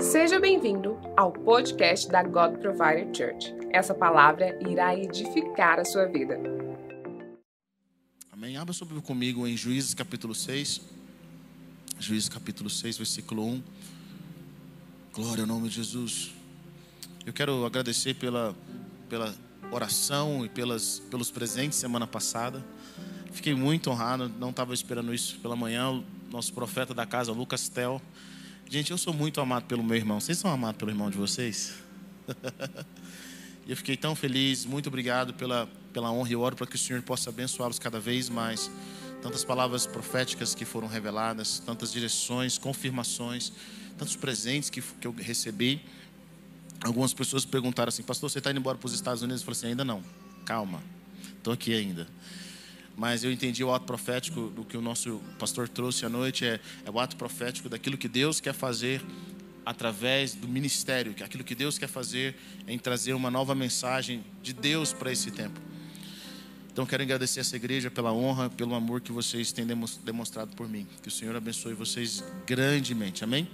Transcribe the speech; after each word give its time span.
Seja 0.00 0.38
bem-vindo 0.38 0.96
ao 1.16 1.32
podcast 1.32 2.08
da 2.08 2.22
God 2.22 2.58
Provider 2.58 3.06
Church. 3.14 3.52
Essa 3.72 3.92
palavra 3.92 4.56
irá 4.68 4.96
edificar 4.96 5.80
a 5.80 5.84
sua 5.84 6.06
vida. 6.06 6.38
Amém. 8.30 8.56
Abra 8.56 8.72
sobre 8.72 9.00
comigo 9.00 9.46
em 9.46 9.56
Juízes 9.56 9.92
capítulo 9.92 10.34
6. 10.34 10.80
Juízes 11.98 12.28
capítulo 12.28 12.70
6, 12.70 12.96
versículo 12.98 13.44
1. 13.44 13.62
Glória 15.12 15.42
ao 15.42 15.48
nome 15.48 15.68
de 15.68 15.74
Jesus. 15.74 16.32
Eu 17.26 17.32
quero 17.32 17.66
agradecer 17.66 18.14
pela, 18.14 18.54
pela 19.08 19.34
oração 19.72 20.44
e 20.44 20.48
pelas, 20.48 21.00
pelos 21.10 21.30
presentes 21.30 21.76
semana 21.76 22.06
passada. 22.06 22.64
Fiquei 23.32 23.54
muito 23.54 23.90
honrado, 23.90 24.28
não 24.38 24.50
estava 24.50 24.74
esperando 24.74 25.12
isso 25.12 25.40
pela 25.40 25.56
manhã. 25.56 26.02
Nosso 26.30 26.52
profeta 26.52 26.94
da 26.94 27.04
casa, 27.04 27.32
Lucas 27.32 27.68
Tel. 27.68 28.00
Gente, 28.68 28.90
eu 28.90 28.98
sou 28.98 29.12
muito 29.12 29.40
amado 29.40 29.64
pelo 29.64 29.82
meu 29.82 29.96
irmão. 29.96 30.18
Vocês 30.18 30.38
são 30.38 30.50
amados 30.50 30.78
pelo 30.78 30.90
irmão 30.90 31.10
de 31.10 31.16
vocês? 31.16 31.74
eu 33.68 33.76
fiquei 33.76 33.96
tão 33.96 34.14
feliz. 34.14 34.64
Muito 34.64 34.88
obrigado 34.88 35.34
pela, 35.34 35.68
pela 35.92 36.10
honra 36.10 36.32
e 36.32 36.36
oro 36.36 36.56
para 36.56 36.66
que 36.66 36.76
o 36.76 36.78
Senhor 36.78 37.02
possa 37.02 37.30
abençoá-los 37.30 37.78
cada 37.78 38.00
vez 38.00 38.28
mais. 38.28 38.70
Tantas 39.20 39.44
palavras 39.44 39.86
proféticas 39.86 40.54
que 40.54 40.64
foram 40.64 40.88
reveladas, 40.88 41.58
tantas 41.60 41.92
direções, 41.92 42.58
confirmações, 42.58 43.52
tantos 43.98 44.16
presentes 44.16 44.70
que, 44.70 44.80
que 44.80 45.06
eu 45.06 45.12
recebi. 45.12 45.80
Algumas 46.82 47.14
pessoas 47.14 47.44
perguntaram 47.44 47.88
assim, 47.90 48.02
pastor, 48.02 48.30
você 48.30 48.38
está 48.38 48.50
indo 48.50 48.58
embora 48.58 48.76
para 48.76 48.86
os 48.86 48.94
Estados 48.94 49.22
Unidos? 49.22 49.42
Eu 49.42 49.46
falei 49.46 49.58
assim, 49.58 49.66
ainda 49.68 49.84
não, 49.84 50.02
calma, 50.44 50.82
estou 51.36 51.52
aqui 51.52 51.72
ainda. 51.72 52.08
Mas 52.96 53.24
eu 53.24 53.32
entendi 53.32 53.64
o 53.64 53.72
ato 53.72 53.86
profético 53.86 54.48
do 54.50 54.64
que 54.64 54.76
o 54.76 54.82
nosso 54.82 55.20
pastor 55.38 55.68
trouxe 55.68 56.04
à 56.04 56.08
noite, 56.08 56.44
é, 56.44 56.60
é 56.84 56.90
o 56.90 57.00
ato 57.00 57.16
profético 57.16 57.68
daquilo 57.68 57.96
que 57.96 58.08
Deus 58.08 58.40
quer 58.40 58.52
fazer 58.52 59.02
através 59.64 60.34
do 60.34 60.48
ministério, 60.48 61.14
que 61.14 61.22
aquilo 61.22 61.44
que 61.44 61.54
Deus 61.54 61.78
quer 61.78 61.88
fazer 61.88 62.34
em 62.66 62.78
trazer 62.78 63.14
uma 63.14 63.30
nova 63.30 63.54
mensagem 63.54 64.24
de 64.42 64.52
Deus 64.52 64.92
para 64.92 65.10
esse 65.10 65.30
tempo. 65.30 65.60
Então 66.72 66.86
quero 66.86 67.02
agradecer 67.02 67.40
essa 67.40 67.54
igreja 67.54 67.90
pela 67.90 68.12
honra, 68.12 68.48
pelo 68.48 68.74
amor 68.74 69.00
que 69.00 69.12
vocês 69.12 69.52
têm 69.52 69.66
demonstrado 70.04 70.56
por 70.56 70.68
mim. 70.68 70.86
Que 71.02 71.08
o 71.08 71.10
Senhor 71.10 71.36
abençoe 71.36 71.74
vocês 71.74 72.24
grandemente. 72.46 73.22
Amém? 73.22 73.46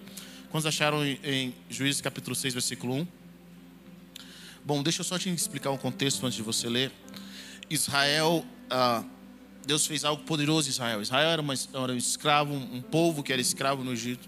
Quantos 0.50 0.66
acharam 0.66 1.04
em 1.04 1.52
Juízes 1.68 2.00
capítulo 2.00 2.34
6, 2.36 2.54
versículo 2.54 2.94
1? 2.94 3.06
Bom, 4.64 4.82
deixa 4.82 5.00
eu 5.00 5.04
só 5.04 5.18
te 5.18 5.28
explicar 5.30 5.70
um 5.70 5.76
contexto 5.76 6.24
antes 6.24 6.36
de 6.36 6.42
você 6.42 6.68
ler. 6.68 6.92
Israel, 7.68 8.46
ah, 8.70 9.04
Deus 9.68 9.86
fez 9.86 10.02
algo 10.02 10.22
poderoso 10.22 10.66
em 10.66 10.70
Israel. 10.70 11.02
Israel 11.02 11.28
era, 11.28 11.42
uma, 11.42 11.52
era 11.52 11.92
um 11.92 11.96
escravo, 11.96 12.54
um 12.54 12.80
povo 12.80 13.22
que 13.22 13.30
era 13.30 13.42
escravo 13.42 13.84
no 13.84 13.92
Egito. 13.92 14.26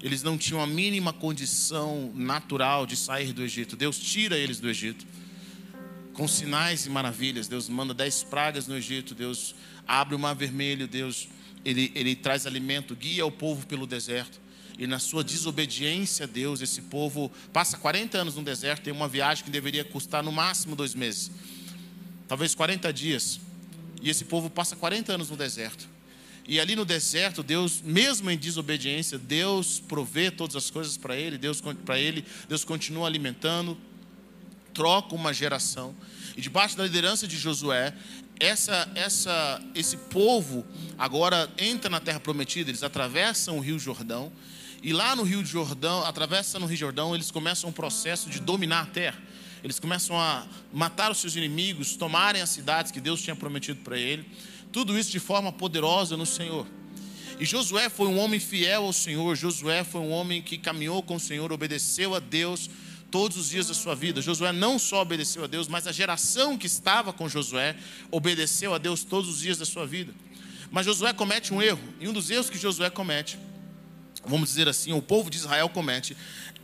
Eles 0.00 0.22
não 0.22 0.38
tinham 0.38 0.62
a 0.62 0.68
mínima 0.68 1.12
condição 1.12 2.12
natural 2.14 2.86
de 2.86 2.94
sair 2.94 3.32
do 3.32 3.42
Egito. 3.42 3.74
Deus 3.74 3.98
tira 3.98 4.38
eles 4.38 4.60
do 4.60 4.70
Egito. 4.70 5.04
Com 6.12 6.28
sinais 6.28 6.86
e 6.86 6.90
maravilhas. 6.90 7.48
Deus 7.48 7.68
manda 7.68 7.92
dez 7.92 8.22
pragas 8.22 8.68
no 8.68 8.76
Egito. 8.76 9.16
Deus 9.16 9.52
abre 9.84 10.14
o 10.14 10.18
mar 10.18 10.36
vermelho. 10.36 10.86
Deus 10.86 11.28
ele, 11.64 11.90
ele 11.96 12.14
traz 12.14 12.46
alimento, 12.46 12.94
guia 12.94 13.26
o 13.26 13.32
povo 13.32 13.66
pelo 13.66 13.84
deserto 13.84 14.40
e 14.78 14.86
na 14.86 15.00
sua 15.00 15.24
desobediência 15.24 16.22
a 16.22 16.28
Deus, 16.28 16.60
esse 16.60 16.82
povo 16.82 17.32
passa 17.52 17.76
40 17.76 18.16
anos 18.16 18.36
no 18.36 18.44
deserto, 18.44 18.84
tem 18.84 18.92
uma 18.92 19.08
viagem 19.08 19.42
que 19.42 19.50
deveria 19.50 19.84
custar 19.84 20.22
no 20.22 20.30
máximo 20.30 20.76
dois 20.76 20.94
meses, 20.94 21.32
talvez 22.28 22.54
40 22.54 22.92
dias, 22.92 23.40
e 24.02 24.10
esse 24.10 24.24
povo 24.24 24.48
passa 24.48 24.76
40 24.76 25.12
anos 25.12 25.30
no 25.30 25.36
deserto. 25.36 25.88
E 26.46 26.58
ali 26.58 26.74
no 26.74 26.84
deserto, 26.84 27.42
Deus, 27.42 27.82
mesmo 27.82 28.30
em 28.30 28.38
desobediência, 28.38 29.18
Deus 29.18 29.80
provê 29.80 30.30
todas 30.30 30.56
as 30.56 30.70
coisas 30.70 30.96
para 30.96 31.14
ele, 31.14 31.36
Deus 31.36 31.62
para 31.84 31.98
ele, 31.98 32.24
Deus 32.48 32.64
continua 32.64 33.06
alimentando, 33.06 33.76
troca 34.72 35.14
uma 35.14 35.32
geração. 35.34 35.94
E 36.36 36.40
debaixo 36.40 36.76
da 36.76 36.84
liderança 36.84 37.28
de 37.28 37.36
Josué, 37.36 37.94
essa, 38.40 38.90
essa, 38.94 39.62
esse 39.74 39.96
povo 39.96 40.64
agora 40.96 41.50
entra 41.58 41.90
na 41.90 42.00
terra 42.00 42.20
prometida, 42.20 42.70
eles 42.70 42.82
atravessam 42.82 43.58
o 43.58 43.60
rio 43.60 43.78
Jordão 43.78 44.32
e 44.82 44.92
lá 44.92 45.16
no 45.16 45.24
Rio 45.24 45.44
Jordão, 45.44 46.04
atravessa 46.04 46.58
no 46.58 46.66
Rio 46.66 46.76
Jordão, 46.76 47.14
eles 47.14 47.30
começam 47.30 47.70
um 47.70 47.72
processo 47.72 48.30
de 48.30 48.40
dominar 48.40 48.82
a 48.82 48.86
terra. 48.86 49.18
Eles 49.62 49.78
começam 49.78 50.18
a 50.18 50.46
matar 50.72 51.10
os 51.10 51.18
seus 51.18 51.36
inimigos, 51.36 51.96
tomarem 51.96 52.40
as 52.40 52.50
cidades 52.50 52.92
que 52.92 53.00
Deus 53.00 53.22
tinha 53.22 53.34
prometido 53.34 53.80
para 53.80 53.98
ele. 53.98 54.24
Tudo 54.72 54.98
isso 54.98 55.10
de 55.10 55.18
forma 55.18 55.52
poderosa 55.52 56.16
no 56.16 56.26
Senhor. 56.26 56.66
E 57.40 57.44
Josué 57.44 57.88
foi 57.88 58.08
um 58.08 58.18
homem 58.18 58.40
fiel 58.40 58.84
ao 58.84 58.92
Senhor. 58.92 59.36
Josué 59.36 59.84
foi 59.84 60.00
um 60.00 60.10
homem 60.10 60.42
que 60.42 60.58
caminhou 60.58 61.02
com 61.02 61.16
o 61.16 61.20
Senhor, 61.20 61.52
obedeceu 61.52 62.14
a 62.14 62.18
Deus 62.18 62.68
todos 63.10 63.36
os 63.36 63.50
dias 63.50 63.68
da 63.68 63.74
sua 63.74 63.94
vida. 63.94 64.20
Josué 64.20 64.52
não 64.52 64.78
só 64.78 65.02
obedeceu 65.02 65.44
a 65.44 65.46
Deus, 65.46 65.68
mas 65.68 65.86
a 65.86 65.92
geração 65.92 66.58
que 66.58 66.66
estava 66.66 67.12
com 67.12 67.28
Josué 67.28 67.76
obedeceu 68.10 68.74
a 68.74 68.78
Deus 68.78 69.04
todos 69.04 69.30
os 69.30 69.40
dias 69.40 69.58
da 69.58 69.64
sua 69.64 69.86
vida. 69.86 70.12
Mas 70.70 70.84
Josué 70.84 71.12
comete 71.12 71.54
um 71.54 71.62
erro, 71.62 71.80
e 72.00 72.06
um 72.06 72.12
dos 72.12 72.28
erros 72.30 72.50
que 72.50 72.58
Josué 72.58 72.90
comete 72.90 73.38
vamos 74.28 74.50
dizer 74.50 74.68
assim, 74.68 74.92
o 74.92 75.02
povo 75.02 75.30
de 75.30 75.38
Israel 75.38 75.68
comete, 75.68 76.16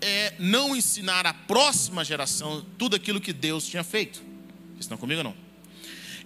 é 0.04 0.34
não 0.38 0.76
ensinar 0.76 1.26
à 1.26 1.32
próxima 1.32 2.04
geração 2.04 2.64
tudo 2.76 2.94
aquilo 2.94 3.20
que 3.20 3.32
Deus 3.32 3.66
tinha 3.66 3.82
feito. 3.82 4.18
Vocês 4.72 4.80
estão 4.80 4.98
comigo 4.98 5.22
não? 5.22 5.34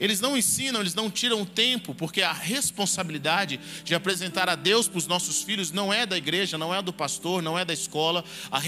Eles 0.00 0.20
não 0.20 0.36
ensinam, 0.36 0.80
eles 0.80 0.94
não 0.94 1.10
tiram 1.10 1.44
tempo, 1.44 1.94
porque 1.94 2.22
a 2.22 2.32
responsabilidade 2.32 3.58
de 3.84 3.94
apresentar 3.94 4.48
a 4.48 4.54
Deus 4.54 4.86
para 4.86 4.98
os 4.98 5.06
nossos 5.06 5.42
filhos 5.42 5.72
não 5.72 5.92
é 5.92 6.06
da 6.06 6.16
igreja, 6.16 6.56
não 6.56 6.74
é 6.74 6.80
do 6.80 6.92
pastor, 6.92 7.42
não 7.42 7.58
é 7.58 7.64
da 7.64 7.72
escola. 7.72 8.24
A, 8.50 8.60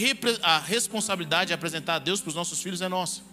a 0.43 0.59
responsabilidade 0.59 1.49
de 1.49 1.55
apresentar 1.55 1.97
a 1.97 1.99
Deus 1.99 2.21
para 2.21 2.31
os 2.31 2.35
nossos 2.35 2.61
filhos 2.61 2.81
é 2.81 2.89
nossa. 2.89 3.30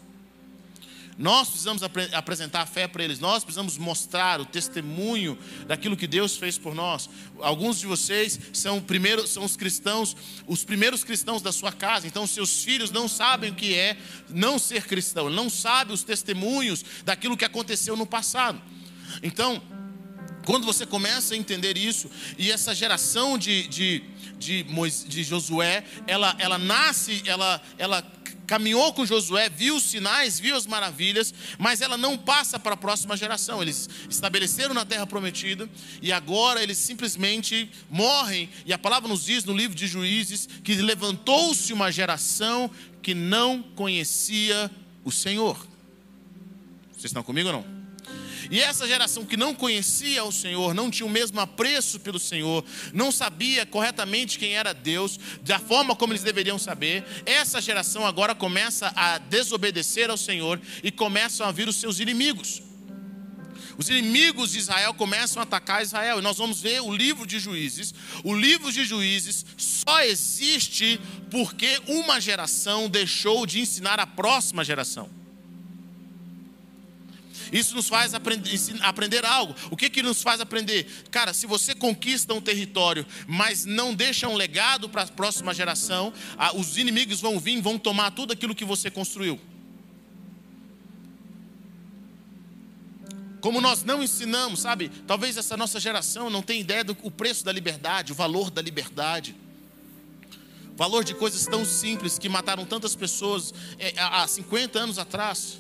Nós 1.17 1.49
precisamos 1.49 1.81
ap 1.81 1.97
apresentar 2.13 2.61
a 2.61 2.65
fé 2.65 2.87
para 2.87 3.03
eles, 3.03 3.19
nós 3.19 3.43
precisamos 3.43 3.77
mostrar 3.77 4.39
o 4.39 4.45
testemunho 4.45 5.37
daquilo 5.65 5.97
que 5.97 6.05
Deus 6.05 6.37
fez 6.37 6.57
por 6.57 6.75
nós. 6.75 7.09
Alguns 7.39 7.79
de 7.79 7.87
vocês 7.87 8.39
são, 8.53 8.79
primeiro, 8.79 9.27
são 9.27 9.43
os 9.43 9.55
cristãos, 9.55 10.15
os 10.45 10.63
primeiros 10.63 11.03
cristãos 11.03 11.41
da 11.41 11.51
sua 11.51 11.71
casa, 11.71 12.05
então 12.05 12.27
seus 12.27 12.63
filhos 12.63 12.91
não 12.91 13.07
sabem 13.07 13.49
o 13.49 13.55
que 13.55 13.73
é 13.73 13.97
não 14.29 14.59
ser 14.59 14.85
cristão, 14.85 15.27
não 15.29 15.49
sabem 15.49 15.93
os 15.93 16.03
testemunhos 16.03 16.85
daquilo 17.03 17.35
que 17.35 17.45
aconteceu 17.45 17.95
no 17.95 18.05
passado. 18.05 18.61
Então, 19.23 19.61
quando 20.47 20.65
você 20.65 20.85
começa 20.85 21.33
a 21.33 21.37
entender 21.37 21.77
isso, 21.77 22.09
e 22.37 22.49
essa 22.49 22.73
geração 22.73 23.37
de, 23.37 23.67
de, 23.67 24.01
de, 24.39 24.63
de 24.63 25.21
Josué, 25.21 25.83
ela, 26.07 26.33
ela 26.39 26.57
nasce, 26.57 27.21
ela, 27.25 27.61
ela 27.77 28.01
caminhou 28.47 28.93
com 28.93 29.05
Josué, 29.05 29.49
viu 29.49 29.75
os 29.75 29.83
sinais, 29.83 30.39
viu 30.39 30.55
as 30.55 30.65
maravilhas, 30.65 31.33
mas 31.59 31.81
ela 31.81 31.97
não 31.97 32.17
passa 32.17 32.57
para 32.57 32.75
a 32.75 32.77
próxima 32.77 33.17
geração. 33.17 33.61
Eles 33.61 33.89
estabeleceram 34.09 34.73
na 34.73 34.85
terra 34.85 35.05
prometida 35.05 35.69
e 36.01 36.13
agora 36.13 36.63
eles 36.63 36.77
simplesmente 36.77 37.69
morrem. 37.89 38.49
E 38.65 38.71
a 38.71 38.77
palavra 38.77 39.09
nos 39.09 39.25
diz 39.25 39.43
no 39.43 39.51
livro 39.51 39.75
de 39.75 39.85
Juízes 39.85 40.47
que 40.63 40.75
levantou-se 40.75 41.73
uma 41.73 41.91
geração 41.91 42.71
que 43.01 43.13
não 43.13 43.61
conhecia 43.61 44.71
o 45.03 45.11
Senhor. 45.11 45.57
Vocês 46.93 47.05
estão 47.07 47.21
comigo 47.21 47.49
ou 47.49 47.53
não? 47.53 47.76
E 48.49 48.61
essa 48.61 48.87
geração 48.87 49.25
que 49.25 49.37
não 49.37 49.53
conhecia 49.53 50.23
o 50.23 50.31
Senhor, 50.31 50.73
não 50.73 50.89
tinha 50.89 51.05
o 51.05 51.09
mesmo 51.09 51.39
apreço 51.39 51.99
pelo 51.99 52.19
Senhor, 52.19 52.63
não 52.93 53.11
sabia 53.11 53.65
corretamente 53.65 54.39
quem 54.39 54.55
era 54.55 54.73
Deus, 54.73 55.19
da 55.41 55.59
forma 55.59 55.95
como 55.95 56.13
eles 56.13 56.23
deveriam 56.23 56.57
saber, 56.57 57.03
essa 57.25 57.61
geração 57.61 58.05
agora 58.05 58.33
começa 58.33 58.91
a 58.95 59.17
desobedecer 59.17 60.09
ao 60.09 60.17
Senhor 60.17 60.59
e 60.83 60.91
começam 60.91 61.47
a 61.47 61.51
vir 61.51 61.67
os 61.67 61.75
seus 61.75 61.99
inimigos. 61.99 62.61
Os 63.77 63.89
inimigos 63.89 64.53
de 64.53 64.57
Israel 64.57 64.93
começam 64.93 65.39
a 65.39 65.43
atacar 65.43 65.83
Israel. 65.83 66.17
E 66.17 66.21
nós 66.21 66.37
vamos 66.37 66.59
ver 66.59 66.81
o 66.81 66.91
livro 66.91 67.27
de 67.27 67.39
Juízes. 67.39 67.93
O 68.23 68.33
livro 68.35 68.71
de 68.71 68.83
Juízes 68.83 69.45
só 69.55 70.01
existe 70.01 70.99
porque 71.29 71.79
uma 71.85 72.19
geração 72.19 72.89
deixou 72.89 73.45
de 73.45 73.59
ensinar 73.59 73.99
a 73.99 74.07
próxima 74.07 74.65
geração. 74.65 75.09
Isso 77.51 77.75
nos 77.75 77.87
faz 77.87 78.13
aprender, 78.13 78.59
aprender 78.81 79.25
algo. 79.25 79.55
O 79.69 79.77
que, 79.77 79.89
que 79.89 80.01
nos 80.03 80.21
faz 80.21 80.41
aprender? 80.41 80.85
Cara, 81.11 81.33
se 81.33 81.47
você 81.47 81.73
conquista 81.73 82.33
um 82.33 82.41
território, 82.41 83.05
mas 83.27 83.65
não 83.65 83.93
deixa 83.93 84.27
um 84.27 84.35
legado 84.35 84.89
para 84.89 85.03
a 85.03 85.07
próxima 85.07 85.53
geração, 85.53 86.13
os 86.55 86.77
inimigos 86.77 87.21
vão 87.21 87.39
vir, 87.39 87.61
vão 87.61 87.77
tomar 87.77 88.11
tudo 88.11 88.33
aquilo 88.33 88.55
que 88.55 88.65
você 88.65 88.89
construiu. 88.89 89.39
Como 93.41 93.61
nós 93.61 93.83
não 93.83 94.01
ensinamos, 94.01 94.61
sabe? 94.61 94.89
Talvez 95.05 95.37
essa 95.37 95.55
nossa 95.55 95.79
geração 95.79 96.29
não 96.29 96.41
tenha 96.41 96.59
ideia 96.59 96.83
do 96.83 96.95
preço 97.11 97.45
da 97.45 97.51
liberdade, 97.51 98.11
o 98.11 98.15
valor 98.15 98.49
da 98.49 98.61
liberdade. 98.61 99.35
Valor 100.75 101.03
de 101.03 101.13
coisas 101.15 101.45
tão 101.47 101.65
simples 101.65 102.19
que 102.19 102.29
mataram 102.29 102.65
tantas 102.65 102.95
pessoas 102.95 103.53
é, 103.79 103.93
há 103.97 104.27
50 104.27 104.77
anos 104.77 104.99
atrás. 104.99 105.59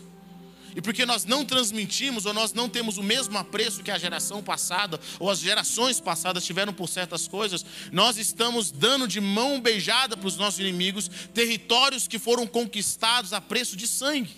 E 0.77 0.81
porque 0.81 1.07
nós 1.07 1.25
não 1.25 1.43
transmitimos 1.43 2.27
ou 2.27 2.33
nós 2.35 2.53
não 2.53 2.69
temos 2.69 2.99
o 2.99 3.03
mesmo 3.03 3.35
apreço 3.35 3.81
que 3.81 3.89
a 3.89 3.97
geração 3.97 4.43
passada 4.43 4.99
ou 5.19 5.27
as 5.27 5.39
gerações 5.39 5.99
passadas 5.99 6.45
tiveram 6.45 6.71
por 6.71 6.87
certas 6.87 7.27
coisas, 7.27 7.65
nós 7.91 8.17
estamos 8.17 8.69
dando 8.69 9.07
de 9.07 9.19
mão 9.19 9.59
beijada 9.59 10.15
para 10.15 10.27
os 10.27 10.37
nossos 10.37 10.59
inimigos 10.59 11.09
territórios 11.33 12.07
que 12.07 12.19
foram 12.19 12.45
conquistados 12.45 13.33
a 13.33 13.41
preço 13.41 13.75
de 13.75 13.87
sangue. 13.87 14.35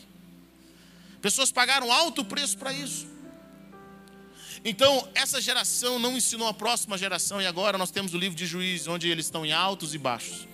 Pessoas 1.21 1.51
pagaram 1.51 1.91
alto 1.91 2.23
preço 2.23 2.57
para 2.57 2.71
isso. 2.71 3.05
Então, 4.63 5.09
essa 5.13 5.41
geração 5.41 5.99
não 5.99 6.15
ensinou 6.15 6.47
a 6.47 6.53
próxima 6.53 6.97
geração, 6.97 7.41
e 7.41 7.45
agora 7.45 7.77
nós 7.77 7.91
temos 7.91 8.13
o 8.13 8.17
livro 8.17 8.37
de 8.37 8.45
Juízes, 8.45 8.87
onde 8.87 9.09
eles 9.09 9.25
estão 9.25 9.45
em 9.45 9.51
altos 9.51 9.93
e 9.93 9.97
baixos 9.97 10.47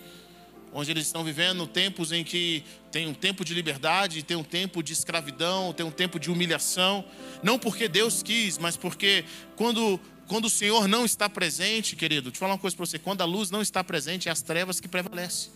onde 0.76 0.90
eles 0.90 1.06
estão 1.06 1.24
vivendo 1.24 1.66
tempos 1.66 2.12
em 2.12 2.22
que 2.22 2.62
tem 2.92 3.08
um 3.08 3.14
tempo 3.14 3.46
de 3.46 3.54
liberdade, 3.54 4.22
tem 4.22 4.36
um 4.36 4.44
tempo 4.44 4.82
de 4.82 4.92
escravidão, 4.92 5.72
tem 5.72 5.86
um 5.86 5.90
tempo 5.90 6.20
de 6.20 6.30
humilhação, 6.30 7.02
não 7.42 7.58
porque 7.58 7.88
Deus 7.88 8.22
quis, 8.22 8.58
mas 8.58 8.76
porque 8.76 9.24
quando 9.56 9.98
quando 10.28 10.46
o 10.46 10.50
Senhor 10.50 10.88
não 10.88 11.04
está 11.04 11.30
presente, 11.30 11.94
querido, 11.94 12.32
te 12.32 12.38
falar 12.38 12.54
uma 12.54 12.58
coisa 12.58 12.76
para 12.76 12.84
você, 12.84 12.98
quando 12.98 13.22
a 13.22 13.24
luz 13.24 13.48
não 13.48 13.62
está 13.62 13.82
presente, 13.82 14.28
é 14.28 14.32
as 14.32 14.42
trevas 14.42 14.80
que 14.80 14.88
prevalecem. 14.88 15.52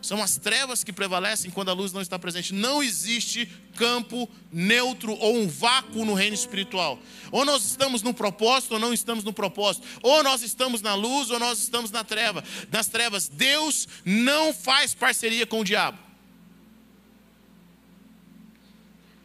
São 0.00 0.22
as 0.22 0.36
trevas 0.36 0.84
que 0.84 0.92
prevalecem 0.92 1.50
quando 1.50 1.70
a 1.70 1.72
luz 1.72 1.92
não 1.92 2.00
está 2.00 2.18
presente. 2.18 2.54
Não 2.54 2.82
existe 2.82 3.46
campo 3.74 4.28
neutro 4.52 5.12
ou 5.14 5.36
um 5.36 5.48
vácuo 5.48 6.04
no 6.04 6.14
reino 6.14 6.34
espiritual. 6.34 6.98
Ou 7.32 7.44
nós 7.44 7.64
estamos 7.64 8.00
no 8.02 8.14
propósito 8.14 8.74
ou 8.74 8.78
não 8.78 8.92
estamos 8.92 9.24
no 9.24 9.32
propósito. 9.32 9.86
Ou 10.02 10.22
nós 10.22 10.42
estamos 10.42 10.80
na 10.80 10.94
luz 10.94 11.30
ou 11.30 11.38
nós 11.40 11.58
estamos 11.58 11.90
na 11.90 12.04
treva. 12.04 12.44
Nas 12.70 12.86
trevas, 12.86 13.28
Deus 13.28 13.88
não 14.04 14.54
faz 14.54 14.94
parceria 14.94 15.46
com 15.46 15.60
o 15.60 15.64
diabo. 15.64 15.98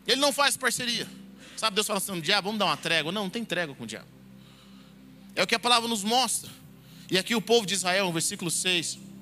Ele 0.07 0.19
não 0.19 0.33
faz 0.33 0.57
parceria. 0.57 1.07
Sabe, 1.55 1.75
Deus 1.75 1.85
fala 1.85 1.99
assim: 1.99 2.19
diabo, 2.19 2.47
vamos 2.47 2.59
dar 2.59 2.65
uma 2.65 2.77
trégua. 2.77 3.11
Não, 3.11 3.23
não 3.23 3.29
tem 3.29 3.45
trégua 3.45 3.75
com 3.75 3.83
o 3.83 3.87
diabo. 3.87 4.07
É 5.35 5.43
o 5.43 5.47
que 5.47 5.55
a 5.55 5.59
palavra 5.59 5.87
nos 5.87 6.03
mostra. 6.03 6.49
E 7.11 7.17
aqui 7.17 7.35
o 7.35 7.41
povo 7.41 7.65
de 7.65 7.75
Israel, 7.75 8.07
no 8.07 8.11
versículo 8.11 8.49
6 8.49 9.12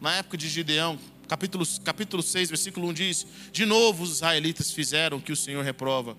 na 0.00 0.16
época 0.16 0.36
de 0.36 0.48
Gideão, 0.48 0.98
capítulo, 1.28 1.66
capítulo 1.82 2.22
6, 2.22 2.48
versículo 2.50 2.88
1 2.88 2.92
diz: 2.92 3.26
De 3.52 3.64
novo 3.64 4.04
os 4.04 4.10
israelitas 4.10 4.70
fizeram 4.70 5.18
o 5.18 5.20
que 5.20 5.32
o 5.32 5.36
Senhor 5.36 5.64
reprova. 5.64 6.16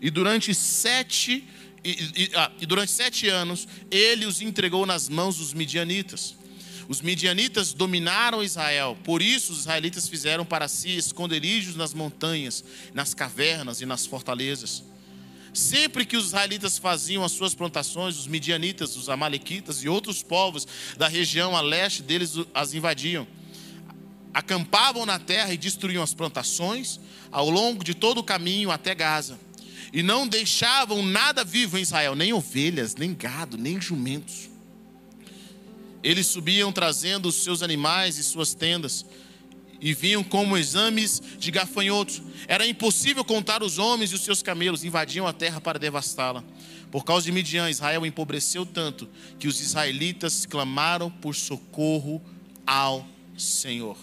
E 0.00 0.10
durante 0.10 0.54
sete, 0.54 1.48
e, 1.84 1.90
e, 1.90 2.30
ah, 2.34 2.50
e 2.60 2.66
durante 2.66 2.90
sete 2.90 3.28
anos 3.28 3.68
ele 3.90 4.26
os 4.26 4.40
entregou 4.40 4.84
nas 4.84 5.08
mãos 5.08 5.36
dos 5.38 5.52
midianitas. 5.52 6.36
Os 6.88 7.00
midianitas 7.00 7.72
dominaram 7.72 8.42
Israel, 8.42 8.98
por 9.04 9.22
isso 9.22 9.52
os 9.52 9.60
israelitas 9.60 10.08
fizeram 10.08 10.44
para 10.44 10.66
si 10.66 10.96
esconderijos 10.96 11.76
nas 11.76 11.94
montanhas, 11.94 12.64
nas 12.92 13.14
cavernas 13.14 13.80
e 13.80 13.86
nas 13.86 14.04
fortalezas. 14.04 14.82
Sempre 15.52 16.06
que 16.06 16.16
os 16.16 16.26
israelitas 16.26 16.78
faziam 16.78 17.22
as 17.22 17.32
suas 17.32 17.54
plantações, 17.54 18.16
os 18.16 18.26
midianitas, 18.26 18.96
os 18.96 19.10
amalequitas 19.10 19.84
e 19.84 19.88
outros 19.88 20.22
povos 20.22 20.66
da 20.96 21.08
região 21.08 21.54
a 21.54 21.60
leste 21.60 22.02
deles 22.02 22.34
as 22.54 22.72
invadiam. 22.72 23.26
Acampavam 24.32 25.04
na 25.04 25.18
terra 25.18 25.52
e 25.52 25.58
destruíam 25.58 26.02
as 26.02 26.14
plantações 26.14 26.98
ao 27.30 27.50
longo 27.50 27.84
de 27.84 27.94
todo 27.94 28.18
o 28.18 28.24
caminho 28.24 28.70
até 28.70 28.94
Gaza. 28.94 29.38
E 29.92 30.02
não 30.02 30.26
deixavam 30.26 31.02
nada 31.02 31.44
vivo 31.44 31.76
em 31.76 31.82
Israel, 31.82 32.14
nem 32.14 32.32
ovelhas, 32.32 32.96
nem 32.96 33.12
gado, 33.12 33.58
nem 33.58 33.78
jumentos. 33.78 34.48
Eles 36.02 36.26
subiam 36.26 36.72
trazendo 36.72 37.28
os 37.28 37.36
seus 37.36 37.62
animais 37.62 38.16
e 38.16 38.24
suas 38.24 38.54
tendas 38.54 39.04
e 39.82 39.92
vinham 39.92 40.22
como 40.22 40.56
exames 40.56 41.20
de 41.38 41.50
gafanhotos. 41.50 42.22
Era 42.46 42.64
impossível 42.66 43.24
contar 43.24 43.62
os 43.62 43.78
homens 43.78 44.12
e 44.12 44.14
os 44.14 44.22
seus 44.22 44.40
camelos, 44.40 44.84
invadiam 44.84 45.26
a 45.26 45.32
terra 45.32 45.60
para 45.60 45.78
devastá-la. 45.78 46.44
Por 46.90 47.04
causa 47.04 47.26
de 47.26 47.32
Midian, 47.32 47.68
Israel 47.68 48.06
empobreceu 48.06 48.64
tanto 48.64 49.08
que 49.38 49.48
os 49.48 49.60
israelitas 49.60 50.46
clamaram 50.46 51.10
por 51.10 51.34
socorro 51.34 52.22
ao 52.64 53.06
Senhor. 53.36 53.98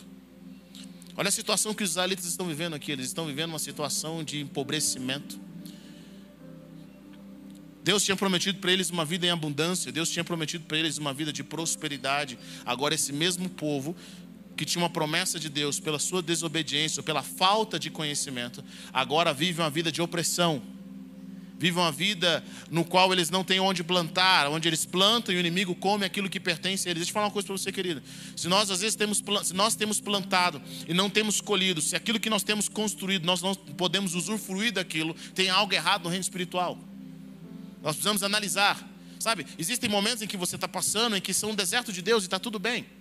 Olha 1.15 1.29
a 1.29 1.31
situação 1.31 1.73
que 1.73 1.83
os 1.83 1.91
israelitas 1.91 2.25
estão 2.25 2.47
vivendo 2.47 2.73
aqui, 2.73 2.91
eles 2.91 3.07
estão 3.07 3.25
vivendo 3.25 3.51
uma 3.51 3.59
situação 3.59 4.23
de 4.23 4.41
empobrecimento. 4.41 5.39
Deus 7.83 8.03
tinha 8.03 8.15
prometido 8.15 8.59
para 8.59 8.71
eles 8.71 8.89
uma 8.89 9.05
vida 9.05 9.25
em 9.25 9.29
abundância, 9.29 9.91
Deus 9.91 10.09
tinha 10.09 10.23
prometido 10.23 10.65
para 10.65 10.77
eles 10.77 10.97
uma 10.97 11.13
vida 11.13 11.31
de 11.31 11.43
prosperidade. 11.43 12.37
Agora, 12.65 12.93
esse 12.93 13.13
mesmo 13.13 13.49
povo 13.49 13.95
que 14.59 14.65
tinha 14.65 14.83
uma 14.83 14.89
promessa 14.89 15.39
de 15.39 15.47
Deus 15.47 15.79
pela 15.79 15.97
sua 15.97 16.21
desobediência, 16.21 17.01
pela 17.01 17.23
falta 17.23 17.79
de 17.79 17.89
conhecimento, 17.89 18.61
agora 18.91 19.33
vive 19.33 19.61
uma 19.61 19.69
vida 19.69 19.89
de 19.89 20.01
opressão. 20.01 20.61
Vive 21.57 21.79
uma 21.79 21.93
vida 21.93 22.43
no 22.69 22.83
qual 22.83 23.13
eles 23.13 23.29
não 23.29 23.41
têm 23.41 23.61
onde 23.61 23.85
plantar, 23.85 24.49
onde 24.49 24.67
eles 24.67 24.85
plantam 24.85 25.33
e 25.33 25.37
o 25.37 25.39
inimigo 25.39 25.73
come 25.73 26.05
aquilo 26.05 26.29
que 26.29 26.41
pertence 26.41 26.89
a 26.89 26.91
eles. 26.91 26.99
Deixa 26.99 27.11
eu 27.11 27.13
falar 27.13 27.27
uma 27.27 27.31
coisa 27.31 27.47
para 27.47 27.57
você, 27.57 27.71
querida. 27.71 28.03
Se 28.35 28.49
nós 28.49 28.69
às 28.69 28.81
vezes 28.81 28.97
temos, 28.97 29.23
se 29.43 29.53
nós 29.53 29.75
temos 29.75 30.01
plantado 30.01 30.61
e 30.85 30.93
não 30.93 31.09
temos 31.09 31.39
colhido, 31.39 31.81
se 31.81 31.95
aquilo 31.95 32.19
que 32.19 32.29
nós 32.29 32.43
temos 32.43 32.67
construído, 32.67 33.25
nós 33.25 33.41
não 33.41 33.55
podemos 33.55 34.13
usufruir 34.13 34.73
daquilo, 34.73 35.13
tem 35.33 35.49
algo 35.49 35.73
errado 35.73 36.03
no 36.03 36.09
reino 36.09 36.21
espiritual. 36.21 36.77
Nós 37.81 37.95
precisamos 37.95 38.23
analisar. 38.23 38.85
Sabe, 39.19 39.45
existem 39.57 39.89
momentos 39.89 40.21
em 40.21 40.27
que 40.27 40.35
você 40.35 40.55
está 40.55 40.67
passando, 40.67 41.15
em 41.15 41.21
que 41.21 41.33
são 41.33 41.51
um 41.51 41.55
deserto 41.55 41.93
de 41.93 42.01
Deus 42.01 42.23
e 42.23 42.27
está 42.27 42.39
tudo 42.39 42.59
bem. 42.59 42.98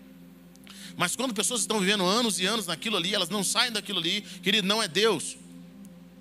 Mas 0.99 1.15
quando 1.15 1.33
pessoas 1.33 1.61
estão 1.61 1.79
vivendo 1.79 2.05
anos 2.05 2.41
e 2.41 2.45
anos 2.45 2.67
naquilo 2.67 2.97
ali, 2.97 3.15
elas 3.15 3.29
não 3.29 3.45
saem 3.45 3.71
daquilo 3.71 4.01
ali, 4.01 4.21
querido, 4.43 4.67
não 4.67 4.83
é 4.83 4.89
Deus, 4.89 5.37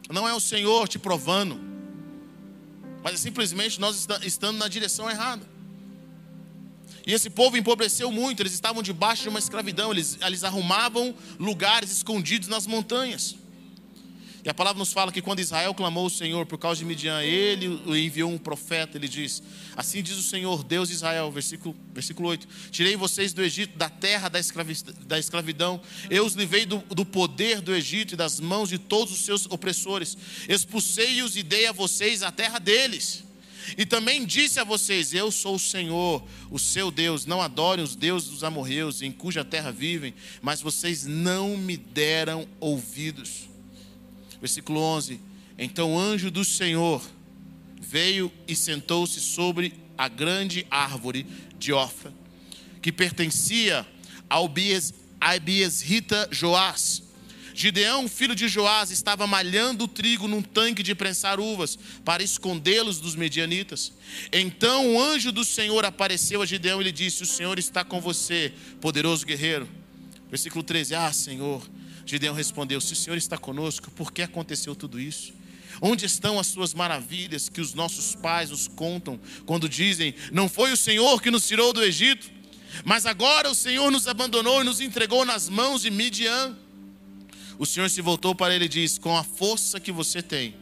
não 0.08 0.30
é 0.30 0.36
o 0.36 0.40
Senhor 0.40 0.88
te 0.88 1.00
provando, 1.00 1.60
mas 3.04 3.16
é 3.16 3.18
simplesmente 3.18 3.82
nós 3.82 4.08
estando 4.22 4.58
na 4.58 4.68
direção 4.68 5.10
errada. 5.10 5.44
E 7.08 7.12
esse 7.12 7.28
povo 7.28 7.58
empobreceu 7.58 8.12
muito, 8.12 8.44
eles 8.44 8.54
estavam 8.54 8.84
debaixo 8.84 9.24
de 9.24 9.30
uma 9.30 9.40
escravidão, 9.40 9.92
eles, 9.92 10.16
eles 10.22 10.44
arrumavam 10.44 11.16
lugares 11.40 11.92
escondidos 11.92 12.48
nas 12.48 12.68
montanhas. 12.68 13.36
E 14.48 14.50
a 14.50 14.54
palavra 14.54 14.80
nos 14.80 14.94
fala 14.94 15.12
que 15.12 15.22
quando 15.22 15.42
Israel 15.42 15.74
clamou 15.74 16.06
ao 16.06 16.10
Senhor 16.10 16.46
por 16.46 16.58
causa 16.58 16.80
de 16.80 16.86
Midian, 16.86 17.22
ele 17.22 17.82
enviou 18.02 18.32
um 18.32 18.38
profeta, 18.38 18.98
ele 18.98 19.10
diz: 19.10 19.44
Assim 19.76 20.02
diz 20.02 20.16
o 20.16 20.24
Senhor, 20.24 20.64
Deus 20.64 20.88
de 20.88 20.96
Israel, 20.96 21.30
versículo, 21.30 21.76
versículo 21.94 22.30
8: 22.30 22.48
Tirei 22.72 22.96
vocês 22.96 23.34
do 23.34 23.44
Egito, 23.44 23.78
da 23.78 23.90
terra 23.90 24.30
da, 24.30 24.40
da 25.06 25.20
escravidão, 25.20 25.82
eu 26.10 26.26
os 26.26 26.34
livrei 26.34 26.66
do, 26.66 26.78
do 26.78 27.06
poder 27.06 27.60
do 27.60 27.76
Egito 27.76 28.14
e 28.14 28.16
das 28.16 28.40
mãos 28.40 28.70
de 28.70 28.78
todos 28.78 29.14
os 29.14 29.20
seus 29.20 29.46
opressores, 29.48 30.18
expulsei-os 30.48 31.36
e 31.36 31.44
dei 31.44 31.68
a 31.68 31.74
vocês 31.74 32.24
a 32.24 32.32
terra 32.32 32.58
deles. 32.58 33.26
E 33.78 33.86
também 33.86 34.26
disse 34.26 34.62
a 34.62 34.64
vocês: 34.64 35.14
Eu 35.14 35.30
sou 35.30 35.56
o 35.56 35.60
Senhor, 35.60 36.26
o 36.50 36.58
seu 36.58 36.90
Deus. 36.90 37.26
Não 37.26 37.42
adorem 37.42 37.84
os 37.84 37.98
deuses 37.98 38.30
dos 38.30 38.46
amorreus, 38.46 39.02
em 39.02 39.12
cuja 39.12 39.44
terra 39.44 39.74
vivem, 39.74 40.14
mas 40.42 40.62
vocês 40.62 41.06
não 41.06 41.58
me 41.58 41.76
deram 41.76 42.48
ouvidos. 42.62 43.57
Versículo 44.40 44.80
11: 44.80 45.20
Então 45.58 45.94
o 45.94 46.00
anjo 46.00 46.30
do 46.30 46.46
Senhor 46.46 47.02
veio 47.80 48.32
e 48.48 48.56
sentou-se 48.56 49.20
sobre 49.20 49.74
a 49.98 50.08
grande 50.08 50.66
árvore 50.70 51.26
de 51.58 51.74
Ofra, 51.74 52.14
que 52.82 52.92
pertencia 52.92 53.86
ao 54.30 54.52
Abiesrita 55.20 56.28
Joás. 56.32 57.04
Gideão, 57.58 58.08
filho 58.08 58.36
de 58.36 58.48
Joás, 58.48 58.92
estava 58.92 59.26
malhando 59.26 59.86
o 59.86 59.88
trigo 59.88 60.28
num 60.28 60.44
tanque 60.44 60.84
de 60.84 60.94
prensar 60.94 61.40
uvas 61.40 61.76
para 62.06 62.22
escondê-los 62.22 63.00
dos 63.00 63.16
medianitas. 63.16 63.92
Então 64.32 64.94
o 64.94 65.02
anjo 65.02 65.32
do 65.32 65.44
Senhor 65.44 65.84
apareceu 65.84 66.44
a 66.44 66.46
Gideão 66.46 66.80
e 66.80 66.84
lhe 66.84 66.92
disse: 66.92 67.24
O 67.24 67.26
Senhor 67.26 67.58
está 67.58 67.84
com 67.84 68.00
você, 68.00 68.54
poderoso 68.80 69.26
guerreiro. 69.26 69.68
Versículo 70.30 70.64
13: 70.64 70.94
Ah, 70.94 71.12
Senhor, 71.12 71.68
Gideão 72.08 72.34
respondeu: 72.34 72.80
Se 72.80 72.94
o 72.94 72.96
Senhor 72.96 73.18
está 73.18 73.38
conosco, 73.38 73.92
por 73.92 74.12
que 74.12 74.22
aconteceu 74.22 74.74
tudo 74.74 75.00
isso? 75.00 75.34
Onde 75.82 76.06
estão 76.06 76.40
as 76.40 76.48
suas 76.48 76.74
maravilhas 76.74 77.50
que 77.50 77.62
os 77.62 77.74
nossos 77.74 78.16
pais 78.16 78.50
nos 78.50 78.68
contam 78.68 79.20
quando 79.46 79.68
dizem: 79.68 80.16
Não 80.32 80.48
foi 80.48 80.72
o 80.72 80.78
Senhor 80.78 81.22
que 81.22 81.30
nos 81.30 81.46
tirou 81.46 81.74
do 81.74 81.84
Egito, 81.84 82.32
mas 82.86 83.06
agora 83.06 83.52
o 83.52 83.56
Senhor 83.56 83.92
nos 83.92 84.08
abandonou 84.08 84.62
e 84.62 84.64
nos 84.64 84.80
entregou 84.80 85.26
nas 85.26 85.50
mãos 85.50 85.82
de 85.82 85.92
Midian. 85.92 86.56
O 87.60 87.66
Senhor 87.66 87.90
se 87.90 88.02
voltou 88.02 88.34
para 88.34 88.56
ele 88.56 88.66
e 88.66 88.70
disse: 88.70 89.00
Com 89.00 89.18
a 89.18 89.24
força 89.24 89.78
que 89.78 89.92
você 89.92 90.22
tem, 90.22 90.56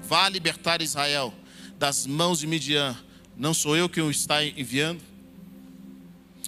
vá 0.00 0.28
libertar 0.28 0.80
Israel 0.80 1.34
das 1.76 2.06
mãos 2.06 2.38
de 2.38 2.46
Midian. 2.46 2.96
Não 3.36 3.52
sou 3.52 3.76
eu 3.76 3.88
que 3.88 4.00
o 4.00 4.12
está 4.12 4.44
enviando? 4.44 5.02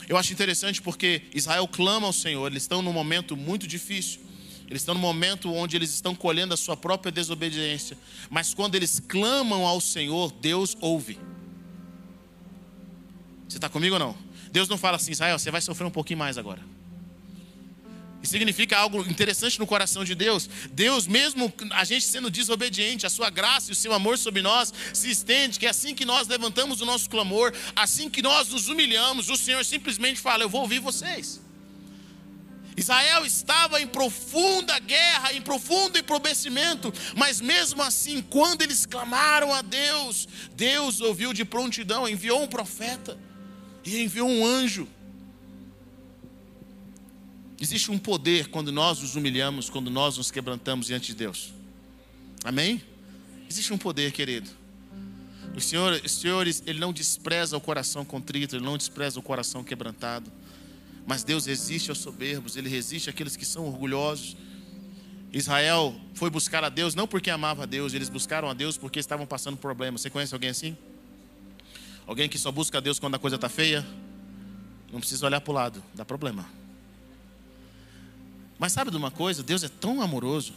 Eu 0.09 0.17
acho 0.17 0.33
interessante 0.33 0.81
porque 0.81 1.23
Israel 1.35 1.67
clama 1.67 2.07
ao 2.07 2.13
Senhor, 2.13 2.47
eles 2.47 2.63
estão 2.63 2.81
num 2.81 2.93
momento 2.93 3.37
muito 3.37 3.67
difícil. 3.67 4.26
Eles 4.69 4.83
estão 4.83 4.95
no 4.95 5.01
momento 5.01 5.53
onde 5.53 5.77
eles 5.77 5.91
estão 5.91 6.15
colhendo 6.15 6.53
a 6.53 6.57
sua 6.57 6.77
própria 6.77 7.13
desobediência. 7.13 7.97
Mas 8.29 8.53
quando 8.53 8.75
eles 8.75 9.01
clamam 9.01 9.65
ao 9.65 9.81
Senhor, 9.81 10.33
Deus 10.33 10.77
ouve. 10.81 11.19
Você 13.49 13.59
está 13.59 13.69
comigo 13.69 13.95
ou 13.95 14.01
não? 14.01 14.17
Deus 14.51 14.69
não 14.69 14.77
fala 14.77 14.97
assim, 14.97 15.13
Israel, 15.13 15.39
você 15.39 15.51
vai 15.51 15.61
sofrer 15.61 15.87
um 15.87 15.91
pouquinho 15.91 16.19
mais 16.19 16.37
agora. 16.37 16.63
E 18.23 18.27
significa 18.27 18.77
algo 18.77 19.03
interessante 19.09 19.57
no 19.59 19.67
coração 19.67 20.03
de 20.03 20.15
Deus. 20.17 20.51
Deus, 20.73 21.07
mesmo 21.07 21.53
a 21.71 21.85
gente 21.85 22.05
sendo 22.05 22.29
desobediente, 22.29 23.07
a 23.07 23.11
sua 23.11 23.31
graça 23.31 23.71
e 23.71 23.73
o 23.73 23.77
seu 23.77 23.93
amor 23.93 24.19
sobre 24.19 24.43
nós 24.43 24.75
se 24.93 25.09
estende, 25.09 25.61
que 25.61 25.67
assim 25.67 25.95
que 25.95 26.05
nós 26.05 26.27
levantamos 26.27 26.81
o 26.81 26.85
nosso 26.85 27.09
clamor, 27.09 27.53
assim 27.77 28.11
que 28.11 28.23
nós 28.23 28.49
nos 28.49 28.69
humilhamos, 28.69 29.29
o 29.29 29.37
Senhor 29.37 29.65
simplesmente 29.65 30.21
fala: 30.21 30.43
Eu 30.43 30.49
vou 30.49 30.63
ouvir 30.63 30.81
vocês. 30.81 31.41
Israel 32.77 33.25
estava 33.25 33.81
em 33.81 33.87
profunda 33.87 34.79
guerra, 34.79 35.33
em 35.33 35.41
profundo 35.41 35.99
empobrecimento, 35.99 36.93
mas 37.17 37.41
mesmo 37.41 37.83
assim, 37.83 38.21
quando 38.21 38.63
eles 38.63 38.85
clamaram 38.85 39.53
a 39.53 39.63
Deus, 39.63 40.29
Deus 40.55 41.01
ouviu 41.01 41.33
de 41.33 41.45
prontidão, 41.45 42.07
enviou 42.07 42.43
um 42.43 42.49
profeta 42.49 43.19
e 43.85 44.03
enviou 44.03 44.29
um 44.29 44.45
anjo. 44.45 44.87
Existe 47.59 47.91
um 47.91 47.99
poder 47.99 48.49
quando 48.49 48.71
nós 48.71 49.01
nos 49.01 49.17
humilhamos, 49.17 49.71
quando 49.71 49.91
nós 49.91 50.19
nos 50.19 50.31
quebrantamos 50.31 50.89
diante 50.89 51.07
de 51.09 51.15
Deus. 51.15 51.55
Amém? 52.45 52.83
Existe 53.49 53.73
um 53.73 53.79
poder, 53.79 54.13
querido. 54.13 54.51
O 55.57 55.61
Senhor, 55.61 55.99
o 56.05 56.09
Senhor, 56.09 56.47
Ele 56.47 56.79
não 56.79 56.93
despreza 56.93 57.57
o 57.57 57.61
coração 57.61 58.05
contrito, 58.05 58.57
Ele 58.57 58.65
não 58.65 58.77
despreza 58.77 59.19
o 59.19 59.23
coração 59.23 59.65
quebrantado. 59.65 60.31
Mas 61.07 61.23
Deus 61.23 61.47
resiste 61.47 61.91
aos 61.91 61.99
soberbos, 61.99 62.57
Ele 62.57 62.69
resiste 62.69 63.09
àqueles 63.09 63.37
que 63.37 63.45
são 63.45 63.67
orgulhosos. 63.67 64.37
Israel 65.33 65.95
foi 66.15 66.31
buscar 66.31 66.65
a 66.65 66.69
Deus 66.69 66.95
não 66.95 67.07
porque 67.07 67.31
amava 67.31 67.63
a 67.63 67.67
Deus, 67.67 67.95
eles 67.95 68.09
buscaram 68.09 68.51
a 68.51 68.55
Deus 68.55 68.77
porque 68.77 68.99
estavam 68.99 69.27
passando 69.27 69.57
problemas. 69.57 70.01
Você 70.01 70.11
conhece 70.11 70.35
alguém 70.35 70.51
assim? 70.51 70.77
Alguém 72.07 72.29
que 72.29 72.39
só 72.39 72.51
busca 72.51 72.79
a 72.79 72.81
Deus 72.81 72.99
quando 72.99 73.15
a 73.15 73.19
coisa 73.19 73.37
está 73.37 73.49
feia? 73.49 73.87
Não 74.93 74.99
precisa 74.99 75.27
olhar 75.27 75.41
para 75.41 75.51
o 75.51 75.55
lado, 75.55 75.83
dá 75.95 76.05
problema. 76.05 76.45
Mas 78.59 78.73
sabe 78.73 78.91
de 78.91 78.97
uma 78.97 79.11
coisa? 79.11 79.43
Deus 79.43 79.63
é 79.63 79.69
tão 79.69 80.01
amoroso 80.01 80.55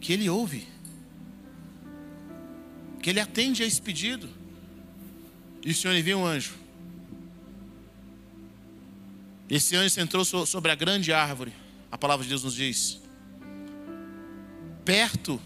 que 0.00 0.12
Ele 0.12 0.28
ouve, 0.30 0.66
que 3.02 3.10
Ele 3.10 3.20
atende 3.20 3.62
a 3.62 3.66
esse 3.66 3.82
pedido. 3.82 4.28
E 5.64 5.72
o 5.72 5.74
Senhor 5.74 5.94
envia 5.94 6.16
um 6.16 6.24
anjo. 6.24 6.54
Esse 9.48 9.76
anjo 9.76 9.90
sentou 9.90 10.24
sobre 10.24 10.72
a 10.72 10.74
grande 10.74 11.12
árvore, 11.12 11.52
a 11.90 11.96
palavra 11.96 12.24
de 12.24 12.30
Deus 12.30 12.42
nos 12.42 12.54
diz, 12.54 13.00
perto 14.84 15.40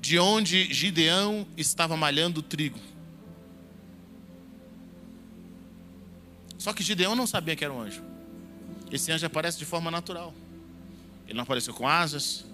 de 0.00 0.18
onde 0.18 0.72
Gideão 0.72 1.46
estava 1.56 1.96
malhando 1.96 2.42
trigo. 2.42 2.78
Só 6.58 6.72
que 6.72 6.82
Gideão 6.82 7.16
não 7.16 7.26
sabia 7.26 7.56
que 7.56 7.64
era 7.64 7.72
um 7.72 7.80
anjo. 7.80 8.02
Esse 8.90 9.10
anjo 9.10 9.26
aparece 9.26 9.58
de 9.58 9.64
forma 9.64 9.90
natural. 9.90 10.34
Ele 11.26 11.34
não 11.34 11.42
apareceu 11.42 11.74
com 11.74 11.88
asas. 11.88 12.44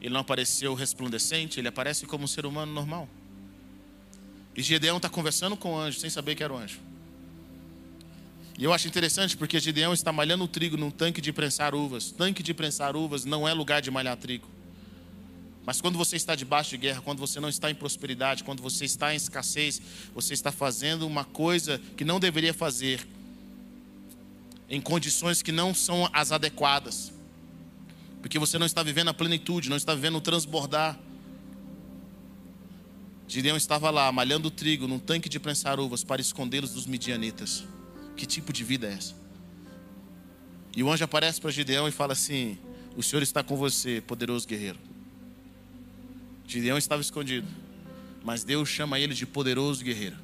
Ele 0.00 0.14
não 0.14 0.20
apareceu 0.20 0.72
resplandecente. 0.74 1.60
Ele 1.60 1.68
aparece 1.68 2.06
como 2.06 2.24
um 2.24 2.26
ser 2.26 2.46
humano 2.46 2.72
normal. 2.72 3.08
E 4.56 4.62
Gideão 4.62 4.96
está 4.96 5.10
conversando 5.10 5.56
com 5.56 5.74
o 5.74 5.78
anjo 5.78 5.98
sem 5.98 6.08
saber 6.08 6.34
que 6.34 6.42
era 6.42 6.52
o 6.52 6.56
anjo. 6.56 6.80
E 8.58 8.64
eu 8.64 8.72
acho 8.72 8.88
interessante 8.88 9.36
porque 9.36 9.60
Gideão 9.60 9.92
está 9.92 10.10
malhando 10.12 10.44
o 10.44 10.48
trigo 10.48 10.76
num 10.76 10.90
tanque 10.90 11.20
de 11.20 11.32
prensar 11.32 11.74
uvas. 11.74 12.10
Tanque 12.10 12.42
de 12.42 12.54
prensar 12.54 12.96
uvas 12.96 13.24
não 13.24 13.46
é 13.46 13.52
lugar 13.52 13.82
de 13.82 13.90
malhar 13.90 14.16
trigo. 14.16 14.48
Mas 15.66 15.80
quando 15.80 15.98
você 15.98 16.16
está 16.16 16.34
debaixo 16.34 16.70
de 16.70 16.78
guerra, 16.78 17.02
quando 17.02 17.18
você 17.18 17.40
não 17.40 17.48
está 17.48 17.70
em 17.70 17.74
prosperidade, 17.74 18.44
quando 18.44 18.62
você 18.62 18.84
está 18.84 19.12
em 19.12 19.16
escassez, 19.16 19.82
você 20.14 20.32
está 20.32 20.52
fazendo 20.52 21.06
uma 21.06 21.24
coisa 21.24 21.80
que 21.96 22.04
não 22.04 22.20
deveria 22.20 22.54
fazer, 22.54 23.06
em 24.70 24.80
condições 24.80 25.42
que 25.42 25.52
não 25.52 25.74
são 25.74 26.08
as 26.12 26.30
adequadas, 26.30 27.12
porque 28.20 28.38
você 28.38 28.58
não 28.58 28.66
está 28.66 28.82
vivendo 28.82 29.08
a 29.08 29.14
plenitude, 29.14 29.68
não 29.68 29.76
está 29.76 29.92
vivendo 29.94 30.16
o 30.16 30.20
transbordar. 30.20 30.98
Gideão 33.28 33.56
estava 33.56 33.90
lá, 33.90 34.10
malhando 34.12 34.48
o 34.48 34.50
trigo 34.52 34.86
num 34.86 35.00
tanque 35.00 35.28
de 35.28 35.40
prensar 35.40 35.80
uvas 35.80 36.04
para 36.04 36.20
escondê-los 36.20 36.72
dos 36.72 36.86
midianitas. 36.86 37.64
Que 38.16 38.26
tipo 38.26 38.52
de 38.52 38.64
vida 38.64 38.86
é 38.86 38.92
essa? 38.94 39.14
E 40.74 40.82
o 40.82 40.90
anjo 40.90 41.04
aparece 41.04 41.40
para 41.40 41.50
Gideão 41.50 41.88
e 41.88 41.92
fala 41.92 42.12
assim: 42.12 42.58
O 42.96 43.02
Senhor 43.02 43.22
está 43.22 43.42
com 43.42 43.56
você, 43.56 44.00
poderoso 44.00 44.46
guerreiro. 44.46 44.78
Gideão 46.46 46.78
estava 46.78 47.02
escondido, 47.02 47.46
mas 48.24 48.44
Deus 48.44 48.68
chama 48.68 48.98
ele 49.00 49.14
de 49.14 49.26
poderoso 49.26 49.82
guerreiro. 49.84 50.16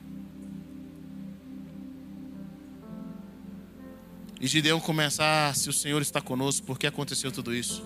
E 4.40 4.46
Gideão 4.46 4.80
começa, 4.80 5.22
ah, 5.24 5.54
se 5.54 5.68
o 5.68 5.72
Senhor 5.72 6.02
está 6.02 6.20
conosco, 6.20 6.66
por 6.66 6.76
que 6.76 6.86
aconteceu 6.86 7.30
tudo 7.30 7.54
isso? 7.54 7.84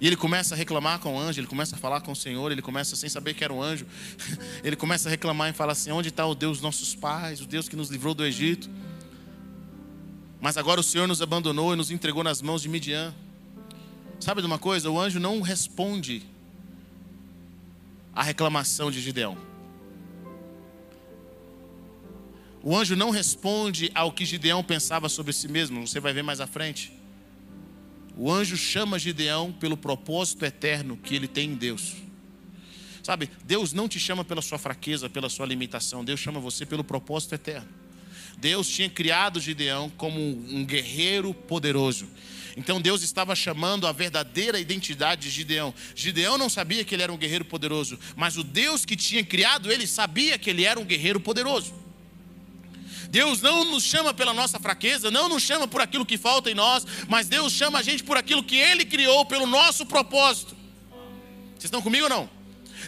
E 0.00 0.06
ele 0.06 0.16
começa 0.16 0.54
a 0.54 0.58
reclamar 0.58 0.98
com 0.98 1.14
o 1.14 1.18
anjo, 1.18 1.40
ele 1.40 1.46
começa 1.46 1.76
a 1.76 1.78
falar 1.78 2.00
com 2.00 2.12
o 2.12 2.16
Senhor, 2.16 2.50
ele 2.50 2.62
começa 2.62 2.96
sem 2.96 3.08
saber 3.08 3.34
que 3.34 3.44
era 3.44 3.52
um 3.52 3.62
anjo. 3.62 3.86
Ele 4.62 4.76
começa 4.76 5.08
a 5.08 5.10
reclamar 5.10 5.50
e 5.50 5.52
fala 5.52 5.72
assim: 5.72 5.92
onde 5.92 6.08
está 6.08 6.26
o 6.26 6.34
Deus 6.34 6.58
dos 6.58 6.62
nossos 6.62 6.94
pais, 6.94 7.40
o 7.40 7.46
Deus 7.46 7.68
que 7.68 7.76
nos 7.76 7.90
livrou 7.90 8.14
do 8.14 8.24
Egito? 8.24 8.68
Mas 10.40 10.56
agora 10.56 10.80
o 10.80 10.82
Senhor 10.82 11.06
nos 11.06 11.22
abandonou 11.22 11.72
e 11.72 11.76
nos 11.76 11.90
entregou 11.90 12.22
nas 12.22 12.42
mãos 12.42 12.60
de 12.60 12.68
Midian. 12.68 13.14
Sabe 14.20 14.40
de 14.40 14.46
uma 14.46 14.58
coisa? 14.58 14.90
O 14.90 15.00
anjo 15.00 15.18
não 15.20 15.40
responde 15.40 16.22
à 18.12 18.22
reclamação 18.22 18.90
de 18.90 19.00
Gideão. 19.00 19.36
O 22.62 22.74
anjo 22.74 22.96
não 22.96 23.10
responde 23.10 23.90
ao 23.94 24.10
que 24.10 24.24
Gideão 24.24 24.64
pensava 24.64 25.08
sobre 25.08 25.34
si 25.34 25.48
mesmo, 25.48 25.86
você 25.86 26.00
vai 26.00 26.14
ver 26.14 26.22
mais 26.22 26.40
à 26.40 26.46
frente. 26.46 26.93
O 28.16 28.30
anjo 28.30 28.56
chama 28.56 28.98
Gideão 28.98 29.52
pelo 29.52 29.76
propósito 29.76 30.44
eterno 30.44 30.96
que 30.96 31.14
ele 31.14 31.26
tem 31.26 31.50
em 31.50 31.54
Deus. 31.54 31.94
Sabe, 33.02 33.28
Deus 33.44 33.72
não 33.72 33.88
te 33.88 33.98
chama 33.98 34.24
pela 34.24 34.40
sua 34.40 34.58
fraqueza, 34.58 35.10
pela 35.10 35.28
sua 35.28 35.44
limitação, 35.44 36.04
Deus 36.04 36.20
chama 36.20 36.40
você 36.40 36.64
pelo 36.64 36.82
propósito 36.82 37.34
eterno. 37.34 37.68
Deus 38.38 38.68
tinha 38.68 38.88
criado 38.88 39.40
Gideão 39.40 39.90
como 39.90 40.20
um 40.20 40.64
guerreiro 40.64 41.34
poderoso. 41.34 42.08
Então 42.56 42.80
Deus 42.80 43.02
estava 43.02 43.34
chamando 43.34 43.86
a 43.86 43.92
verdadeira 43.92 44.58
identidade 44.58 45.22
de 45.22 45.30
Gideão. 45.30 45.74
Gideão 45.94 46.38
não 46.38 46.48
sabia 46.48 46.84
que 46.84 46.94
ele 46.94 47.02
era 47.02 47.12
um 47.12 47.16
guerreiro 47.16 47.44
poderoso, 47.44 47.98
mas 48.16 48.36
o 48.36 48.44
Deus 48.44 48.84
que 48.84 48.96
tinha 48.96 49.24
criado 49.24 49.70
ele 49.70 49.86
sabia 49.86 50.38
que 50.38 50.48
ele 50.48 50.64
era 50.64 50.78
um 50.78 50.84
guerreiro 50.84 51.20
poderoso. 51.20 51.74
Deus 53.14 53.40
não 53.40 53.64
nos 53.64 53.84
chama 53.84 54.12
pela 54.12 54.34
nossa 54.34 54.58
fraqueza, 54.58 55.08
não 55.08 55.28
nos 55.28 55.40
chama 55.40 55.68
por 55.68 55.80
aquilo 55.80 56.04
que 56.04 56.18
falta 56.18 56.50
em 56.50 56.54
nós, 56.54 56.84
mas 57.06 57.28
Deus 57.28 57.52
chama 57.52 57.78
a 57.78 57.82
gente 57.82 58.02
por 58.02 58.16
aquilo 58.16 58.42
que 58.42 58.56
Ele 58.56 58.84
criou, 58.84 59.24
pelo 59.24 59.46
nosso 59.46 59.86
propósito. 59.86 60.56
Vocês 61.52 61.66
estão 61.66 61.80
comigo 61.80 62.02
ou 62.06 62.10
não? 62.10 62.28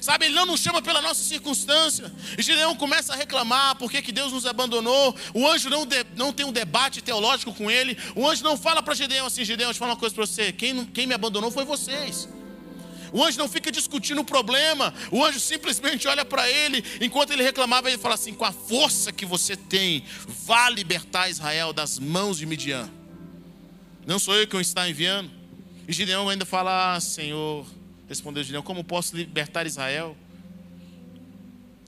Sabe, 0.01 0.27
ele 0.27 0.35
não 0.35 0.45
nos 0.45 0.61
chama 0.61 0.83
pela 0.83 1.01
nossa 1.01 1.23
circunstância. 1.23 2.13
E 2.37 2.43
Gideão 2.43 2.75
começa 2.75 3.13
a 3.13 3.17
reclamar 3.17 3.77
porque 3.77 4.03
que 4.03 4.11
Deus 4.11 4.33
nos 4.33 4.45
abandonou. 4.45 5.15
O 5.33 5.47
anjo 5.47 5.71
não, 5.71 5.87
de, 5.87 6.05
não 6.17 6.33
tem 6.33 6.45
um 6.45 6.53
debate 6.53 7.01
teológico 7.01 7.55
com 7.55 7.71
ele. 7.71 7.97
O 8.17 8.29
anjo 8.29 8.43
não 8.43 8.57
fala 8.59 8.83
para 8.83 8.95
Gideão 8.95 9.27
assim: 9.27 9.45
Gideão, 9.45 9.69
deixa 9.69 9.77
eu 9.77 9.79
falar 9.79 9.93
uma 9.93 9.97
coisa 9.97 10.15
para 10.15 10.27
você. 10.27 10.53
Quem, 10.53 10.85
quem 10.87 11.07
me 11.07 11.15
abandonou 11.15 11.53
foi 11.53 11.65
vocês. 11.65 12.29
O 13.13 13.23
anjo 13.23 13.39
não 13.39 13.49
fica 13.49 13.71
discutindo 13.71 14.21
o 14.21 14.25
problema. 14.25 14.93
O 15.11 15.25
anjo 15.25 15.41
simplesmente 15.41 16.07
olha 16.09 16.25
para 16.25 16.49
ele, 16.51 16.83
enquanto 17.01 17.33
ele 17.33 17.43
reclamava, 17.43 17.89
ele 17.89 17.99
fala 17.99 18.15
assim: 18.15 18.33
com 18.33 18.45
a 18.45 18.53
força 18.53 19.13
que 19.13 19.25
você 19.25 19.57
tem, 19.57 20.05
vá 20.45 20.69
libertar 20.69 21.29
Israel 21.29 21.73
das 21.73 21.99
mãos 21.99 22.39
de 22.39 22.47
Midian. 22.47 22.91
Não 24.07 24.19
sou 24.19 24.35
eu 24.37 24.47
que 24.47 24.57
o 24.57 24.61
está 24.61 24.89
enviando. 24.89 25.31
E 25.89 25.93
Gideão 25.93 26.29
ainda 26.29 26.45
fala: 26.45 26.95
ah, 26.95 27.01
Senhor, 27.01 27.67
respondeu 28.09 28.43
Gideão, 28.43 28.63
como 28.63 28.85
posso 28.85 29.17
libertar 29.17 29.67
Israel? 29.67 30.17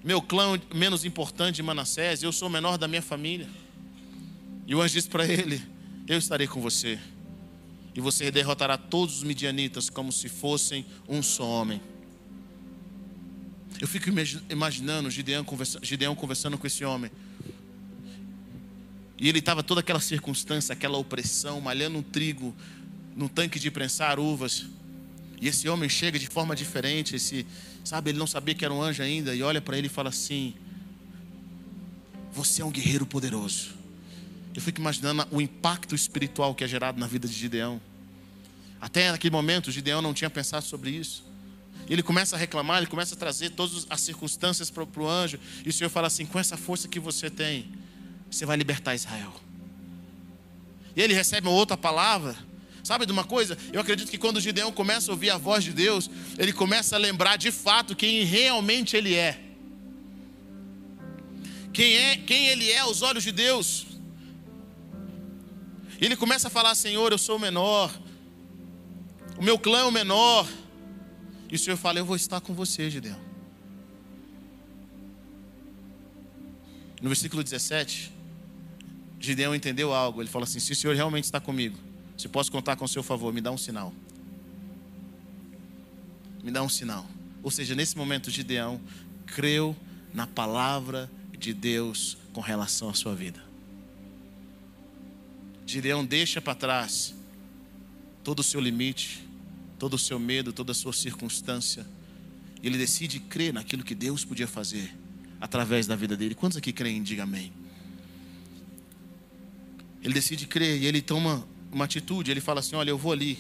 Meu 0.04 0.22
clã 0.22 0.60
menos 0.72 1.04
importante 1.04 1.56
de 1.56 1.62
Manassés, 1.62 2.22
eu 2.22 2.32
sou 2.32 2.48
o 2.48 2.50
menor 2.50 2.78
da 2.78 2.86
minha 2.86 3.02
família. 3.02 3.48
E 4.66 4.74
o 4.74 4.80
anjo 4.80 4.94
disse 4.94 5.08
para 5.08 5.26
ele: 5.26 5.62
Eu 6.06 6.18
estarei 6.18 6.46
com 6.46 6.60
você 6.60 6.98
e 7.98 8.00
você 8.00 8.30
derrotará 8.30 8.78
todos 8.78 9.16
os 9.16 9.22
midianitas 9.24 9.90
como 9.90 10.12
se 10.12 10.28
fossem 10.28 10.86
um 11.08 11.20
só 11.20 11.44
homem. 11.44 11.80
Eu 13.80 13.88
fico 13.88 14.08
imaginando 14.48 15.10
Gideão 15.10 15.42
conversando, 15.42 15.84
Gideão 15.84 16.14
conversando 16.14 16.56
com 16.56 16.64
esse 16.64 16.84
homem. 16.84 17.10
E 19.18 19.28
ele 19.28 19.40
estava 19.40 19.64
toda 19.64 19.80
aquela 19.80 19.98
circunstância, 19.98 20.72
aquela 20.72 20.96
opressão, 20.96 21.60
malhando 21.60 21.98
um 21.98 22.02
trigo 22.02 22.54
num 23.16 23.26
tanque 23.26 23.58
de 23.58 23.68
prensar 23.68 24.20
uvas. 24.20 24.66
E 25.40 25.48
esse 25.48 25.68
homem 25.68 25.88
chega 25.88 26.20
de 26.20 26.28
forma 26.28 26.54
diferente, 26.54 27.16
esse, 27.16 27.44
sabe, 27.84 28.10
ele 28.10 28.18
não 28.18 28.28
sabia 28.28 28.54
que 28.54 28.64
era 28.64 28.72
um 28.72 28.80
anjo 28.80 29.02
ainda, 29.02 29.34
e 29.34 29.42
olha 29.42 29.60
para 29.60 29.76
ele 29.76 29.88
e 29.88 29.90
fala 29.90 30.10
assim: 30.10 30.54
Você 32.32 32.62
é 32.62 32.64
um 32.64 32.70
guerreiro 32.70 33.04
poderoso. 33.04 33.70
Eu 34.54 34.62
fico 34.62 34.80
imaginando 34.80 35.26
o 35.32 35.40
impacto 35.40 35.96
espiritual 35.96 36.54
que 36.54 36.62
é 36.62 36.68
gerado 36.68 37.00
na 37.00 37.08
vida 37.08 37.26
de 37.26 37.34
Gideão. 37.34 37.87
Até 38.80 39.10
naquele 39.10 39.32
momento, 39.32 39.70
Gideão 39.70 40.00
não 40.00 40.14
tinha 40.14 40.30
pensado 40.30 40.64
sobre 40.64 40.90
isso. 40.90 41.24
Ele 41.88 42.02
começa 42.02 42.36
a 42.36 42.38
reclamar, 42.38 42.78
ele 42.78 42.86
começa 42.86 43.14
a 43.14 43.18
trazer 43.18 43.50
todas 43.50 43.86
as 43.88 44.00
circunstâncias 44.00 44.70
para 44.70 44.84
o 44.84 45.08
anjo. 45.08 45.38
E 45.64 45.68
o 45.68 45.72
Senhor 45.72 45.90
fala 45.90 46.06
assim: 46.06 46.26
com 46.26 46.38
essa 46.38 46.56
força 46.56 46.86
que 46.86 47.00
você 47.00 47.30
tem, 47.30 47.72
você 48.30 48.44
vai 48.44 48.56
libertar 48.56 48.94
Israel. 48.94 49.32
e 50.94 51.00
ele 51.00 51.14
recebe 51.14 51.48
uma 51.48 51.56
outra 51.56 51.76
palavra. 51.76 52.36
Sabe 52.84 53.04
de 53.04 53.12
uma 53.12 53.24
coisa? 53.24 53.56
Eu 53.72 53.80
acredito 53.80 54.10
que 54.10 54.16
quando 54.16 54.40
Gideão 54.40 54.72
começa 54.72 55.10
a 55.10 55.12
ouvir 55.12 55.30
a 55.30 55.36
voz 55.36 55.62
de 55.62 55.72
Deus, 55.72 56.10
ele 56.38 56.52
começa 56.52 56.96
a 56.96 56.98
lembrar 56.98 57.36
de 57.36 57.50
fato 57.50 57.94
quem 57.94 58.24
realmente 58.24 58.96
ele 58.96 59.14
é. 59.14 59.38
Quem 61.72 61.96
é, 61.96 62.16
quem 62.16 62.48
ele 62.48 62.70
é 62.70 62.78
aos 62.78 63.02
olhos 63.02 63.22
de 63.22 63.32
Deus. 63.32 63.86
E 66.00 66.04
ele 66.04 66.16
começa 66.16 66.48
a 66.48 66.50
falar: 66.50 66.74
Senhor, 66.74 67.12
eu 67.12 67.18
sou 67.18 67.36
o 67.36 67.40
menor, 67.40 67.92
o 69.38 69.42
meu 69.42 69.58
clã 69.58 69.80
é 69.80 69.84
o 69.84 69.92
menor. 69.92 70.48
E 71.50 71.54
o 71.54 71.58
Senhor 71.58 71.76
fala: 71.76 71.98
Eu 71.98 72.04
vou 72.04 72.16
estar 72.16 72.40
com 72.40 72.52
você, 72.54 72.90
Gideão. 72.90 73.18
No 77.00 77.08
versículo 77.08 77.44
17, 77.44 78.12
Gideão 79.20 79.54
entendeu 79.54 79.94
algo. 79.94 80.20
Ele 80.20 80.28
fala 80.28 80.44
assim: 80.44 80.58
Se 80.58 80.72
o 80.72 80.76
Senhor 80.76 80.94
realmente 80.94 81.24
está 81.24 81.40
comigo, 81.40 81.78
se 82.16 82.28
posso 82.28 82.50
contar 82.50 82.76
com 82.76 82.84
o 82.84 82.88
seu 82.88 83.02
favor, 83.02 83.32
me 83.32 83.40
dá 83.40 83.50
um 83.50 83.58
sinal. 83.58 83.92
Me 86.42 86.50
dá 86.50 86.62
um 86.62 86.68
sinal. 86.68 87.06
Ou 87.42 87.50
seja, 87.50 87.74
nesse 87.74 87.96
momento, 87.96 88.30
Gideão 88.30 88.80
creu 89.26 89.76
na 90.12 90.26
palavra 90.26 91.10
de 91.38 91.54
Deus 91.54 92.16
com 92.32 92.40
relação 92.40 92.88
à 92.88 92.94
sua 92.94 93.14
vida. 93.14 93.42
Gideão 95.64 96.04
deixa 96.04 96.40
para 96.40 96.54
trás 96.54 97.14
todo 98.24 98.40
o 98.40 98.42
seu 98.42 98.60
limite, 98.60 99.27
todo 99.78 99.94
o 99.94 99.98
seu 99.98 100.18
medo, 100.18 100.52
toda 100.52 100.72
a 100.72 100.74
sua 100.74 100.92
circunstância. 100.92 101.86
E 102.62 102.66
ele 102.66 102.76
decide 102.76 103.20
crer 103.20 103.52
naquilo 103.52 103.84
que 103.84 103.94
Deus 103.94 104.24
podia 104.24 104.46
fazer 104.46 104.94
através 105.40 105.86
da 105.86 105.94
vida 105.94 106.16
dele. 106.16 106.34
Quantos 106.34 106.58
aqui 106.58 106.72
creem? 106.72 107.02
Diga 107.02 107.22
amém. 107.22 107.52
Ele 110.02 110.14
decide 110.14 110.46
crer 110.46 110.80
e 110.80 110.86
ele 110.86 111.00
toma 111.00 111.46
uma 111.70 111.84
atitude. 111.84 112.30
Ele 112.30 112.40
fala 112.40 112.60
assim: 112.60 112.76
Olha, 112.76 112.90
eu 112.90 112.98
vou 112.98 113.12
ali. 113.12 113.38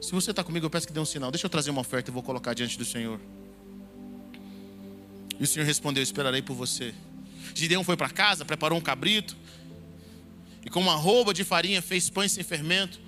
Se 0.00 0.12
você 0.12 0.30
está 0.30 0.42
comigo, 0.42 0.66
eu 0.66 0.70
peço 0.70 0.86
que 0.86 0.92
dê 0.92 1.00
um 1.00 1.04
sinal. 1.04 1.30
Deixa 1.30 1.46
eu 1.46 1.50
trazer 1.50 1.70
uma 1.70 1.80
oferta 1.80 2.10
e 2.10 2.12
vou 2.12 2.22
colocar 2.22 2.54
diante 2.54 2.78
do 2.78 2.84
Senhor. 2.84 3.20
E 5.38 5.42
o 5.42 5.46
Senhor 5.46 5.64
respondeu: 5.64 6.02
Esperarei 6.02 6.42
por 6.42 6.54
você. 6.54 6.94
Gideão 7.54 7.82
foi 7.82 7.96
para 7.96 8.08
casa, 8.08 8.44
preparou 8.44 8.78
um 8.78 8.82
cabrito. 8.82 9.36
E 10.64 10.70
com 10.70 10.80
uma 10.80 10.94
roupa 10.94 11.32
de 11.32 11.42
farinha 11.42 11.80
fez 11.82 12.10
pães 12.10 12.32
sem 12.32 12.44
fermento. 12.44 13.00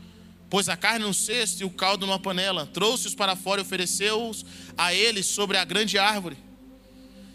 Pôs 0.52 0.68
a 0.68 0.76
carne 0.76 1.06
num 1.06 1.14
cesto 1.14 1.62
e 1.62 1.64
o 1.64 1.70
caldo 1.70 2.04
numa 2.04 2.18
panela. 2.18 2.66
Trouxe-os 2.66 3.14
para 3.14 3.34
fora 3.34 3.62
e 3.62 3.64
ofereceu-os 3.64 4.44
a 4.76 4.92
eles 4.92 5.24
sobre 5.24 5.56
a 5.56 5.64
grande 5.64 5.96
árvore. 5.96 6.36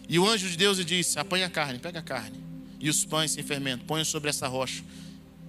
E 0.08 0.20
o 0.20 0.30
anjo 0.30 0.48
de 0.48 0.56
Deus 0.56 0.78
lhe 0.78 0.86
disse: 0.86 1.18
Apanha 1.18 1.48
a 1.48 1.50
carne, 1.50 1.80
pega 1.80 1.98
a 1.98 2.04
carne. 2.04 2.38
E 2.80 2.88
os 2.92 3.04
pães 3.06 3.32
sem 3.32 3.44
fermento, 3.44 3.86
ponha 3.86 4.06
sobre 4.06 4.30
essa 4.30 4.48
rocha. 4.48 4.84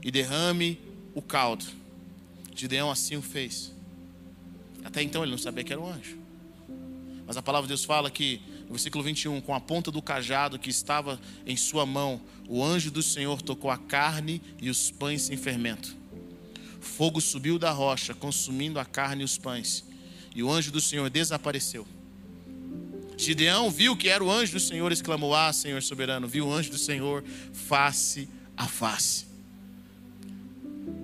E 0.02 0.10
derrame 0.10 0.80
o 1.14 1.20
caldo. 1.20 1.66
Gideão 2.56 2.90
assim 2.90 3.16
o 3.16 3.22
fez. 3.22 3.70
Até 4.82 5.02
então 5.02 5.22
ele 5.22 5.32
não 5.32 5.38
sabia 5.38 5.62
que 5.62 5.70
era 5.70 5.82
um 5.82 5.92
anjo. 5.92 6.16
Mas 7.26 7.36
a 7.36 7.42
palavra 7.42 7.66
de 7.66 7.72
Deus 7.72 7.84
fala 7.84 8.10
que, 8.10 8.40
no 8.62 8.70
versículo 8.70 9.04
21, 9.04 9.42
com 9.42 9.54
a 9.54 9.60
ponta 9.60 9.90
do 9.90 10.00
cajado 10.00 10.58
que 10.58 10.70
estava 10.70 11.20
em 11.44 11.54
sua 11.54 11.84
mão, 11.84 12.18
o 12.48 12.64
anjo 12.64 12.90
do 12.90 13.02
Senhor 13.02 13.42
tocou 13.42 13.70
a 13.70 13.76
carne 13.76 14.40
e 14.58 14.70
os 14.70 14.90
pães 14.90 15.20
sem 15.20 15.36
fermento. 15.36 15.97
Fogo 16.88 17.20
subiu 17.20 17.58
da 17.58 17.70
rocha, 17.70 18.14
consumindo 18.14 18.80
a 18.80 18.84
carne 18.84 19.22
e 19.22 19.24
os 19.24 19.38
pães. 19.38 19.84
E 20.34 20.42
o 20.42 20.50
anjo 20.50 20.72
do 20.72 20.80
Senhor 20.80 21.08
desapareceu. 21.10 21.86
Gideão 23.16 23.70
viu 23.70 23.96
que 23.96 24.08
era 24.08 24.22
o 24.22 24.30
anjo 24.30 24.52
do 24.52 24.60
Senhor, 24.60 24.90
exclamou: 24.90 25.34
Ah, 25.34 25.52
Senhor 25.52 25.82
soberano, 25.82 26.26
viu 26.26 26.46
o 26.46 26.52
anjo 26.52 26.70
do 26.70 26.78
Senhor 26.78 27.22
face 27.52 28.28
a 28.56 28.66
face. 28.66 29.26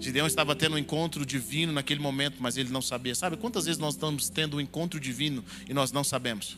Gideão 0.00 0.26
estava 0.26 0.55
tendo 0.55 0.75
um 0.75 0.79
encontro 0.79 1.25
divino 1.25 1.73
naquele 1.73 2.00
momento, 2.00 2.37
mas 2.41 2.57
ele 2.57 2.71
não 2.71 2.83
sabia. 2.83 3.14
Sabe 3.14 3.37
quantas 3.37 3.67
vezes 3.67 3.79
nós 3.79 3.95
estamos 3.95 4.29
tendo 4.29 4.57
um 4.57 4.61
encontro 4.61 4.99
divino 4.99 5.45
e 5.69 5.75
nós 5.75 5.93
não 5.93 6.05
sabemos? 6.05 6.57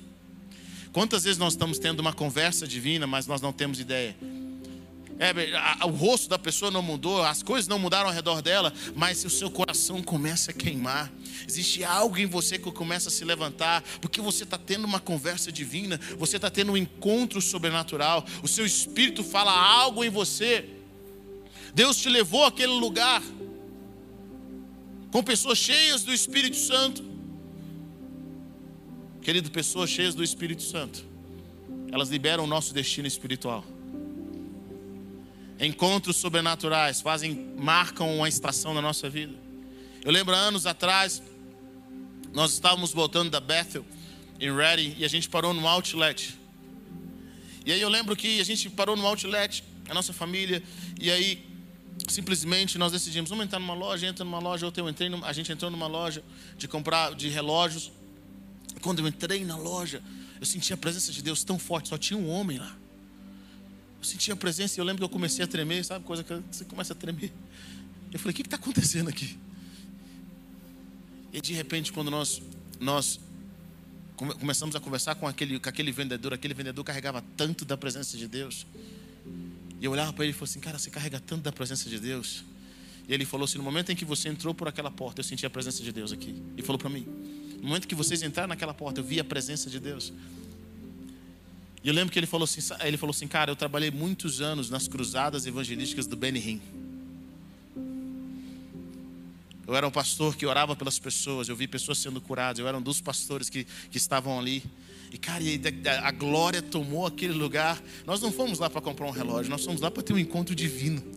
Quantas 0.93 1.25
vezes 1.25 1.39
nós 1.39 1.53
estamos 1.53 1.79
tendo 1.79 2.01
uma 2.01 2.13
conversa 2.13 2.67
divina, 2.67 3.07
mas 3.07 3.27
nós 3.27 3.41
não 3.41 3.53
temos 3.53 3.79
ideia? 3.81 4.17
É, 5.19 5.33
o 5.87 5.91
rosto 5.91 6.29
da 6.29 6.39
pessoa 6.39 6.71
não 6.71 6.83
mudou, 6.83 7.23
as 7.23 7.43
coisas 7.43 7.67
não 7.67 7.79
mudaram 7.79 8.09
ao 8.09 8.15
redor 8.15 8.43
dela, 8.43 8.73
mas 8.95 9.25
o 9.25 9.31
seu 9.31 9.51
coração 9.51 10.03
começa 10.03 10.51
a 10.51 10.55
queimar. 10.55 11.11
Existe 11.49 11.83
algo 11.85 12.19
em 12.19 12.27
você 12.27 12.59
que 12.59 12.71
começa 12.71 13.09
a 13.09 13.13
se 13.13 13.25
levantar, 13.25 13.83
porque 14.01 14.21
você 14.21 14.45
está 14.45 14.59
tendo 14.59 14.85
uma 14.85 15.01
conversa 15.01 15.51
divina, 15.51 15.99
você 16.19 16.37
está 16.37 16.51
tendo 16.51 16.73
um 16.73 16.77
encontro 16.77 17.41
sobrenatural, 17.41 18.27
o 18.43 18.49
seu 18.49 18.67
espírito 18.67 19.25
fala 19.25 19.53
algo 19.53 20.05
em 20.05 20.11
você. 20.11 20.69
Deus 21.73 21.97
te 21.97 22.09
levou 22.09 22.45
àquele 22.45 22.73
lugar 22.73 23.23
com 25.11 25.23
pessoas 25.23 25.57
cheias 25.57 26.03
do 26.03 26.13
Espírito 26.13 26.57
Santo. 26.57 27.03
Querido, 29.23 29.51
pessoas 29.51 29.89
cheias 29.89 30.15
do 30.15 30.23
Espírito 30.23 30.63
Santo, 30.63 31.05
elas 31.91 32.11
liberam 32.11 32.45
o 32.45 32.47
nosso 32.47 32.75
destino 32.75 33.09
espiritual. 33.09 33.65
Encontros 35.59 36.17
sobrenaturais 36.17 37.01
fazem, 37.01 37.55
marcam 37.57 38.17
uma 38.17 38.29
estação 38.29 38.75
na 38.75 38.83
nossa 38.83 39.09
vida. 39.09 39.35
Eu 40.05 40.13
lembro 40.13 40.35
anos 40.35 40.67
atrás, 40.67 41.23
nós 42.33 42.53
estávamos 42.53 42.93
voltando 42.93 43.31
da 43.31 43.41
Bethel, 43.41 43.85
em 44.39 44.55
Reading, 44.55 44.95
e 44.99 45.05
a 45.05 45.09
gente 45.09 45.29
parou 45.29 45.55
no 45.55 45.67
outlet. 45.67 46.39
E 47.65 47.73
aí 47.73 47.81
eu 47.81 47.89
lembro 47.89 48.15
que 48.15 48.39
a 48.41 48.45
gente 48.45 48.69
parou 48.69 48.95
no 48.95 49.07
outlet, 49.07 49.65
a 49.89 49.95
nossa 49.95 50.13
família, 50.13 50.63
e 51.01 51.11
aí 51.11 51.47
simplesmente 52.07 52.77
nós 52.77 52.93
decidimos, 52.93 53.31
vamos 53.31 53.47
entrar 53.47 53.59
numa 53.59 53.75
loja, 53.75 54.07
entra 54.07 54.25
numa 54.25 54.39
loja, 54.39 54.71
eu 54.77 54.89
entrei, 54.89 55.11
a 55.23 55.33
gente 55.33 55.51
entrou 55.51 55.71
numa 55.71 55.87
loja 55.87 56.23
de 56.59 56.69
comprar 56.69 57.15
de 57.15 57.29
relógios. 57.29 57.91
Quando 58.83 58.99
eu 58.99 59.09
entrei 59.09 59.45
na 59.45 59.57
loja, 59.57 60.03
eu 60.39 60.47
senti 60.47 60.73
a 60.73 60.77
presença 60.77 61.11
de 61.11 61.23
Deus 61.23 61.43
tão 61.43 61.59
forte, 61.59 61.89
só 61.89 61.97
tinha 61.97 62.19
um 62.19 62.29
homem 62.29 62.59
lá. 62.59 62.77
Senti 64.07 64.31
a 64.31 64.37
presença 64.37 64.79
e 64.79 64.81
eu 64.81 64.85
lembro 64.85 65.01
que 65.01 65.05
eu 65.05 65.09
comecei 65.09 65.45
a 65.45 65.49
tremer, 65.49 65.85
sabe? 65.85 66.05
Coisa 66.05 66.23
que 66.23 66.33
você 66.51 66.65
começa 66.65 66.93
a 66.93 66.97
tremer. 66.97 67.33
Eu 68.13 68.21
falei, 68.21 68.33
o 68.33 68.35
que 68.37 68.43
está 68.43 68.55
acontecendo 68.55 69.09
aqui? 69.09 69.37
E 71.33 71.41
de 71.41 71.53
repente, 71.53 71.93
quando 71.93 72.09
nós, 72.09 72.41
nós 72.79 73.19
começamos 74.15 74.77
a 74.77 74.81
conversar 74.81 75.17
com 75.17 75.27
aquele, 75.27 75.59
com 75.59 75.69
aquele 75.69 75.91
vendedor, 75.91 76.33
aquele 76.33 76.55
vendedor 76.55 76.85
carregava 76.85 77.23
tanto 77.37 77.65
da 77.65 77.77
presença 77.77 78.17
de 78.17 78.29
Deus. 78.29 78.65
E 79.81 79.85
eu 79.85 79.91
olhava 79.91 80.13
para 80.13 80.25
ele 80.25 80.33
e 80.33 80.35
falei 80.35 80.51
assim, 80.51 80.61
cara, 80.61 80.79
você 80.79 80.89
carrega 80.89 81.19
tanto 81.19 81.43
da 81.43 81.51
presença 81.51 81.91
de 81.91 81.99
Deus. 81.99 82.45
E 83.09 83.13
ele 83.13 83.25
falou 83.25 83.45
assim: 83.45 83.59
no 83.59 83.65
momento 83.65 83.91
em 83.91 83.97
que 83.97 84.05
você 84.05 84.29
entrou 84.29 84.55
por 84.55 84.69
aquela 84.69 84.91
porta, 84.91 85.21
eu 85.21 85.25
senti 85.25 85.45
a 85.45 85.51
presença 85.51 85.83
de 85.83 85.93
Deus 85.93 86.13
aqui. 86.13 86.41
E 86.57 86.63
falou 86.63 86.79
para 86.79 86.89
mim: 86.89 87.05
no 87.61 87.69
momento 87.69 87.87
que 87.89 87.95
vocês 87.95 88.23
entraram 88.23 88.49
naquela 88.49 88.73
porta, 88.73 89.01
eu 89.01 89.05
vi 89.05 89.19
a 89.19 89.25
presença 89.25 89.69
de 89.69 89.81
Deus. 89.81 90.13
E 91.83 91.89
eu 91.89 91.95
lembro 91.95 92.13
que 92.13 92.19
ele 92.19 92.27
falou 92.27 92.45
assim, 92.45 92.61
ele 92.85 92.97
falou 92.97 93.15
assim, 93.15 93.29
cara, 93.29 93.51
eu 93.51 93.57
trabalhei 93.57 93.91
muitos 93.91 94.41
anos 94.41 94.71
nas 94.71 94.89
cruzadas 94.89 95.47
evangelísticas 95.47 96.07
do 96.07 96.17
Benihim. 96.17 96.61
Eu 99.67 99.75
era 99.75 99.87
um 99.87 99.91
pastor 99.91 100.37
que 100.37 100.47
orava 100.47 100.77
pelas 100.77 100.99
pessoas, 100.99 101.49
eu 101.49 101.57
vi 101.57 101.67
pessoas 101.67 101.99
sendo 101.99 102.21
curadas, 102.21 102.61
eu 102.61 102.69
era 102.69 102.79
um 102.79 102.83
dos 102.83 103.01
pastores 103.01 103.51
que, 103.51 103.65
que 103.91 103.97
estavam 103.97 104.39
ali. 104.39 104.63
E, 105.13 105.19
cara, 105.19 105.43
a 106.03 106.11
glória 106.13 106.63
tomou 106.63 107.07
aquele 107.07 107.33
lugar. 107.33 107.83
Nós 108.05 108.21
não 108.21 108.31
fomos 108.31 108.59
lá 108.59 108.69
para 108.69 108.81
comprar 108.81 109.07
um 109.07 109.11
relógio, 109.11 109.51
nós 109.51 109.65
fomos 109.65 109.81
lá 109.81 109.91
para 109.91 110.03
ter 110.03 110.13
um 110.13 110.19
encontro 110.19 110.55
divino. 110.55 111.16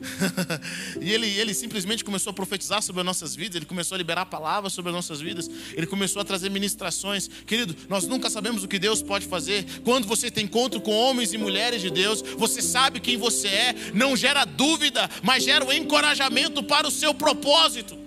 e 1.00 1.12
ele, 1.12 1.26
ele 1.26 1.54
simplesmente 1.54 2.04
começou 2.04 2.30
a 2.30 2.34
profetizar 2.34 2.82
sobre 2.82 3.00
as 3.00 3.06
nossas 3.06 3.34
vidas, 3.34 3.56
ele 3.56 3.66
começou 3.66 3.94
a 3.94 3.98
liberar 3.98 4.26
palavras 4.26 4.72
sobre 4.72 4.90
as 4.90 4.94
nossas 4.94 5.20
vidas, 5.20 5.50
ele 5.74 5.86
começou 5.86 6.22
a 6.22 6.24
trazer 6.24 6.50
ministrações. 6.50 7.28
Querido, 7.46 7.76
nós 7.88 8.06
nunca 8.06 8.30
sabemos 8.30 8.64
o 8.64 8.68
que 8.68 8.78
Deus 8.78 9.02
pode 9.02 9.26
fazer. 9.26 9.64
Quando 9.84 10.06
você 10.06 10.30
tem 10.30 10.44
encontro 10.44 10.80
com 10.80 10.92
homens 10.92 11.32
e 11.32 11.38
mulheres 11.38 11.82
de 11.82 11.90
Deus, 11.90 12.22
você 12.36 12.62
sabe 12.62 13.00
quem 13.00 13.16
você 13.16 13.48
é, 13.48 13.74
não 13.92 14.16
gera 14.16 14.44
dúvida, 14.44 15.08
mas 15.22 15.44
gera 15.44 15.64
o 15.64 15.68
um 15.68 15.72
encorajamento 15.72 16.62
para 16.62 16.88
o 16.88 16.90
seu 16.90 17.12
propósito. 17.12 17.98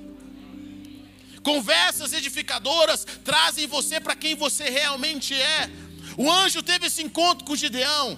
Conversas 1.44 2.14
edificadoras 2.14 3.06
trazem 3.24 3.68
você 3.68 4.00
para 4.00 4.16
quem 4.16 4.36
você 4.36 4.70
realmente 4.70 5.34
é. 5.34 5.70
O 6.18 6.30
anjo 6.32 6.62
teve 6.62 6.88
esse 6.88 7.02
encontro 7.02 7.46
com 7.46 7.56
Gideão. 7.56 8.18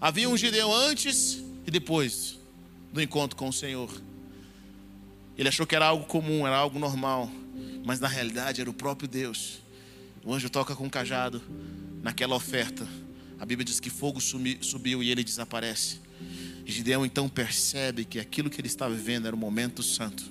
Havia 0.00 0.28
um 0.28 0.36
Gideão 0.36 0.72
antes 0.72 1.38
e 1.66 1.70
depois 1.70 2.41
do 2.92 3.00
encontro 3.00 3.36
com 3.36 3.48
o 3.48 3.52
Senhor. 3.52 3.90
Ele 5.36 5.48
achou 5.48 5.66
que 5.66 5.74
era 5.74 5.86
algo 5.86 6.04
comum, 6.04 6.46
era 6.46 6.56
algo 6.56 6.78
normal, 6.78 7.30
mas 7.84 7.98
na 7.98 8.08
realidade 8.08 8.60
era 8.60 8.68
o 8.68 8.74
próprio 8.74 9.08
Deus. 9.08 9.60
O 10.24 10.32
anjo 10.32 10.50
toca 10.50 10.76
com 10.76 10.86
o 10.86 10.90
cajado 10.90 11.42
naquela 12.02 12.34
oferta. 12.34 12.86
A 13.40 13.46
Bíblia 13.46 13.64
diz 13.64 13.80
que 13.80 13.90
fogo 13.90 14.20
subiu 14.20 15.02
e 15.02 15.10
ele 15.10 15.24
desaparece. 15.24 16.00
Gideão 16.64 17.04
então 17.04 17.28
percebe 17.28 18.04
que 18.04 18.20
aquilo 18.20 18.48
que 18.48 18.60
ele 18.60 18.68
estava 18.68 18.94
vivendo 18.94 19.26
era 19.26 19.34
o 19.34 19.38
momento 19.38 19.82
santo. 19.82 20.30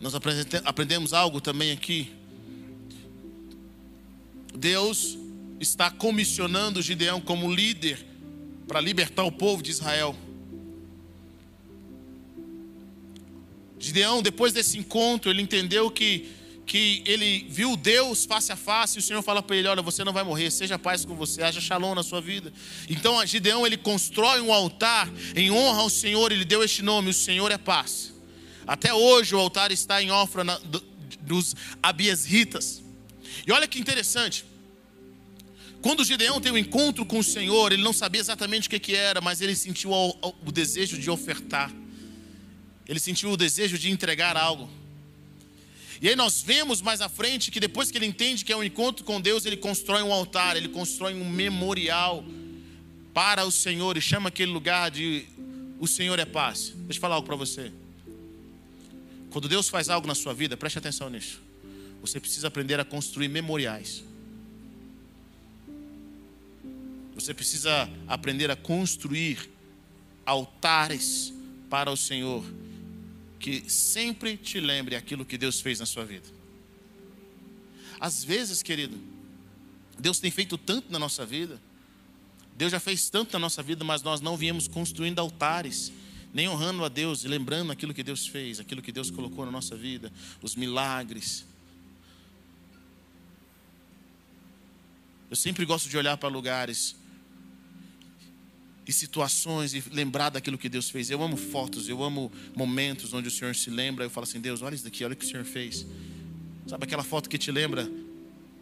Nós 0.00 0.14
aprendemos 0.64 1.14
algo 1.14 1.40
também 1.40 1.72
aqui. 1.72 2.12
Deus 4.54 5.16
está 5.58 5.90
comissionando 5.90 6.82
Gideão 6.82 7.20
como 7.20 7.50
líder 7.50 8.13
para 8.66 8.80
libertar 8.80 9.24
o 9.24 9.32
povo 9.32 9.62
de 9.62 9.70
Israel. 9.70 10.16
Gideão, 13.78 14.22
depois 14.22 14.52
desse 14.52 14.78
encontro, 14.78 15.30
ele 15.30 15.42
entendeu 15.42 15.90
que, 15.90 16.30
que 16.64 17.02
ele 17.04 17.46
viu 17.50 17.76
Deus 17.76 18.24
face 18.24 18.50
a 18.50 18.56
face 18.56 18.96
e 18.96 19.00
o 19.00 19.02
Senhor 19.02 19.22
fala 19.22 19.42
para 19.42 19.56
ele: 19.56 19.68
Olha, 19.68 19.82
você 19.82 20.02
não 20.02 20.12
vai 20.12 20.24
morrer, 20.24 20.50
seja 20.50 20.78
paz 20.78 21.04
com 21.04 21.14
você, 21.14 21.42
haja 21.42 21.60
shalom 21.60 21.94
na 21.94 22.02
sua 22.02 22.20
vida. 22.20 22.52
Então, 22.88 23.24
Gideão, 23.26 23.66
ele 23.66 23.76
constrói 23.76 24.40
um 24.40 24.52
altar 24.52 25.12
em 25.36 25.50
honra 25.50 25.80
ao 25.80 25.90
Senhor, 25.90 26.32
ele 26.32 26.44
deu 26.44 26.64
este 26.64 26.82
nome: 26.82 27.10
O 27.10 27.14
Senhor 27.14 27.50
é 27.50 27.58
paz. 27.58 28.14
Até 28.66 28.94
hoje, 28.94 29.34
o 29.34 29.38
altar 29.38 29.70
está 29.70 30.02
em 30.02 30.10
ofra 30.10 30.42
na, 30.42 30.58
dos 31.20 31.54
abiesritas. 31.82 32.82
E 33.46 33.52
olha 33.52 33.68
que 33.68 33.78
interessante. 33.78 34.46
Quando 35.84 36.02
Gideão 36.02 36.40
tem 36.40 36.50
um 36.50 36.56
encontro 36.56 37.04
com 37.04 37.18
o 37.18 37.22
Senhor, 37.22 37.70
ele 37.70 37.82
não 37.82 37.92
sabia 37.92 38.18
exatamente 38.18 38.68
o 38.68 38.70
que, 38.70 38.80
que 38.80 38.94
era, 38.94 39.20
mas 39.20 39.42
ele 39.42 39.54
sentiu 39.54 39.92
o, 39.92 40.50
desejo 40.50 40.96
de 40.96 41.10
ofertar. 41.10 41.70
Ele 42.88 42.98
sentiu 42.98 43.30
o 43.30 43.36
desejo 43.36 43.76
de 43.76 43.90
entregar 43.90 44.34
algo. 44.34 44.66
E 46.00 46.08
aí 46.08 46.16
nós 46.16 46.40
vemos 46.40 46.80
mais 46.80 47.02
à 47.02 47.08
frente 47.10 47.50
que 47.50 47.60
depois 47.60 47.90
que 47.90 47.98
ele 47.98 48.06
entende 48.06 48.46
que 48.46 48.50
é 48.50 48.56
um 48.56 48.64
encontro 48.64 49.04
com 49.04 49.20
Deus, 49.20 49.44
ele 49.44 49.58
constrói 49.58 50.00
um 50.00 50.10
altar, 50.10 50.56
ele 50.56 50.68
constrói 50.68 51.12
um 51.12 51.28
memorial 51.28 52.24
para 53.12 53.44
o 53.44 53.50
Senhor 53.50 53.98
e 53.98 54.00
chama 54.00 54.30
aquele 54.30 54.52
lugar 54.52 54.90
de 54.90 55.26
o 55.78 55.86
Senhor 55.86 56.18
é 56.18 56.24
paz. 56.24 56.72
Deixa 56.74 56.96
eu 56.96 57.00
falar 57.02 57.16
algo 57.16 57.26
para 57.26 57.36
você. 57.36 57.70
Quando 59.28 59.50
Deus 59.50 59.68
faz 59.68 59.90
algo 59.90 60.06
na 60.06 60.14
sua 60.14 60.32
vida, 60.32 60.56
preste 60.56 60.78
atenção 60.78 61.10
nisso. 61.10 61.42
Você 62.00 62.18
precisa 62.18 62.48
aprender 62.48 62.80
a 62.80 62.86
construir 62.86 63.28
memoriais. 63.28 64.02
Você 67.24 67.32
precisa 67.32 67.88
aprender 68.06 68.50
a 68.50 68.56
construir 68.56 69.50
altares 70.26 71.32
para 71.70 71.90
o 71.90 71.96
Senhor 71.96 72.44
que 73.40 73.64
sempre 73.66 74.36
te 74.36 74.60
lembre 74.60 74.94
aquilo 74.94 75.24
que 75.24 75.38
Deus 75.38 75.58
fez 75.58 75.80
na 75.80 75.86
sua 75.86 76.04
vida. 76.04 76.28
Às 77.98 78.22
vezes, 78.22 78.62
querido, 78.62 79.00
Deus 79.98 80.18
tem 80.18 80.30
feito 80.30 80.58
tanto 80.58 80.92
na 80.92 80.98
nossa 80.98 81.24
vida, 81.24 81.58
Deus 82.58 82.70
já 82.70 82.78
fez 82.78 83.08
tanto 83.08 83.32
na 83.32 83.38
nossa 83.38 83.62
vida, 83.62 83.82
mas 83.84 84.02
nós 84.02 84.20
não 84.20 84.36
viemos 84.36 84.68
construindo 84.68 85.18
altares, 85.18 85.90
nem 86.30 86.46
honrando 86.46 86.84
a 86.84 86.90
Deus 86.90 87.24
e 87.24 87.28
lembrando 87.28 87.72
aquilo 87.72 87.94
que 87.94 88.02
Deus 88.02 88.26
fez, 88.26 88.60
aquilo 88.60 88.82
que 88.82 88.92
Deus 88.92 89.10
colocou 89.10 89.46
na 89.46 89.50
nossa 89.50 89.74
vida, 89.74 90.12
os 90.42 90.54
milagres. 90.54 91.46
Eu 95.30 95.36
sempre 95.36 95.64
gosto 95.64 95.88
de 95.88 95.96
olhar 95.96 96.18
para 96.18 96.28
lugares 96.28 97.02
e 98.86 98.92
situações 98.92 99.74
e 99.74 99.82
lembrar 99.90 100.30
daquilo 100.30 100.58
que 100.58 100.68
Deus 100.68 100.90
fez. 100.90 101.10
Eu 101.10 101.22
amo 101.22 101.36
fotos, 101.36 101.88
eu 101.88 102.02
amo 102.02 102.30
momentos 102.54 103.12
onde 103.12 103.28
o 103.28 103.30
Senhor 103.30 103.54
se 103.54 103.70
lembra. 103.70 104.04
Eu 104.04 104.10
falo 104.10 104.24
assim: 104.24 104.40
Deus, 104.40 104.62
olha 104.62 104.74
isso 104.74 104.84
daqui, 104.84 105.04
olha 105.04 105.14
o 105.14 105.16
que 105.16 105.24
o 105.24 105.28
Senhor 105.28 105.44
fez. 105.44 105.86
Sabe 106.66 106.84
aquela 106.84 107.02
foto 107.02 107.28
que 107.28 107.38
te 107.38 107.50
lembra 107.50 107.90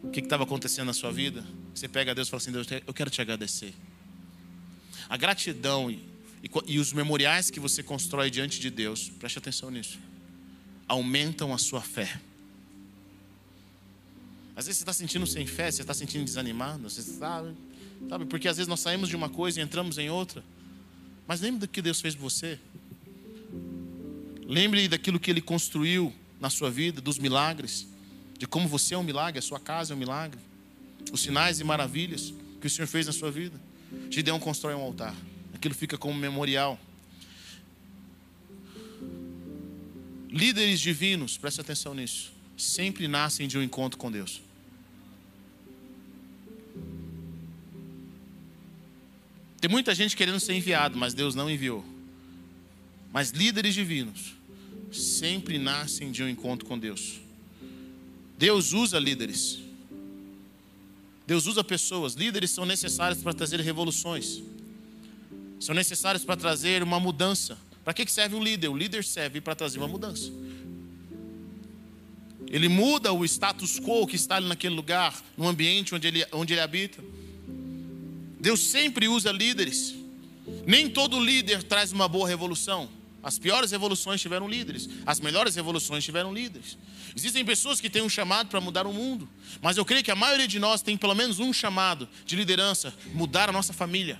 o 0.01 0.09
que 0.09 0.19
estava 0.19 0.43
acontecendo 0.43 0.87
na 0.87 0.93
sua 0.93 1.11
vida? 1.11 1.45
Você 1.73 1.87
pega 1.87 2.15
Deus 2.15 2.27
e 2.27 2.31
fala 2.31 2.41
assim: 2.41 2.51
Deus, 2.51 2.67
eu 2.85 2.93
quero 2.93 3.09
te 3.09 3.21
agradecer. 3.21 3.73
A 5.09 5.17
gratidão 5.17 5.91
e, 5.91 5.95
e, 6.41 6.49
e 6.67 6.79
os 6.79 6.93
memoriais 6.93 7.49
que 7.49 7.59
você 7.59 7.83
constrói 7.83 8.29
diante 8.29 8.59
de 8.59 8.69
Deus, 8.69 9.09
preste 9.19 9.37
atenção 9.37 9.69
nisso, 9.69 9.99
aumentam 10.87 11.53
a 11.53 11.57
sua 11.57 11.81
fé. 11.81 12.19
Às 14.55 14.65
vezes 14.65 14.77
você 14.77 14.83
está 14.83 14.93
sentindo 14.93 15.25
sem 15.25 15.45
fé, 15.47 15.71
você 15.71 15.81
está 15.81 15.93
sentindo 15.93 16.23
desanimado, 16.23 16.89
você 16.89 17.01
está 17.01 17.43
Sabe? 18.09 18.25
Porque 18.25 18.47
às 18.47 18.57
vezes 18.57 18.67
nós 18.67 18.79
saímos 18.79 19.09
de 19.09 19.15
uma 19.15 19.29
coisa 19.29 19.59
e 19.59 19.63
entramos 19.63 19.97
em 19.97 20.09
outra. 20.09 20.43
Mas 21.27 21.41
lembre 21.41 21.61
do 21.61 21.67
que 21.67 21.81
Deus 21.81 22.01
fez 22.01 22.15
por 22.15 22.23
você. 22.23 22.59
Lembre 24.45 24.87
daquilo 24.87 25.19
que 25.19 25.31
Ele 25.31 25.41
construiu 25.41 26.13
na 26.39 26.49
sua 26.49 26.69
vida, 26.69 26.99
dos 26.99 27.17
milagres, 27.17 27.87
de 28.37 28.45
como 28.45 28.67
você 28.67 28.93
é 28.93 28.97
um 28.97 29.03
milagre, 29.03 29.39
a 29.39 29.41
sua 29.41 29.59
casa 29.59 29.93
é 29.93 29.95
um 29.95 29.99
milagre, 29.99 30.39
os 31.11 31.21
sinais 31.21 31.59
e 31.59 31.63
maravilhas 31.63 32.33
que 32.59 32.67
o 32.67 32.69
Senhor 32.69 32.87
fez 32.87 33.07
na 33.07 33.13
sua 33.13 33.31
vida. 33.31 33.59
Gideão 34.09 34.39
constrói 34.39 34.73
um 34.73 34.81
altar, 34.81 35.15
aquilo 35.53 35.73
fica 35.73 35.97
como 35.97 36.17
memorial. 36.19 36.77
Líderes 40.29 40.81
divinos, 40.81 41.37
preste 41.37 41.61
atenção 41.61 41.93
nisso, 41.93 42.32
sempre 42.57 43.07
nascem 43.07 43.47
de 43.47 43.57
um 43.57 43.63
encontro 43.63 43.97
com 43.97 44.11
Deus. 44.11 44.41
Tem 49.59 49.69
muita 49.69 49.95
gente 49.95 50.17
querendo 50.17 50.39
ser 50.39 50.53
enviado, 50.53 50.97
mas 50.97 51.13
Deus 51.13 51.35
não 51.35 51.49
enviou. 51.49 51.85
Mas 53.13 53.29
líderes 53.31 53.73
divinos 53.73 54.33
sempre 54.91 55.57
nascem 55.57 56.11
de 56.11 56.21
um 56.21 56.27
encontro 56.27 56.67
com 56.67 56.77
Deus. 56.77 57.21
Deus 58.37 58.73
usa 58.73 58.99
líderes. 58.99 59.59
Deus 61.25 61.45
usa 61.45 61.63
pessoas. 61.63 62.13
Líderes 62.13 62.51
são 62.51 62.65
necessários 62.65 63.21
para 63.21 63.33
trazer 63.33 63.59
revoluções. 63.61 64.43
São 65.59 65.73
necessários 65.73 66.25
para 66.25 66.35
trazer 66.35 66.83
uma 66.83 66.99
mudança. 66.99 67.57
Para 67.85 67.93
que 67.93 68.05
serve 68.11 68.35
um 68.35 68.43
líder? 68.43 68.67
O 68.67 68.75
líder 68.75 69.03
serve 69.03 69.39
para 69.39 69.55
trazer 69.55 69.77
uma 69.77 69.87
mudança. 69.87 70.29
Ele 72.53 72.69
muda 72.69 73.11
o 73.11 73.25
status 73.25 73.79
quo 73.79 74.05
que 74.05 74.15
está 74.15 74.35
ali 74.35 74.47
naquele 74.47 74.75
lugar, 74.75 75.19
no 75.35 75.47
ambiente 75.47 75.95
onde 75.95 76.07
ele, 76.07 76.23
onde 76.31 76.53
ele 76.53 76.61
habita. 76.61 77.03
Deus 78.39 78.59
sempre 78.59 79.07
usa 79.07 79.31
líderes. 79.31 79.95
Nem 80.63 80.87
todo 80.87 81.19
líder 81.19 81.63
traz 81.63 81.91
uma 81.91 82.07
boa 82.07 82.27
revolução. 82.27 82.87
As 83.23 83.39
piores 83.39 83.71
revoluções 83.71 84.21
tiveram 84.21 84.47
líderes, 84.47 84.87
as 85.03 85.19
melhores 85.19 85.55
revoluções 85.55 86.03
tiveram 86.03 86.31
líderes. 86.31 86.77
Existem 87.15 87.43
pessoas 87.43 87.81
que 87.81 87.89
têm 87.89 88.03
um 88.03 88.09
chamado 88.09 88.49
para 88.49 88.61
mudar 88.61 88.85
o 88.85 88.93
mundo, 88.93 89.27
mas 89.59 89.75
eu 89.75 89.83
creio 89.83 90.03
que 90.03 90.11
a 90.11 90.15
maioria 90.15 90.47
de 90.47 90.59
nós 90.59 90.83
tem 90.83 90.95
pelo 90.95 91.15
menos 91.15 91.39
um 91.39 91.51
chamado 91.51 92.07
de 92.23 92.35
liderança: 92.35 92.93
mudar 93.15 93.49
a 93.49 93.51
nossa 93.51 93.73
família, 93.73 94.19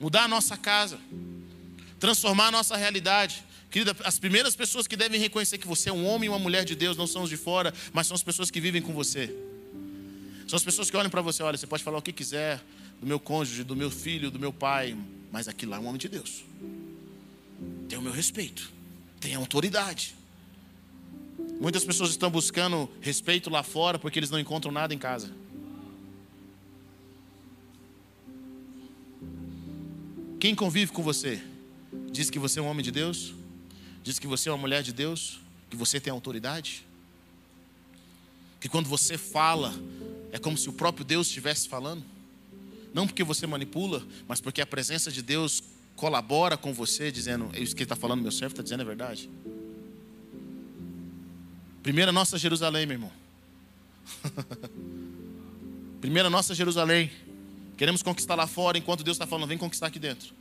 mudar 0.00 0.24
a 0.24 0.28
nossa 0.28 0.56
casa, 0.56 0.98
transformar 2.00 2.48
a 2.48 2.50
nossa 2.50 2.76
realidade. 2.76 3.44
Querida, 3.70 3.96
as 4.04 4.18
primeiras 4.18 4.56
pessoas 4.56 4.86
que 4.88 4.96
devem 4.96 5.20
reconhecer 5.20 5.56
que 5.56 5.66
você 5.66 5.90
é 5.90 5.92
um 5.92 6.04
homem 6.04 6.26
e 6.26 6.28
uma 6.28 6.38
mulher 6.38 6.64
de 6.64 6.74
Deus 6.74 6.96
não 6.96 7.06
são 7.06 7.22
os 7.22 7.30
de 7.30 7.36
fora, 7.36 7.72
mas 7.92 8.08
são 8.08 8.14
as 8.16 8.22
pessoas 8.22 8.50
que 8.50 8.60
vivem 8.60 8.82
com 8.82 8.92
você. 8.92 9.34
São 10.48 10.56
as 10.56 10.64
pessoas 10.64 10.90
que 10.90 10.96
olham 10.96 11.08
para 11.08 11.22
você, 11.22 11.44
olha, 11.44 11.56
você 11.56 11.68
pode 11.68 11.84
falar 11.84 11.98
o 11.98 12.02
que 12.02 12.12
quiser 12.12 12.60
do 13.00 13.06
meu 13.06 13.20
cônjuge, 13.20 13.62
do 13.62 13.76
meu 13.76 13.88
filho, 13.88 14.28
do 14.28 14.40
meu 14.40 14.52
pai, 14.52 14.96
mas 15.30 15.46
aquilo 15.46 15.70
lá 15.70 15.76
é 15.76 15.80
um 15.80 15.86
homem 15.86 15.98
de 15.98 16.08
Deus. 16.08 16.44
Tem 17.88 17.96
o 17.96 18.02
meu 18.02 18.12
respeito, 18.12 18.68
tem 19.20 19.36
autoridade. 19.36 20.16
Muitas 21.60 21.84
pessoas 21.84 22.10
estão 22.10 22.28
buscando 22.28 22.90
respeito 23.00 23.48
lá 23.48 23.62
fora 23.62 24.00
porque 24.00 24.18
eles 24.18 24.30
não 24.30 24.38
encontram 24.40 24.72
nada 24.72 24.92
em 24.92 24.98
casa. 24.98 25.30
Quem 30.40 30.56
convive 30.56 30.90
com 30.90 31.02
você 31.02 31.40
diz 32.10 32.30
que 32.30 32.38
você 32.38 32.58
é 32.58 32.62
um 32.62 32.66
homem 32.66 32.82
de 32.82 32.90
Deus? 32.90 33.34
Diz 34.02 34.18
que 34.18 34.26
você 34.26 34.48
é 34.48 34.52
uma 34.52 34.58
mulher 34.58 34.82
de 34.82 34.92
Deus? 34.92 35.40
Que 35.68 35.76
você 35.76 36.00
tem 36.00 36.10
autoridade? 36.10 36.86
Que 38.60 38.68
quando 38.68 38.88
você 38.88 39.16
fala, 39.16 39.72
é 40.32 40.38
como 40.38 40.56
se 40.56 40.68
o 40.68 40.72
próprio 40.72 41.04
Deus 41.04 41.26
estivesse 41.26 41.68
falando. 41.68 42.04
Não 42.92 43.06
porque 43.06 43.22
você 43.22 43.46
manipula, 43.46 44.04
mas 44.26 44.40
porque 44.40 44.60
a 44.60 44.66
presença 44.66 45.10
de 45.10 45.22
Deus 45.22 45.62
colabora 45.96 46.56
com 46.56 46.72
você, 46.72 47.12
dizendo: 47.12 47.50
Isso 47.54 47.74
que 47.74 47.82
ele 47.82 47.84
está 47.84 47.96
falando, 47.96 48.22
meu 48.22 48.32
servo 48.32 48.52
está 48.52 48.62
dizendo 48.62 48.82
é 48.82 48.86
verdade. 48.86 49.30
Primeira 51.82 52.12
nossa 52.12 52.36
Jerusalém, 52.36 52.86
meu 52.86 52.96
irmão. 52.96 53.12
Primeira 56.00 56.28
nossa 56.28 56.54
Jerusalém. 56.54 57.10
Queremos 57.76 58.02
conquistar 58.02 58.34
lá 58.34 58.46
fora, 58.46 58.76
enquanto 58.76 59.02
Deus 59.02 59.14
está 59.14 59.26
falando, 59.26 59.48
vem 59.48 59.56
conquistar 59.56 59.86
aqui 59.86 59.98
dentro. 59.98 60.34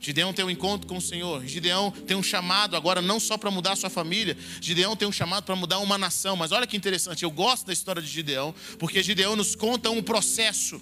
Gideão 0.00 0.32
tem 0.32 0.44
um 0.44 0.50
encontro 0.50 0.86
com 0.86 0.98
o 0.98 1.00
Senhor. 1.00 1.44
Gideão 1.46 1.90
tem 1.90 2.16
um 2.16 2.22
chamado 2.22 2.76
agora 2.76 3.00
não 3.00 3.18
só 3.18 3.36
para 3.36 3.50
mudar 3.50 3.72
a 3.72 3.76
sua 3.76 3.90
família. 3.90 4.36
Gideão 4.60 4.94
tem 4.94 5.08
um 5.08 5.12
chamado 5.12 5.44
para 5.44 5.56
mudar 5.56 5.78
uma 5.78 5.98
nação. 5.98 6.36
Mas 6.36 6.52
olha 6.52 6.66
que 6.66 6.76
interessante, 6.76 7.22
eu 7.22 7.30
gosto 7.30 7.66
da 7.66 7.72
história 7.72 8.00
de 8.00 8.08
Gideão, 8.08 8.54
porque 8.78 9.02
Gideão 9.02 9.34
nos 9.34 9.54
conta 9.54 9.90
um 9.90 10.02
processo. 10.02 10.80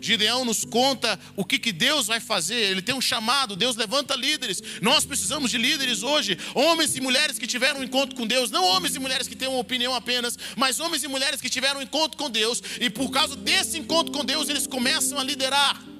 Gideão 0.00 0.44
nos 0.44 0.64
conta 0.64 1.18
o 1.36 1.44
que, 1.44 1.58
que 1.58 1.72
Deus 1.72 2.08
vai 2.08 2.18
fazer. 2.18 2.56
Ele 2.56 2.82
tem 2.82 2.94
um 2.94 3.00
chamado, 3.00 3.54
Deus 3.54 3.76
levanta 3.76 4.16
líderes. 4.16 4.62
Nós 4.80 5.04
precisamos 5.04 5.50
de 5.50 5.58
líderes 5.58 6.02
hoje, 6.02 6.36
homens 6.54 6.96
e 6.96 7.00
mulheres 7.00 7.38
que 7.38 7.46
tiveram 7.46 7.80
um 7.80 7.84
encontro 7.84 8.16
com 8.16 8.26
Deus, 8.26 8.50
não 8.50 8.64
homens 8.64 8.96
e 8.96 8.98
mulheres 8.98 9.28
que 9.28 9.36
têm 9.36 9.48
uma 9.48 9.58
opinião 9.58 9.94
apenas, 9.94 10.36
mas 10.56 10.80
homens 10.80 11.04
e 11.04 11.08
mulheres 11.08 11.40
que 11.40 11.48
tiveram 11.48 11.78
um 11.80 11.82
encontro 11.82 12.18
com 12.18 12.28
Deus 12.28 12.60
e 12.80 12.90
por 12.90 13.10
causa 13.10 13.36
desse 13.36 13.78
encontro 13.78 14.12
com 14.12 14.24
Deus 14.24 14.48
eles 14.48 14.66
começam 14.66 15.18
a 15.18 15.24
liderar. 15.24 15.91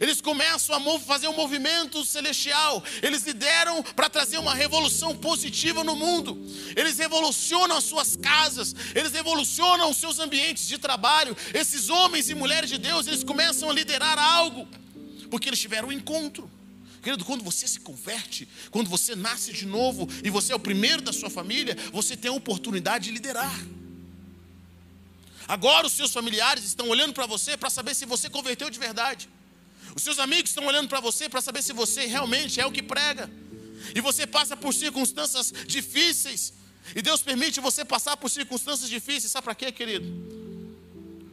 Eles 0.00 0.20
começam 0.20 0.74
a 0.74 1.00
fazer 1.00 1.28
um 1.28 1.36
movimento 1.36 2.04
celestial. 2.04 2.82
Eles 3.02 3.24
lideram 3.24 3.82
para 3.82 4.08
trazer 4.08 4.38
uma 4.38 4.54
revolução 4.54 5.16
positiva 5.16 5.82
no 5.84 5.96
mundo. 5.96 6.38
Eles 6.76 6.98
revolucionam 6.98 7.76
as 7.76 7.84
suas 7.84 8.16
casas. 8.16 8.74
Eles 8.94 9.12
revolucionam 9.12 9.90
os 9.90 9.96
seus 9.96 10.18
ambientes 10.18 10.66
de 10.66 10.78
trabalho. 10.78 11.36
Esses 11.54 11.88
homens 11.88 12.28
e 12.30 12.34
mulheres 12.34 12.70
de 12.70 12.78
Deus, 12.78 13.06
eles 13.06 13.24
começam 13.24 13.70
a 13.70 13.72
liderar 13.72 14.18
algo. 14.18 14.68
Porque 15.30 15.48
eles 15.48 15.60
tiveram 15.60 15.88
um 15.88 15.92
encontro. 15.92 16.50
Querido, 17.02 17.24
quando 17.24 17.44
você 17.44 17.68
se 17.68 17.78
converte, 17.78 18.48
quando 18.70 18.90
você 18.90 19.14
nasce 19.14 19.52
de 19.52 19.64
novo 19.64 20.08
e 20.24 20.30
você 20.30 20.52
é 20.52 20.56
o 20.56 20.58
primeiro 20.58 21.00
da 21.00 21.12
sua 21.12 21.30
família, 21.30 21.76
você 21.92 22.16
tem 22.16 22.28
a 22.28 22.34
oportunidade 22.34 23.04
de 23.04 23.10
liderar. 23.12 23.54
Agora 25.46 25.86
os 25.86 25.92
seus 25.92 26.12
familiares 26.12 26.64
estão 26.64 26.88
olhando 26.88 27.12
para 27.12 27.24
você 27.26 27.56
para 27.56 27.70
saber 27.70 27.94
se 27.94 28.04
você 28.04 28.28
converteu 28.28 28.68
de 28.68 28.78
verdade. 28.78 29.28
Os 29.96 30.02
seus 30.02 30.18
amigos 30.18 30.50
estão 30.50 30.66
olhando 30.66 30.88
para 30.90 31.00
você 31.00 31.26
para 31.26 31.40
saber 31.40 31.62
se 31.62 31.72
você 31.72 32.04
realmente 32.04 32.60
é 32.60 32.66
o 32.66 32.70
que 32.70 32.82
prega. 32.82 33.30
E 33.94 34.00
você 34.02 34.26
passa 34.26 34.54
por 34.54 34.74
circunstâncias 34.74 35.50
difíceis. 35.66 36.52
E 36.94 37.00
Deus 37.00 37.22
permite 37.22 37.60
você 37.60 37.82
passar 37.82 38.14
por 38.18 38.28
circunstâncias 38.28 38.90
difíceis. 38.90 39.32
Sabe 39.32 39.44
para 39.44 39.54
quê, 39.54 39.72
querido? 39.72 40.06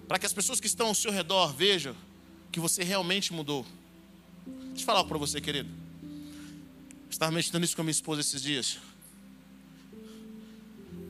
Para 0.08 0.18
que 0.18 0.26
as 0.26 0.32
pessoas 0.32 0.62
que 0.62 0.68
estão 0.68 0.88
ao 0.88 0.96
seu 0.96 1.12
redor 1.12 1.54
vejam 1.54 1.94
que 2.54 2.60
você 2.60 2.86
realmente 2.86 3.34
mudou. 3.34 3.66
Deixa 4.46 4.84
eu 4.84 4.86
falar 4.86 5.00
algo 5.00 5.10
para 5.10 5.18
você, 5.18 5.42
querido. 5.42 5.70
Eu 6.02 7.10
estava 7.10 7.34
meditando 7.34 7.66
isso 7.66 7.76
com 7.76 7.82
a 7.82 7.84
minha 7.84 7.92
esposa 7.92 8.22
esses 8.22 8.42
dias. 8.42 8.78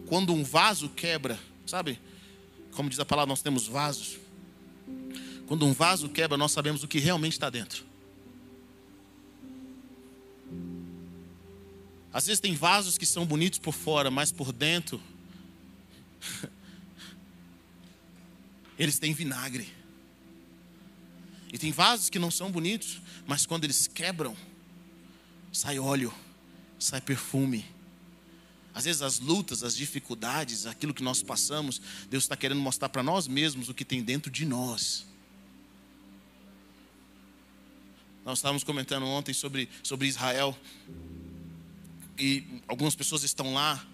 Quando 0.08 0.34
um 0.34 0.44
vaso 0.44 0.90
quebra, 0.90 1.40
sabe? 1.68 2.00
Como 2.72 2.90
diz 2.90 3.00
a 3.00 3.06
palavra, 3.06 3.30
nós 3.30 3.44
temos 3.44 3.68
vasos. 3.68 4.23
Quando 5.48 5.66
um 5.66 5.74
vaso 5.74 6.10
quebra, 6.10 6.38
nós 6.38 6.52
sabemos 6.52 6.84
o 6.84 6.88
que 6.88 7.00
realmente 7.00 7.34
está 7.34 7.50
dentro. 7.50 7.86
Às 12.14 12.28
vezes 12.28 12.40
tem 12.40 12.56
vasos 12.56 12.98
que 12.98 13.06
são 13.06 13.26
bonitos 13.26 13.58
por 13.58 13.74
fora, 13.74 14.12
mas 14.12 14.32
por 14.32 14.54
dentro 14.54 15.02
eles 18.78 19.00
têm 19.00 19.14
vinagre. 19.14 19.74
E 21.52 21.58
tem 21.58 21.72
vasos 21.72 22.10
que 22.10 22.20
não 22.20 22.32
são 22.32 22.52
bonitos, 22.52 23.02
mas 23.26 23.46
quando 23.46 23.64
eles 23.64 23.88
quebram, 23.88 24.38
sai 25.52 25.80
óleo, 25.80 26.14
sai 26.80 27.02
perfume. 27.02 27.66
Às 28.74 28.86
vezes 28.86 29.02
as 29.02 29.20
lutas, 29.20 29.64
as 29.64 29.76
dificuldades, 29.76 30.66
aquilo 30.66 30.94
que 30.94 31.04
nós 31.04 31.22
passamos, 31.22 31.82
Deus 32.10 32.24
está 32.24 32.36
querendo 32.36 32.60
mostrar 32.60 32.90
para 32.90 33.04
nós 33.04 33.28
mesmos 33.28 33.70
o 33.70 33.74
que 33.74 33.86
tem 33.86 34.02
dentro 34.02 34.32
de 34.32 34.46
nós. 34.46 35.06
Nós 38.26 38.38
estávamos 38.38 38.64
comentando 38.64 39.06
ontem 39.06 39.34
sobre, 39.34 39.70
sobre 39.84 40.08
Israel. 40.08 40.58
E 42.18 42.62
algumas 42.68 42.96
pessoas 42.96 43.24
estão 43.24 43.54
lá. 43.54 43.86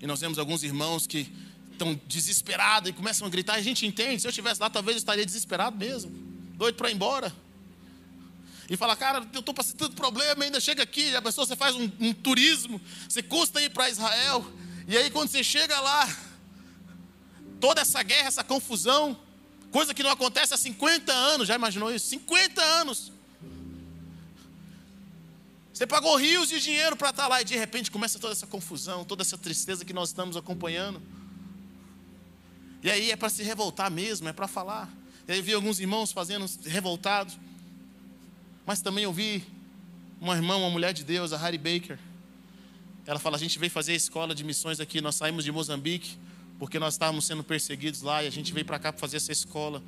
E 0.00 0.06
nós 0.06 0.20
vemos 0.20 0.38
alguns 0.38 0.62
irmãos 0.62 1.06
que 1.06 1.32
estão 1.72 2.00
desesperados 2.06 2.90
e 2.90 2.92
começam 2.92 3.26
a 3.26 3.30
gritar. 3.30 3.56
E 3.56 3.60
a 3.60 3.64
gente 3.64 3.84
entende. 3.84 4.20
Se 4.20 4.28
eu 4.28 4.30
estivesse 4.30 4.60
lá, 4.60 4.70
talvez 4.70 4.96
eu 4.96 4.98
estaria 4.98 5.26
desesperado 5.26 5.76
mesmo. 5.76 6.10
Doido 6.56 6.76
para 6.76 6.88
ir 6.88 6.94
embora. 6.94 7.34
E 8.70 8.76
fala, 8.76 8.94
cara, 8.96 9.26
eu 9.32 9.40
estou 9.40 9.52
passando 9.52 9.76
tanto 9.76 9.96
problema, 9.96 10.44
ainda 10.44 10.58
chega 10.58 10.82
aqui, 10.82 11.14
a 11.14 11.20
pessoa 11.20 11.46
você 11.46 11.54
faz 11.54 11.76
um, 11.76 11.90
um 12.00 12.14
turismo, 12.14 12.80
você 13.06 13.22
custa 13.22 13.60
ir 13.60 13.68
para 13.68 13.90
Israel, 13.90 14.42
e 14.88 14.96
aí 14.96 15.10
quando 15.10 15.28
você 15.28 15.44
chega 15.44 15.78
lá, 15.80 16.08
toda 17.60 17.82
essa 17.82 18.02
guerra, 18.02 18.28
essa 18.28 18.42
confusão, 18.42 19.20
coisa 19.70 19.92
que 19.92 20.02
não 20.02 20.08
acontece 20.08 20.54
há 20.54 20.56
50 20.56 21.12
anos, 21.12 21.46
já 21.46 21.54
imaginou 21.56 21.94
isso? 21.94 22.06
50 22.06 22.62
anos. 22.62 23.12
Você 25.74 25.88
pagou 25.88 26.16
rios 26.16 26.48
de 26.48 26.60
dinheiro 26.60 26.94
para 26.94 27.10
estar 27.10 27.24
tá 27.24 27.28
lá 27.28 27.42
e 27.42 27.44
de 27.44 27.56
repente 27.56 27.90
começa 27.90 28.16
toda 28.16 28.32
essa 28.32 28.46
confusão, 28.46 29.04
toda 29.04 29.22
essa 29.22 29.36
tristeza 29.36 29.84
que 29.84 29.92
nós 29.92 30.10
estamos 30.10 30.36
acompanhando. 30.36 31.02
E 32.80 32.88
aí 32.88 33.10
é 33.10 33.16
para 33.16 33.28
se 33.28 33.42
revoltar 33.42 33.90
mesmo, 33.90 34.28
é 34.28 34.32
para 34.32 34.46
falar. 34.46 34.88
E 35.26 35.32
aí 35.32 35.42
vi 35.42 35.52
alguns 35.52 35.80
irmãos 35.80 36.12
fazendo 36.12 36.48
revoltados. 36.64 37.36
Mas 38.64 38.80
também 38.80 39.04
ouvi 39.04 39.44
uma 40.20 40.36
irmã, 40.36 40.54
uma 40.54 40.70
mulher 40.70 40.92
de 40.92 41.02
Deus, 41.02 41.32
a 41.32 41.36
Harry 41.38 41.58
Baker. 41.58 41.98
Ela 43.04 43.18
fala: 43.18 43.36
a 43.36 43.40
gente 43.40 43.58
veio 43.58 43.72
fazer 43.72 43.94
a 43.94 43.96
escola 43.96 44.32
de 44.32 44.44
missões 44.44 44.78
aqui. 44.78 45.00
Nós 45.00 45.16
saímos 45.16 45.42
de 45.42 45.50
Moçambique 45.50 46.16
porque 46.56 46.78
nós 46.78 46.94
estávamos 46.94 47.24
sendo 47.24 47.42
perseguidos 47.42 48.00
lá 48.00 48.22
e 48.22 48.28
a 48.28 48.30
gente 48.30 48.52
veio 48.52 48.64
para 48.64 48.78
cá 48.78 48.92
para 48.92 49.00
fazer 49.00 49.16
essa 49.16 49.32
escola. 49.32 49.82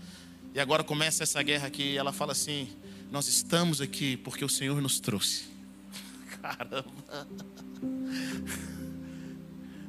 E 0.53 0.59
agora 0.59 0.83
começa 0.83 1.22
essa 1.22 1.40
guerra 1.44 1.68
aqui. 1.68 1.92
E 1.92 1.96
ela 1.96 2.12
fala 2.12 2.33
assim: 2.33 2.68
nós 3.12 3.29
estamos 3.29 3.81
aqui 3.81 4.16
porque 4.16 4.44
o 4.44 4.49
Senhor 4.49 4.83
nos 4.83 4.99
trouxe. 4.99 5.56
Caramba. 6.46 7.26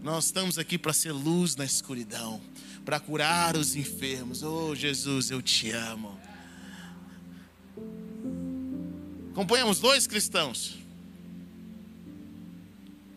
Nós 0.02 0.26
estamos 0.26 0.58
aqui 0.58 0.78
para 0.78 0.92
ser 0.94 1.12
luz 1.12 1.56
na 1.56 1.66
escuridão, 1.66 2.42
para 2.84 3.00
curar 3.00 3.56
os 3.56 3.76
enfermos. 3.76 4.42
Oh, 4.42 4.74
Jesus, 4.74 5.30
eu 5.30 5.42
te 5.42 5.70
amo. 5.70 6.20
Acompanhamos 9.32 9.80
dois 9.80 10.08
cristãos. 10.08 10.78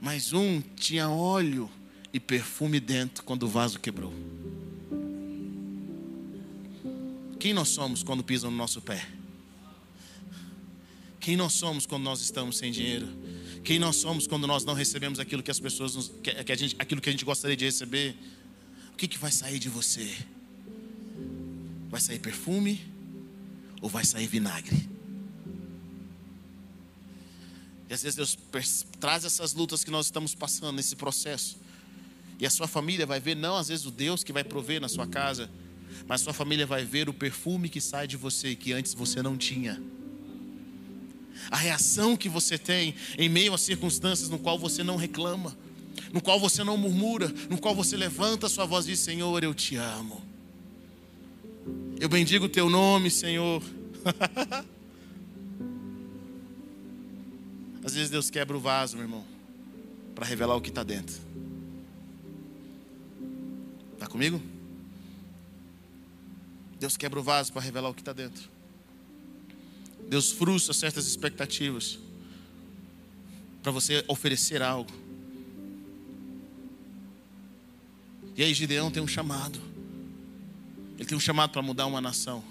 Mas 0.01 0.33
um 0.33 0.61
tinha 0.61 1.09
óleo 1.09 1.71
e 2.13 2.21
perfume 2.21 2.79
dentro 2.79 3.25
quando 3.25 3.45
o 3.45 3.49
vaso 3.49 3.79
quebrou. 3.79 4.13
Quem 7.39 7.55
nós 7.55 7.69
somos 7.69 8.03
quando 8.03 8.23
pisam 8.23 8.51
no 8.51 8.57
nosso 8.57 8.83
pé? 8.83 9.20
Quem 11.21 11.37
nós 11.37 11.53
somos 11.53 11.85
quando 11.85 12.03
nós 12.03 12.23
estamos 12.23 12.57
sem 12.57 12.73
dinheiro? 12.73 13.07
Quem 13.63 13.79
nós 13.79 13.97
somos 13.97 14.27
quando 14.27 14.47
nós 14.47 14.65
não 14.65 14.73
recebemos 14.73 15.21
aquilo 15.21 15.43
que 15.43 15.51
as 15.51 15.61
pessoas 15.61 15.95
nos, 15.95 16.09
que, 16.23 16.33
que 16.43 16.51
a 16.51 16.57
gente, 16.57 16.75
aquilo 16.79 17.01
que 17.01 17.11
a 17.11 17.13
gente 17.13 17.27
gostaria 17.27 17.57
de 17.57 17.67
receber? 17.67 18.17
O 18.93 18.97
que, 18.97 19.07
que 19.07 19.19
vai 19.19 19.31
sair 19.31 19.59
de 19.59 19.69
você? 19.69 20.11
Vai 21.91 22.01
sair 22.01 22.19
perfume 22.19 22.81
ou 23.83 23.89
vai 23.91 24.05
sair 24.05 24.27
vinagre? 24.27 24.89
E 27.89 27.93
às 27.93 28.03
vezes 28.03 28.17
Deus 28.17 28.39
traz 28.99 29.25
essas 29.25 29.53
lutas 29.53 29.85
que 29.85 29.91
nós 29.91 30.07
estamos 30.07 30.35
passando 30.35 30.77
nesse 30.77 30.97
processo. 30.97 31.59
E 32.39 32.47
a 32.47 32.51
sua 32.51 32.67
família 32.67 33.05
vai 33.05 33.21
ver, 33.21 33.35
não 33.35 33.57
às 33.57 33.69
vezes 33.69 33.85
o 33.85 33.91
Deus 33.91 34.25
que 34.25 34.33
vai 34.33 34.43
prover 34.43 34.81
na 34.81 34.89
sua 34.89 35.07
casa, 35.07 35.51
mas 36.07 36.23
sua 36.23 36.33
família 36.33 36.67
vai 36.67 36.83
ver 36.83 37.11
o 37.11 37.13
perfume 37.13 37.69
que 37.69 37.81
sai 37.81 38.07
de 38.07 38.17
você 38.17 38.55
que 38.55 38.73
antes 38.73 38.95
você 38.95 39.23
não 39.23 39.37
tinha. 39.37 39.83
A 41.51 41.57
reação 41.57 42.17
que 42.17 42.29
você 42.29 42.59
tem 42.59 42.97
em 43.17 43.29
meio 43.29 43.55
a 43.55 43.59
circunstâncias 43.59 44.29
no 44.29 44.39
qual 44.39 44.59
você 44.59 44.83
não 44.83 44.97
reclama, 44.97 45.57
no 46.13 46.21
qual 46.21 46.41
você 46.41 46.65
não 46.65 46.77
murmura, 46.77 47.33
no 47.49 47.59
qual 47.59 47.75
você 47.75 47.97
levanta 47.97 48.47
a 48.47 48.49
sua 48.49 48.67
voz 48.67 48.87
e 48.87 48.91
diz: 48.91 49.01
Senhor, 49.01 49.45
eu 49.45 49.55
te 49.55 49.77
amo. 49.77 50.23
Eu 52.01 52.09
bendigo 52.09 52.47
o 52.47 52.49
teu 52.49 52.69
nome, 52.71 53.11
Senhor. 53.11 53.63
Às 57.85 57.95
vezes 57.95 58.11
Deus 58.11 58.31
quebra 58.31 58.57
o 58.57 58.61
vaso, 58.61 58.97
meu 58.97 59.05
irmão, 59.05 59.25
para 60.15 60.27
revelar 60.27 60.57
o 60.57 60.61
que 60.61 60.69
está 60.69 60.83
dentro. 60.83 61.17
Está 63.95 64.07
comigo? 64.07 64.41
Deus 66.79 66.97
quebra 66.97 67.21
o 67.21 67.23
vaso 67.23 67.53
para 67.53 67.61
revelar 67.61 67.91
o 67.91 67.95
que 67.95 68.01
está 68.01 68.15
dentro. 68.15 68.49
Deus 70.11 70.33
frustra 70.33 70.75
certas 70.75 71.07
expectativas 71.07 71.97
para 73.63 73.71
você 73.71 74.05
oferecer 74.09 74.61
algo. 74.61 74.91
E 78.37 78.43
aí 78.43 78.53
Gideão 78.53 78.91
tem 78.91 79.01
um 79.01 79.07
chamado. 79.07 79.61
Ele 80.99 81.07
tem 81.07 81.17
um 81.17 81.21
chamado 81.21 81.53
para 81.53 81.63
mudar 81.63 81.87
uma 81.87 82.01
nação. 82.01 82.43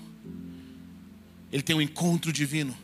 Ele 1.51 1.61
tem 1.61 1.75
um 1.75 1.81
encontro 1.81 2.31
divino. 2.31 2.75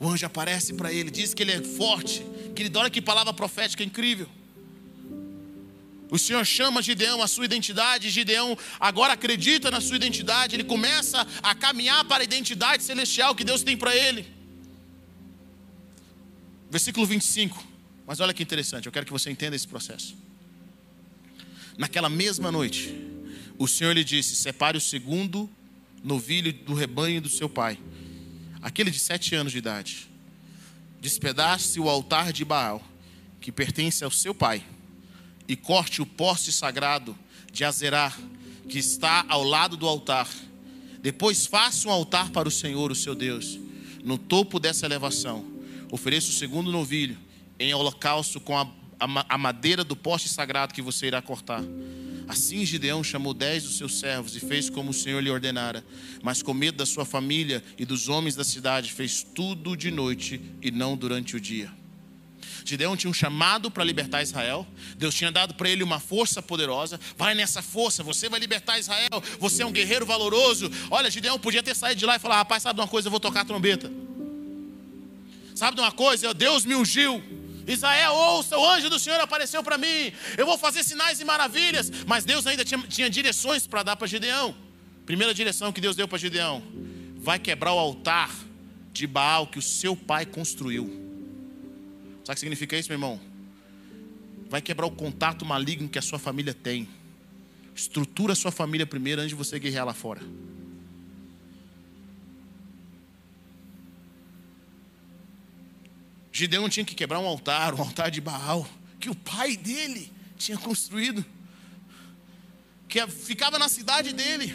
O 0.00 0.08
anjo 0.08 0.24
aparece 0.24 0.72
para 0.72 0.90
ele, 0.90 1.10
diz 1.10 1.34
que 1.34 1.42
ele 1.42 1.52
é 1.52 1.62
forte, 1.62 2.24
que 2.54 2.62
ele 2.62 2.78
olha 2.78 2.88
que 2.88 3.02
palavra 3.02 3.34
profética 3.34 3.84
incrível. 3.84 4.26
O 6.10 6.18
Senhor 6.18 6.44
chama 6.44 6.82
Gideão 6.82 7.20
a 7.20 7.26
sua 7.26 7.44
identidade, 7.44 8.10
Gideão 8.10 8.56
agora 8.78 9.14
acredita 9.14 9.70
na 9.70 9.80
sua 9.80 9.96
identidade, 9.96 10.54
ele 10.54 10.64
começa 10.64 11.26
a 11.42 11.54
caminhar 11.54 12.04
para 12.04 12.22
a 12.22 12.24
identidade 12.24 12.82
celestial 12.82 13.34
que 13.34 13.42
Deus 13.42 13.62
tem 13.62 13.76
para 13.76 13.94
ele. 13.94 14.26
Versículo 16.70 17.06
25. 17.06 17.64
Mas 18.06 18.20
olha 18.20 18.32
que 18.32 18.42
interessante, 18.42 18.86
eu 18.86 18.92
quero 18.92 19.04
que 19.04 19.12
você 19.12 19.30
entenda 19.30 19.56
esse 19.56 19.66
processo. 19.66 20.16
Naquela 21.76 22.08
mesma 22.08 22.52
noite, 22.52 22.94
o 23.58 23.66
Senhor 23.66 23.92
lhe 23.92 24.04
disse: 24.04 24.36
Separe 24.36 24.78
o 24.78 24.80
segundo 24.80 25.50
novilho 26.04 26.52
do 26.52 26.72
rebanho 26.72 27.20
do 27.20 27.28
seu 27.28 27.48
pai 27.48 27.78
aquele 28.66 28.90
de 28.90 28.98
sete 28.98 29.32
anos 29.32 29.52
de 29.52 29.58
idade, 29.58 30.10
despedace 31.00 31.78
o 31.78 31.88
altar 31.88 32.32
de 32.32 32.44
Baal, 32.44 32.82
que 33.40 33.52
pertence 33.52 34.02
ao 34.02 34.10
seu 34.10 34.34
pai, 34.34 34.64
e 35.48 35.56
corte 35.56 36.02
o 36.02 36.06
poste 36.06 36.52
sagrado 36.52 37.16
de 37.52 37.64
Azerá, 37.64 38.12
que 38.68 38.78
está 38.78 39.24
ao 39.28 39.42
lado 39.42 39.76
do 39.76 39.86
altar. 39.86 40.28
Depois 41.00 41.46
faça 41.46 41.88
um 41.88 41.90
altar 41.90 42.30
para 42.30 42.48
o 42.48 42.50
Senhor, 42.50 42.90
o 42.90 42.94
seu 42.94 43.14
Deus. 43.14 43.58
No 44.02 44.18
topo 44.18 44.58
dessa 44.58 44.86
elevação, 44.86 45.44
ofereça 45.90 46.30
o 46.30 46.34
segundo 46.34 46.70
novilho 46.72 47.16
em 47.58 47.72
holocausto 47.72 48.40
com 48.40 48.56
a, 48.56 48.62
a, 48.98 49.34
a 49.34 49.38
madeira 49.38 49.84
do 49.84 49.96
poste 49.96 50.28
sagrado 50.28 50.74
que 50.74 50.82
você 50.82 51.06
irá 51.06 51.22
cortar. 51.22 51.62
Assim 52.28 52.66
Gideão 52.66 53.04
chamou 53.04 53.32
dez 53.32 53.62
dos 53.62 53.78
seus 53.78 54.00
servos 54.00 54.34
e 54.34 54.40
fez 54.40 54.68
como 54.68 54.90
o 54.90 54.94
Senhor 54.94 55.20
lhe 55.22 55.30
ordenara. 55.30 55.84
Mas 56.22 56.42
com 56.42 56.52
medo 56.52 56.76
da 56.78 56.86
sua 56.86 57.04
família 57.04 57.62
e 57.78 57.84
dos 57.84 58.08
homens 58.08 58.34
da 58.34 58.42
cidade, 58.42 58.92
fez 58.92 59.22
tudo 59.22 59.76
de 59.76 59.90
noite 59.90 60.40
e 60.60 60.70
não 60.72 60.96
durante 60.96 61.36
o 61.36 61.40
dia. 61.40 61.70
Gideão 62.66 62.96
tinha 62.96 63.08
um 63.08 63.14
chamado 63.14 63.70
para 63.70 63.84
libertar 63.84 64.22
Israel. 64.22 64.66
Deus 64.98 65.14
tinha 65.14 65.30
dado 65.30 65.54
para 65.54 65.70
ele 65.70 65.84
uma 65.84 66.00
força 66.00 66.42
poderosa. 66.42 66.98
Vai 67.16 67.32
nessa 67.32 67.62
força, 67.62 68.02
você 68.02 68.28
vai 68.28 68.40
libertar 68.40 68.76
Israel. 68.76 69.22
Você 69.38 69.62
é 69.62 69.66
um 69.66 69.70
guerreiro 69.70 70.04
valoroso. 70.04 70.68
Olha, 70.90 71.08
Gideão 71.08 71.38
podia 71.38 71.62
ter 71.62 71.76
saído 71.76 72.00
de 72.00 72.04
lá 72.04 72.16
e 72.16 72.18
falar: 72.18 72.38
Rapaz, 72.38 72.64
sabe 72.64 72.74
de 72.74 72.80
uma 72.80 72.88
coisa? 72.88 73.06
Eu 73.06 73.10
vou 73.12 73.20
tocar 73.20 73.42
a 73.42 73.44
trombeta. 73.44 73.88
Sabe 75.54 75.76
de 75.76 75.80
uma 75.80 75.92
coisa? 75.92 76.34
Deus 76.34 76.64
me 76.64 76.74
ungiu. 76.74 77.22
Israel, 77.68 78.12
ouça, 78.14 78.58
o 78.58 78.68
anjo 78.68 78.90
do 78.90 78.98
Senhor 78.98 79.20
apareceu 79.20 79.62
para 79.62 79.78
mim. 79.78 80.12
Eu 80.36 80.44
vou 80.44 80.58
fazer 80.58 80.82
sinais 80.82 81.20
e 81.20 81.24
maravilhas. 81.24 81.90
Mas 82.04 82.24
Deus 82.24 82.48
ainda 82.48 82.64
tinha, 82.64 82.80
tinha 82.88 83.08
direções 83.08 83.64
para 83.64 83.84
dar 83.84 83.94
para 83.94 84.08
Gideão. 84.08 84.56
Primeira 85.04 85.32
direção 85.32 85.72
que 85.72 85.80
Deus 85.80 85.94
deu 85.94 86.08
para 86.08 86.18
Gideão: 86.18 86.64
vai 87.16 87.38
quebrar 87.38 87.72
o 87.72 87.78
altar 87.78 88.30
de 88.92 89.06
Baal 89.06 89.46
que 89.46 89.58
o 89.60 89.62
seu 89.62 89.94
pai 89.94 90.26
construiu. 90.26 91.05
Sabe 92.26 92.32
o 92.32 92.34
que 92.34 92.40
significa 92.40 92.76
isso, 92.76 92.88
meu 92.88 92.96
irmão? 92.96 93.20
Vai 94.50 94.60
quebrar 94.60 94.84
o 94.84 94.90
contato 94.90 95.46
maligno 95.46 95.88
que 95.88 95.96
a 95.96 96.02
sua 96.02 96.18
família 96.18 96.52
tem. 96.52 96.88
Estrutura 97.72 98.32
a 98.32 98.36
sua 98.36 98.50
família 98.50 98.84
primeiro 98.84 99.20
antes 99.20 99.28
de 99.28 99.36
você 99.36 99.60
guerrear 99.60 99.86
lá 99.86 99.94
fora. 99.94 100.20
Gideão 106.32 106.68
tinha 106.68 106.84
que 106.84 106.96
quebrar 106.96 107.20
um 107.20 107.26
altar, 107.26 107.72
um 107.74 107.80
altar 107.80 108.10
de 108.10 108.20
Baal, 108.20 108.68
que 108.98 109.08
o 109.08 109.14
pai 109.14 109.56
dele 109.56 110.12
tinha 110.36 110.58
construído, 110.58 111.24
que 112.88 113.06
ficava 113.06 113.56
na 113.56 113.68
cidade 113.68 114.12
dele. 114.12 114.52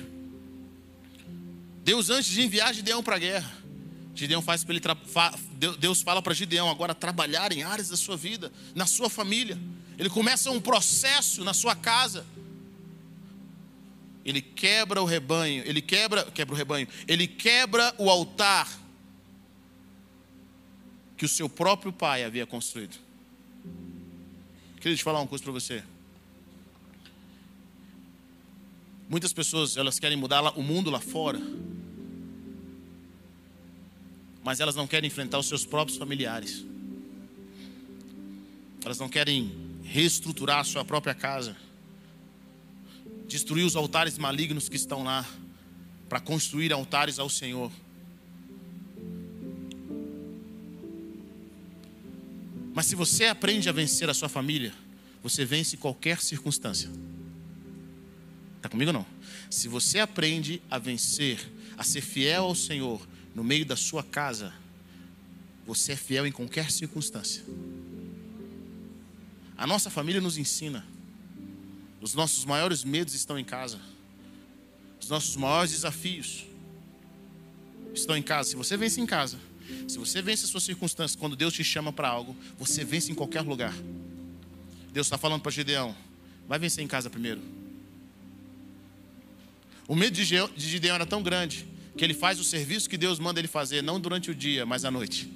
Deus, 1.86 2.10
antes 2.10 2.30
de 2.30 2.42
enviar 2.42 2.74
Gideão 2.74 3.02
para 3.02 3.16
a 3.16 3.20
guerra, 3.20 3.61
Gideão 4.14 4.42
faz 4.42 4.64
para 4.64 4.76
ele 4.76 4.84
Deus 5.80 6.02
fala 6.02 6.22
para 6.22 6.34
Gideão 6.34 6.70
agora 6.70 6.94
trabalhar 6.94 7.52
em 7.52 7.64
áreas 7.64 7.90
da 7.90 7.98
sua 7.98 8.18
vida, 8.18 8.52
na 8.76 8.86
sua 8.86 9.10
família. 9.10 9.58
Ele 9.98 10.10
começa 10.10 10.52
um 10.52 10.60
processo 10.60 11.44
na 11.44 11.54
sua 11.54 11.76
casa. 11.76 12.26
Ele 14.24 14.42
quebra 14.42 15.02
o 15.02 15.06
rebanho, 15.06 15.64
ele 15.66 15.82
quebra, 15.82 16.24
quebra 16.26 16.54
o 16.54 16.58
rebanho, 16.58 16.88
ele 17.08 17.28
quebra 17.28 17.94
o 17.98 18.10
altar 18.10 18.68
que 21.18 21.26
o 21.26 21.30
seu 21.30 21.50
próprio 21.50 21.92
pai 21.92 22.24
havia 22.24 22.46
construído. 22.46 22.98
Queria 24.80 24.98
te 24.98 25.04
falar 25.04 25.20
uma 25.20 25.28
coisa 25.28 25.44
para 25.44 25.54
você. 25.54 25.84
Muitas 29.08 29.34
pessoas 29.34 29.78
elas 29.78 30.00
querem 30.00 30.18
mudar 30.18 30.42
o 30.58 30.64
mundo 30.64 30.90
lá 30.90 31.00
fora, 31.00 31.40
mas 34.44 34.60
elas 34.60 34.76
não 34.76 34.88
querem 34.88 35.08
enfrentar 35.08 35.38
os 35.38 35.48
seus 35.48 35.66
próprios 35.66 35.98
familiares. 35.98 36.66
Elas 38.84 39.00
não 39.00 39.08
querem 39.08 39.52
reestruturar 39.84 40.60
a 40.60 40.64
sua 40.64 40.84
própria 40.84 41.14
casa, 41.14 41.56
destruir 43.28 43.66
os 43.66 43.76
altares 43.76 44.18
malignos 44.18 44.68
que 44.68 44.76
estão 44.76 45.04
lá, 45.04 45.28
para 46.10 46.20
construir 46.20 46.74
altares 46.74 47.20
ao 47.20 47.30
Senhor. 47.30 47.72
Mas 52.74 52.86
se 52.86 52.96
você 52.96 53.26
aprende 53.26 53.70
a 53.70 53.72
vencer 53.72 54.10
a 54.10 54.14
sua 54.14 54.28
família, 54.28 54.74
você 55.22 55.46
vence 55.46 55.78
qualquer 55.78 56.20
circunstância. 56.22 56.90
Está 58.58 58.70
comigo 58.70 58.92
não? 58.92 59.06
Se 59.50 59.68
você 59.68 60.00
aprende 60.00 60.62
a 60.70 60.78
vencer, 60.78 61.40
a 61.78 61.84
ser 61.84 62.02
fiel 62.02 62.44
ao 62.44 62.56
Senhor 62.56 63.06
no 63.34 63.44
meio 63.44 63.66
da 63.66 63.76
sua 63.76 64.04
casa, 64.04 64.54
você 65.66 65.94
é 65.94 65.96
fiel 65.96 66.28
em 66.28 66.32
qualquer 66.32 66.72
circunstância. 66.72 67.44
A 69.58 69.66
nossa 69.66 69.90
família 69.90 70.20
nos 70.20 70.38
ensina. 70.38 70.86
Os 72.02 72.14
nossos 72.14 72.46
maiores 72.46 72.84
medos 72.84 73.14
estão 73.14 73.38
em 73.38 73.44
casa. 73.46 73.80
Os 75.00 75.08
nossos 75.08 75.36
maiores 75.36 75.72
desafios 75.72 76.46
estão 77.94 78.18
em 78.18 78.24
casa. 78.24 78.50
Se 78.50 78.56
você 78.56 78.76
vence 78.76 79.00
em 79.00 79.06
casa, 79.06 79.40
se 79.88 79.98
você 79.98 80.22
vence 80.22 80.46
as 80.46 80.50
suas 80.50 80.64
circunstâncias, 80.64 81.16
quando 81.16 81.36
Deus 81.36 81.54
te 81.54 81.64
chama 81.64 81.94
para 81.94 82.08
algo, 82.08 82.36
você 82.58 82.84
vence 82.84 83.12
em 83.12 83.16
qualquer 83.16 83.42
lugar. 83.42 83.74
Deus 84.92 85.08
está 85.08 85.18
falando 85.18 85.42
para 85.42 85.52
Gideão: 85.52 85.96
vai 86.48 86.60
vencer 86.60 86.84
em 86.84 86.88
casa 86.88 87.10
primeiro. 87.10 87.42
O 89.88 89.96
medo 89.96 90.16
de 90.16 90.24
Gideão 90.58 90.96
era 90.96 91.06
tão 91.06 91.22
grande 91.22 91.68
que 91.98 92.04
ele 92.04 92.14
faz 92.14 92.40
o 92.40 92.44
serviço 92.44 92.90
que 92.90 92.98
Deus 92.98 93.20
manda 93.20 93.40
ele 93.40 93.48
fazer, 93.48 93.82
não 93.82 94.00
durante 94.00 94.32
o 94.32 94.36
dia, 94.36 94.66
mas 94.66 94.86
à 94.86 94.92
noite. 94.92 95.32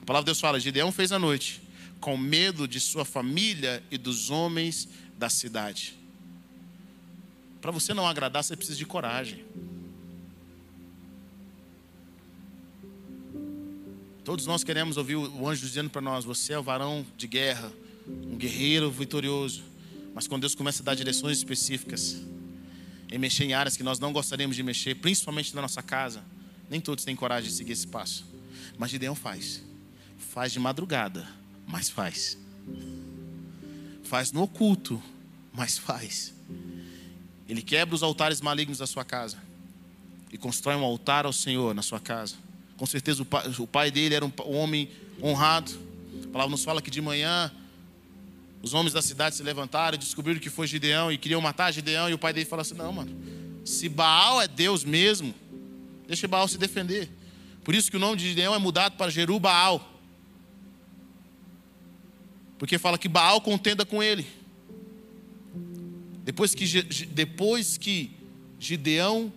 A 0.00 0.04
palavra 0.04 0.24
de 0.24 0.26
Deus 0.26 0.40
fala: 0.40 0.60
Gideão 0.60 0.92
fez 0.92 1.12
à 1.12 1.18
noite, 1.18 1.60
com 2.00 2.16
medo 2.16 2.68
de 2.68 2.78
sua 2.80 3.04
família 3.04 3.82
e 3.90 3.98
dos 3.98 4.30
homens 4.30 4.88
da 5.18 5.28
cidade. 5.28 5.94
Para 7.60 7.70
você 7.70 7.92
não 7.94 8.06
agradar, 8.06 8.44
você 8.44 8.56
precisa 8.56 8.78
de 8.78 8.86
coragem. 8.86 9.44
Todos 14.22 14.46
nós 14.46 14.64
queremos 14.64 14.96
ouvir 14.96 15.16
o 15.16 15.48
anjo 15.48 15.66
dizendo 15.66 15.88
para 15.88 16.00
nós: 16.02 16.24
Você 16.24 16.52
é 16.52 16.58
o 16.58 16.62
varão 16.62 17.06
de 17.16 17.26
guerra, 17.26 17.72
um 18.06 18.36
guerreiro 18.36 18.90
vitorioso. 18.90 19.64
Mas 20.14 20.26
quando 20.26 20.42
Deus 20.42 20.54
começa 20.54 20.82
a 20.82 20.84
dar 20.84 20.94
direções 20.94 21.38
específicas, 21.38 22.22
em 23.10 23.18
mexer 23.18 23.44
em 23.44 23.54
áreas 23.54 23.76
que 23.76 23.82
nós 23.82 23.98
não 23.98 24.12
gostaríamos 24.12 24.56
de 24.56 24.62
mexer, 24.62 24.96
principalmente 24.96 25.54
na 25.54 25.62
nossa 25.62 25.82
casa, 25.82 26.24
nem 26.68 26.80
todos 26.80 27.04
têm 27.04 27.14
coragem 27.14 27.48
de 27.48 27.56
seguir 27.56 27.72
esse 27.72 27.86
passo. 27.86 28.26
Mas 28.76 28.90
Gideão 28.90 29.14
faz. 29.14 29.62
Faz 30.18 30.52
de 30.52 30.58
madrugada, 30.58 31.26
mas 31.66 31.88
faz. 31.88 32.36
Faz 34.04 34.32
no 34.32 34.42
oculto, 34.42 35.02
mas 35.52 35.78
faz. 35.78 36.34
Ele 37.48 37.62
quebra 37.62 37.94
os 37.94 38.02
altares 38.02 38.40
malignos 38.40 38.78
da 38.78 38.86
sua 38.86 39.04
casa 39.04 39.38
e 40.32 40.36
constrói 40.36 40.74
um 40.74 40.84
altar 40.84 41.24
ao 41.24 41.32
Senhor 41.32 41.74
na 41.74 41.82
sua 41.82 42.00
casa. 42.00 42.34
Com 42.76 42.86
certeza 42.86 43.22
o 43.22 43.24
pai, 43.24 43.48
o 43.58 43.66
pai 43.66 43.90
dele 43.90 44.14
era 44.14 44.24
um 44.24 44.32
homem 44.54 44.90
honrado. 45.22 45.72
A 46.24 46.28
palavra 46.28 46.50
nos 46.50 46.64
fala 46.64 46.82
que 46.82 46.90
de 46.90 47.00
manhã 47.00 47.50
os 48.66 48.74
homens 48.74 48.92
da 48.92 49.00
cidade 49.00 49.36
se 49.36 49.44
levantaram, 49.44 49.96
descobriram 49.96 50.40
que 50.40 50.50
foi 50.50 50.66
Gideão 50.66 51.12
e 51.12 51.16
queriam 51.16 51.40
matar 51.40 51.70
Gideão. 51.70 52.10
E 52.10 52.14
o 52.14 52.18
pai 52.18 52.32
dele 52.32 52.46
falou 52.46 52.62
assim: 52.62 52.74
Não, 52.74 52.92
mano, 52.92 53.16
se 53.64 53.88
Baal 53.88 54.42
é 54.42 54.48
Deus 54.48 54.84
mesmo, 54.84 55.32
deixa 56.04 56.26
Baal 56.26 56.48
se 56.48 56.58
defender. 56.58 57.08
Por 57.62 57.76
isso 57.76 57.88
que 57.88 57.96
o 57.96 58.00
nome 58.00 58.16
de 58.16 58.28
Gideão 58.28 58.52
é 58.52 58.58
mudado 58.58 58.96
para 58.96 59.08
Jerubaal. 59.08 59.92
Porque 62.58 62.76
fala 62.76 62.98
que 62.98 63.08
Baal 63.08 63.40
contenda 63.40 63.86
com 63.86 64.02
ele. 64.02 64.26
Depois 66.24 66.52
que, 66.52 66.82
depois 66.82 67.78
que 67.78 68.10
Gideão 68.58 69.32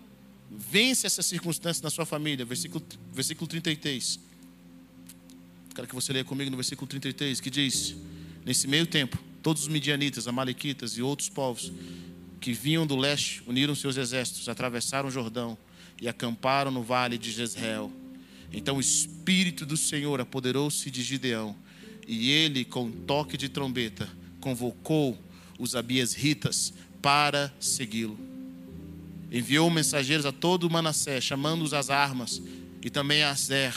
vence 0.50 1.06
essa 1.06 1.22
circunstância 1.22 1.84
na 1.84 1.90
sua 1.90 2.04
família. 2.04 2.44
Versículo, 2.44 2.84
versículo 3.12 3.46
33. 3.46 4.18
Quero 5.72 5.86
que 5.86 5.94
você 5.94 6.12
leia 6.12 6.24
comigo 6.24 6.50
no 6.50 6.56
versículo 6.56 6.88
33, 6.88 7.40
que 7.40 7.48
diz: 7.48 7.94
Nesse 8.44 8.66
meio 8.66 8.86
tempo, 8.86 9.18
todos 9.42 9.62
os 9.62 9.68
midianitas, 9.68 10.26
amalequitas 10.26 10.92
e 10.92 11.02
outros 11.02 11.28
povos 11.28 11.72
que 12.40 12.52
vinham 12.52 12.86
do 12.86 12.96
leste 12.96 13.42
uniram 13.46 13.74
seus 13.74 13.96
exércitos, 13.96 14.48
atravessaram 14.48 15.08
o 15.08 15.12
Jordão 15.12 15.56
e 16.00 16.08
acamparam 16.08 16.70
no 16.70 16.82
vale 16.82 17.18
de 17.18 17.30
Jezreel. 17.30 17.92
Então 18.52 18.76
o 18.76 18.80
Espírito 18.80 19.66
do 19.66 19.76
Senhor 19.76 20.20
apoderou-se 20.20 20.90
de 20.90 21.02
Gideão, 21.02 21.54
e 22.08 22.30
ele, 22.30 22.64
com 22.64 22.90
toque 22.90 23.36
de 23.36 23.48
trombeta, 23.48 24.08
convocou 24.40 25.16
os 25.58 25.76
abiesritas 25.76 26.72
para 27.00 27.52
segui-lo 27.60 28.30
enviou 29.30 29.70
mensageiros 29.70 30.26
a 30.26 30.32
todo 30.32 30.68
Manassés, 30.68 31.22
chamando-os 31.22 31.72
às 31.72 31.88
armas, 31.88 32.42
e 32.82 32.90
também 32.90 33.22
a 33.22 33.32
Zer, 33.34 33.74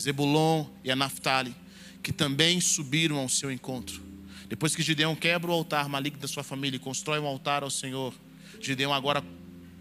Zebulon 0.00 0.66
e 0.82 0.90
a 0.90 0.96
Naphtali, 0.96 1.54
que 2.02 2.12
também 2.12 2.60
subiram 2.60 3.18
ao 3.18 3.28
seu 3.28 3.50
encontro. 3.50 4.02
Depois 4.48 4.74
que 4.74 4.82
Gideão 4.82 5.16
quebra 5.16 5.50
o 5.50 5.54
altar 5.54 5.88
maligno 5.88 6.20
da 6.20 6.28
sua 6.28 6.42
família 6.42 6.76
e 6.76 6.80
constrói 6.80 7.18
um 7.18 7.26
altar 7.26 7.62
ao 7.62 7.70
Senhor, 7.70 8.14
Gideão 8.60 8.92
agora 8.92 9.24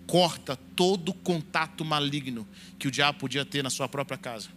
corta 0.07 0.55
todo 0.76 1.14
contato 1.14 1.84
maligno 1.84 2.47
que 2.78 2.88
o 2.88 2.91
diabo 2.91 3.20
podia 3.20 3.45
ter 3.45 3.64
na 3.64 3.70
sua 3.70 3.88
própria 3.88 4.18
casa. 4.18 4.49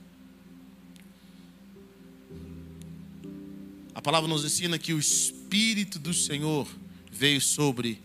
A 3.94 4.02
palavra 4.02 4.28
nos 4.28 4.44
ensina 4.44 4.78
que 4.78 4.92
o 4.92 4.98
Espírito 4.98 5.98
do 5.98 6.12
Senhor 6.12 6.68
veio 7.10 7.40
sobre 7.40 8.00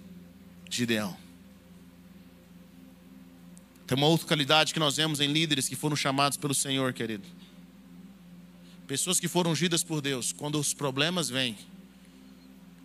Gideão. 0.70 1.18
Tem 3.86 3.98
uma 3.98 4.08
outra 4.08 4.26
qualidade 4.26 4.74
que 4.74 4.80
nós 4.80 4.96
vemos 4.96 5.20
em 5.20 5.28
líderes 5.28 5.68
que 5.68 5.76
foram 5.76 5.98
chamados 5.98 6.38
pelo 6.38 6.54
Senhor, 6.54 6.94
querido. 6.94 7.28
Pessoas 8.88 9.20
que 9.20 9.28
foram 9.28 9.52
ungidas 9.52 9.84
por 9.84 10.00
Deus, 10.00 10.32
quando 10.32 10.58
os 10.58 10.74
problemas 10.74 11.30
vêm, 11.30 11.58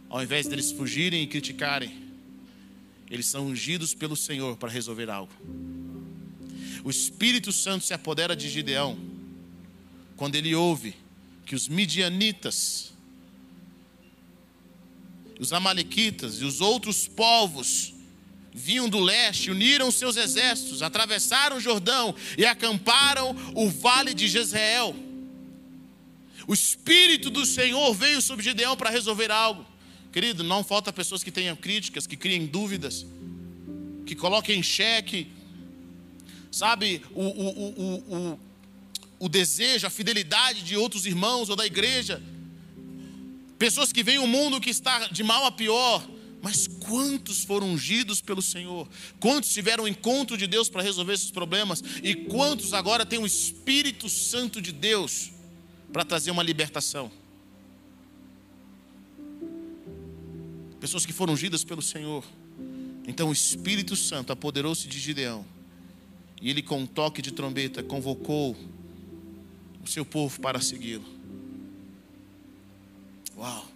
ao 0.08 0.22
invés 0.22 0.46
deles 0.46 0.72
fugirem 0.72 1.22
e 1.22 1.26
criticarem, 1.26 2.06
eles 3.10 3.26
são 3.26 3.46
ungidos 3.46 3.94
pelo 3.94 4.16
Senhor 4.16 4.56
para 4.56 4.70
resolver 4.70 5.10
algo. 5.10 5.32
O 6.84 6.90
Espírito 6.90 7.52
Santo 7.52 7.84
se 7.84 7.94
apodera 7.94 8.36
de 8.36 8.48
Gideão 8.48 8.98
quando 10.16 10.34
ele 10.34 10.54
ouve 10.54 10.94
que 11.44 11.54
os 11.54 11.68
midianitas, 11.68 12.92
os 15.38 15.52
amalequitas 15.52 16.40
e 16.40 16.44
os 16.44 16.60
outros 16.60 17.06
povos 17.06 17.94
vinham 18.52 18.88
do 18.88 18.98
leste, 18.98 19.50
uniram 19.50 19.90
seus 19.90 20.16
exércitos, 20.16 20.82
atravessaram 20.82 21.58
o 21.58 21.60
Jordão 21.60 22.14
e 22.38 22.46
acamparam 22.46 23.36
o 23.54 23.68
vale 23.68 24.14
de 24.14 24.26
Jezreel. 24.26 24.96
O 26.48 26.54
Espírito 26.54 27.28
do 27.28 27.44
Senhor 27.44 27.92
veio 27.94 28.22
sobre 28.22 28.44
Gideão 28.44 28.76
para 28.76 28.90
resolver 28.90 29.30
algo. 29.30 29.66
Querido, 30.16 30.42
não 30.42 30.64
falta 30.64 30.90
pessoas 30.90 31.22
que 31.22 31.30
tenham 31.30 31.54
críticas, 31.54 32.06
que 32.06 32.16
criem 32.16 32.46
dúvidas, 32.46 33.04
que 34.06 34.14
coloquem 34.14 34.60
em 34.60 34.62
xeque, 34.62 35.30
sabe, 36.50 37.02
o, 37.12 37.22
o, 37.22 38.32
o, 38.32 38.40
o, 39.18 39.28
desejo, 39.28 39.86
a 39.86 39.90
fidelidade 39.90 40.62
de 40.62 40.74
outros 40.74 41.04
irmãos 41.04 41.50
ou 41.50 41.54
da 41.54 41.66
igreja. 41.66 42.22
Pessoas 43.58 43.92
que 43.92 44.02
veem 44.02 44.16
o 44.16 44.22
um 44.22 44.26
mundo 44.26 44.58
que 44.58 44.70
está 44.70 45.06
de 45.08 45.22
mal 45.22 45.44
a 45.44 45.52
pior, 45.52 46.02
mas 46.40 46.66
quantos 46.66 47.44
foram 47.44 47.72
ungidos 47.72 48.22
pelo 48.22 48.40
Senhor? 48.40 48.88
Quantos 49.20 49.52
tiveram 49.52 49.84
um 49.84 49.88
encontro 49.88 50.38
de 50.38 50.46
Deus 50.46 50.70
para 50.70 50.80
resolver 50.80 51.12
esses 51.12 51.30
problemas? 51.30 51.84
E 52.02 52.14
quantos 52.14 52.72
agora 52.72 53.04
têm 53.04 53.18
o 53.18 53.26
Espírito 53.26 54.08
Santo 54.08 54.62
de 54.62 54.72
Deus 54.72 55.30
para 55.92 56.06
trazer 56.06 56.30
uma 56.30 56.42
libertação? 56.42 57.12
Pessoas 60.86 61.04
que 61.04 61.12
foram 61.12 61.34
ungidas 61.34 61.64
pelo 61.64 61.82
Senhor. 61.82 62.24
Então 63.08 63.30
o 63.30 63.32
Espírito 63.32 63.96
Santo 63.96 64.32
apoderou-se 64.32 64.86
de 64.86 65.00
Gideão. 65.00 65.44
E 66.40 66.48
ele, 66.48 66.62
com 66.62 66.78
um 66.78 66.86
toque 66.86 67.20
de 67.20 67.32
trombeta, 67.32 67.82
convocou 67.82 68.56
o 69.84 69.88
seu 69.88 70.04
povo 70.04 70.40
para 70.40 70.60
segui-lo. 70.60 71.04
Uau! 73.36 73.66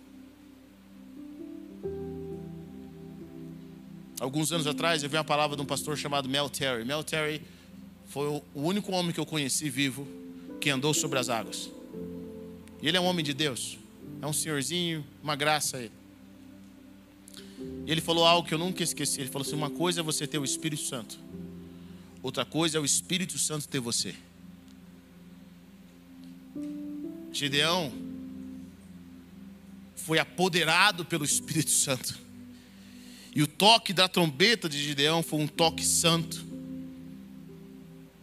Alguns 4.20 4.52
anos 4.52 4.68
atrás 4.68 5.02
eu 5.02 5.11
vi 5.11 5.16
uma 5.16 5.24
palavra 5.24 5.56
de 5.56 5.62
um 5.62 5.66
pastor 5.66 5.98
chamado 5.98 6.28
Mel 6.28 6.48
Terry. 6.48 6.84
Mel 6.84 7.02
Terry 7.02 7.42
foi 8.06 8.28
o 8.28 8.42
único 8.54 8.92
homem 8.92 9.12
que 9.12 9.18
eu 9.18 9.26
conheci 9.26 9.68
vivo 9.68 10.06
que 10.61 10.70
andou 10.70 10.94
sobre 10.94 11.18
as 11.18 11.28
águas. 11.28 11.68
E 12.80 12.86
ele 12.86 12.96
é 12.96 13.00
um 13.00 13.06
homem 13.06 13.24
de 13.24 13.34
Deus. 13.34 13.78
É 14.22 14.26
um 14.28 14.32
senhorzinho, 14.32 15.04
uma 15.20 15.34
graça 15.34 15.76
ele. 15.78 15.99
E 17.86 17.90
ele 17.90 18.00
falou 18.00 18.24
algo 18.24 18.46
que 18.46 18.54
eu 18.54 18.58
nunca 18.58 18.82
esqueci. 18.82 19.20
Ele 19.20 19.30
falou 19.30 19.46
assim: 19.46 19.56
uma 19.56 19.70
coisa 19.70 20.00
é 20.00 20.02
você 20.02 20.26
ter 20.26 20.38
o 20.38 20.44
Espírito 20.44 20.82
Santo, 20.82 21.18
outra 22.22 22.44
coisa 22.44 22.78
é 22.78 22.80
o 22.80 22.84
Espírito 22.84 23.38
Santo 23.38 23.68
ter 23.68 23.80
você. 23.80 24.14
Gideão 27.32 27.92
foi 29.94 30.18
apoderado 30.18 31.04
pelo 31.04 31.24
Espírito 31.24 31.70
Santo. 31.70 32.18
E 33.34 33.42
o 33.42 33.46
toque 33.46 33.92
da 33.92 34.08
trombeta 34.08 34.68
de 34.68 34.82
Gideão 34.82 35.22
foi 35.22 35.40
um 35.40 35.46
toque 35.46 35.84
santo. 35.84 36.49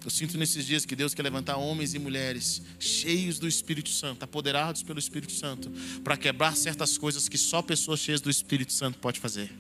Eu 0.08 0.12
sinto 0.12 0.38
nesses 0.38 0.66
dias 0.66 0.86
que 0.86 0.96
Deus 0.96 1.14
quer 1.14 1.22
levantar 1.22 1.58
homens 1.58 1.94
e 1.94 2.00
mulheres 2.00 2.62
cheios 2.80 3.40
do 3.40 3.46
Espírito 3.46 3.90
Santo, 3.90 4.24
apoderados 4.24 4.82
pelo 4.82 5.00
Espírito 5.00 5.34
Santo, 5.34 5.70
para 6.02 6.16
quebrar 6.16 6.56
certas 6.56 6.98
coisas 6.98 7.28
que 7.28 7.38
só 7.38 7.62
pessoas 7.62 8.00
cheias 8.00 8.22
do 8.22 8.30
Espírito 8.30 8.72
Santo 8.72 9.00
pode 9.00 9.20
fazer. 9.20 9.52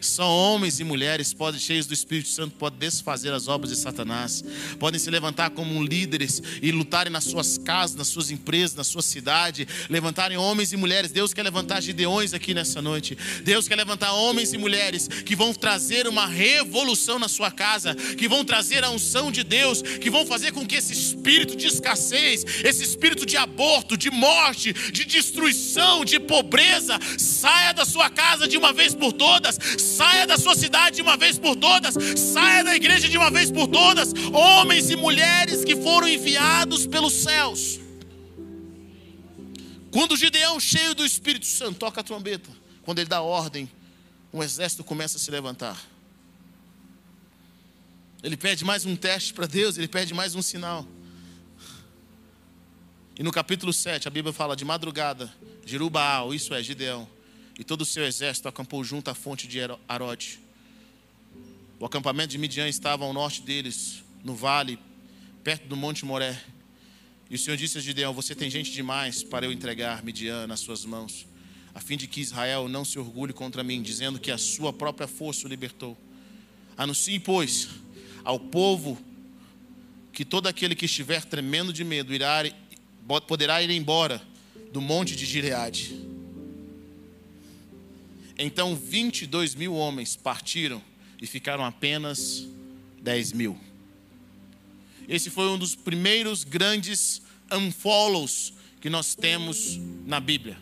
Só 0.00 0.26
homens 0.26 0.80
e 0.80 0.84
mulheres 0.84 1.34
podem, 1.34 1.60
cheios 1.60 1.84
do 1.84 1.92
Espírito 1.92 2.28
Santo 2.28 2.54
podem 2.56 2.78
desfazer 2.78 3.30
as 3.34 3.46
obras 3.46 3.70
de 3.70 3.76
Satanás, 3.76 4.42
podem 4.78 4.98
se 4.98 5.10
levantar 5.10 5.50
como 5.50 5.82
líderes 5.84 6.40
e 6.62 6.72
lutarem 6.72 7.12
nas 7.12 7.24
suas 7.24 7.58
casas, 7.58 7.94
nas 7.94 8.08
suas 8.08 8.30
empresas, 8.30 8.74
na 8.74 8.84
sua 8.84 9.02
cidade, 9.02 9.68
levantarem 9.90 10.38
homens 10.38 10.72
e 10.72 10.78
mulheres. 10.78 11.12
Deus 11.12 11.34
quer 11.34 11.42
levantar 11.42 11.82
gideões 11.82 12.32
aqui 12.32 12.54
nessa 12.54 12.80
noite. 12.80 13.18
Deus 13.44 13.68
quer 13.68 13.76
levantar 13.76 14.12
homens 14.14 14.54
e 14.54 14.56
mulheres 14.56 15.08
que 15.08 15.36
vão 15.36 15.52
trazer 15.52 16.06
uma 16.08 16.26
revolução 16.26 17.18
na 17.18 17.28
sua 17.28 17.50
casa, 17.50 17.94
que 17.94 18.28
vão 18.28 18.46
trazer 18.46 18.82
a 18.82 18.90
unção 18.90 19.30
de 19.30 19.44
Deus, 19.44 19.82
que 19.98 20.10
vão 20.10 20.26
fazer 20.26 20.52
com 20.52 20.66
que 20.66 20.76
esse 20.76 20.92
espírito 20.92 21.56
de 21.56 21.66
escassez, 21.66 22.44
esse 22.64 22.82
espírito 22.82 23.24
de 23.24 23.36
aborto, 23.36 23.96
de 23.96 24.10
morte, 24.10 24.72
de 24.72 25.04
destruição, 25.04 26.04
de 26.04 26.20
pobreza, 26.20 26.98
saia 27.18 27.72
da 27.72 27.84
sua 27.84 28.10
casa 28.10 28.46
de 28.46 28.56
uma 28.56 28.72
vez 28.72 28.94
por 28.94 29.12
todas, 29.12 29.58
saia 29.78 30.26
da 30.26 30.36
sua 30.36 30.54
cidade 30.54 30.96
de 30.96 31.02
uma 31.02 31.16
vez 31.16 31.38
por 31.38 31.56
todas, 31.56 31.94
saia 32.18 32.64
da 32.64 32.74
igreja 32.74 33.08
de 33.08 33.16
uma 33.16 33.30
vez 33.30 33.50
por 33.50 33.66
todas, 33.66 34.12
homens 34.32 34.90
e 34.90 34.96
mulheres 34.96 35.64
que 35.64 35.76
foram 35.76 36.08
enviados 36.08 36.86
pelos 36.86 37.12
céus. 37.12 37.80
Quando 39.90 40.16
Gideão, 40.16 40.60
cheio 40.60 40.94
do 40.94 41.04
Espírito 41.04 41.46
Santo, 41.46 41.78
toca 41.78 42.00
a 42.00 42.04
trombeta, 42.04 42.48
quando 42.82 43.00
ele 43.00 43.08
dá 43.08 43.20
ordem, 43.20 43.68
um 44.32 44.42
exército 44.42 44.84
começa 44.84 45.16
a 45.16 45.20
se 45.20 45.30
levantar. 45.30 45.76
Ele 48.22 48.36
pede 48.36 48.64
mais 48.66 48.84
um 48.84 48.94
teste 48.94 49.32
para 49.32 49.46
Deus, 49.46 49.78
ele 49.78 49.88
pede 49.88 50.12
mais 50.12 50.34
um 50.34 50.42
sinal. 50.42 50.86
E 53.18 53.22
no 53.22 53.32
capítulo 53.32 53.72
7, 53.72 54.06
a 54.06 54.10
Bíblia 54.10 54.32
fala: 54.32 54.54
de 54.54 54.64
madrugada, 54.64 55.32
Jerubaal, 55.64 56.34
isso 56.34 56.52
é, 56.52 56.62
Gideão, 56.62 57.08
e 57.58 57.64
todo 57.64 57.80
o 57.80 57.84
seu 57.86 58.04
exército 58.04 58.46
acampou 58.46 58.84
junto 58.84 59.10
à 59.10 59.14
fonte 59.14 59.48
de 59.48 59.58
Arode. 59.88 60.38
O 61.78 61.86
acampamento 61.86 62.28
de 62.28 62.36
Midian 62.36 62.68
estava 62.68 63.06
ao 63.06 63.12
norte 63.14 63.40
deles, 63.40 64.04
no 64.22 64.34
vale, 64.34 64.78
perto 65.42 65.66
do 65.66 65.74
Monte 65.74 66.04
Moré. 66.04 66.38
E 67.30 67.36
o 67.36 67.38
Senhor 67.38 67.56
disse 67.56 67.78
a 67.78 67.80
Gideão: 67.80 68.12
Você 68.12 68.34
tem 68.34 68.50
gente 68.50 68.70
demais 68.70 69.22
para 69.22 69.46
eu 69.46 69.52
entregar 69.52 70.04
Midian 70.04 70.46
nas 70.46 70.60
suas 70.60 70.84
mãos, 70.84 71.26
a 71.74 71.80
fim 71.80 71.96
de 71.96 72.06
que 72.06 72.20
Israel 72.20 72.68
não 72.68 72.84
se 72.84 72.98
orgulhe 72.98 73.32
contra 73.32 73.64
mim, 73.64 73.80
dizendo 73.80 74.18
que 74.18 74.30
a 74.30 74.36
sua 74.36 74.74
própria 74.74 75.08
força 75.08 75.46
o 75.46 75.48
libertou. 75.48 75.96
Anuncie, 76.76 77.18
pois, 77.18 77.68
ao 78.24 78.38
povo 78.38 78.98
que 80.12 80.24
todo 80.24 80.46
aquele 80.46 80.74
que 80.74 80.86
estiver 80.86 81.24
tremendo 81.24 81.72
de 81.72 81.84
medo 81.84 82.12
irá, 82.12 82.42
poderá 83.26 83.62
ir 83.62 83.70
embora 83.70 84.20
do 84.72 84.80
monte 84.80 85.16
de 85.16 85.24
Gileade. 85.24 86.00
Então 88.38 88.74
22 88.74 89.54
mil 89.54 89.74
homens 89.74 90.16
partiram 90.16 90.82
e 91.20 91.26
ficaram 91.26 91.64
apenas 91.64 92.46
10 93.02 93.32
mil. 93.32 93.58
Esse 95.08 95.28
foi 95.28 95.48
um 95.48 95.58
dos 95.58 95.74
primeiros 95.74 96.44
grandes 96.44 97.20
unfollows 97.52 98.52
que 98.80 98.88
nós 98.88 99.14
temos 99.14 99.78
na 100.06 100.20
Bíblia. 100.20 100.56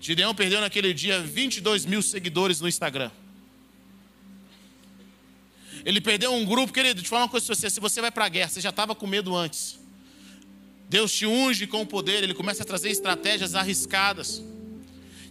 Gideão 0.00 0.34
perdeu 0.34 0.60
naquele 0.60 0.94
dia 0.94 1.20
22 1.20 1.84
mil 1.84 2.02
seguidores 2.02 2.60
no 2.60 2.68
Instagram. 2.68 3.10
Ele 5.88 6.02
perdeu 6.02 6.34
um 6.34 6.44
grupo, 6.44 6.70
querido, 6.70 6.96
deixa 6.96 7.06
eu 7.06 7.08
falar 7.08 7.22
uma 7.22 7.30
coisa 7.30 7.46
para 7.46 7.54
você: 7.54 7.70
se 7.70 7.80
você 7.80 7.98
vai 8.02 8.10
para 8.10 8.26
a 8.26 8.28
guerra, 8.28 8.50
você 8.50 8.60
já 8.60 8.68
estava 8.68 8.94
com 8.94 9.06
medo 9.06 9.34
antes. 9.34 9.78
Deus 10.86 11.10
te 11.10 11.24
unge 11.24 11.66
com 11.66 11.80
o 11.80 11.86
poder, 11.86 12.22
ele 12.22 12.34
começa 12.34 12.62
a 12.62 12.66
trazer 12.66 12.90
estratégias 12.90 13.54
arriscadas. 13.54 14.44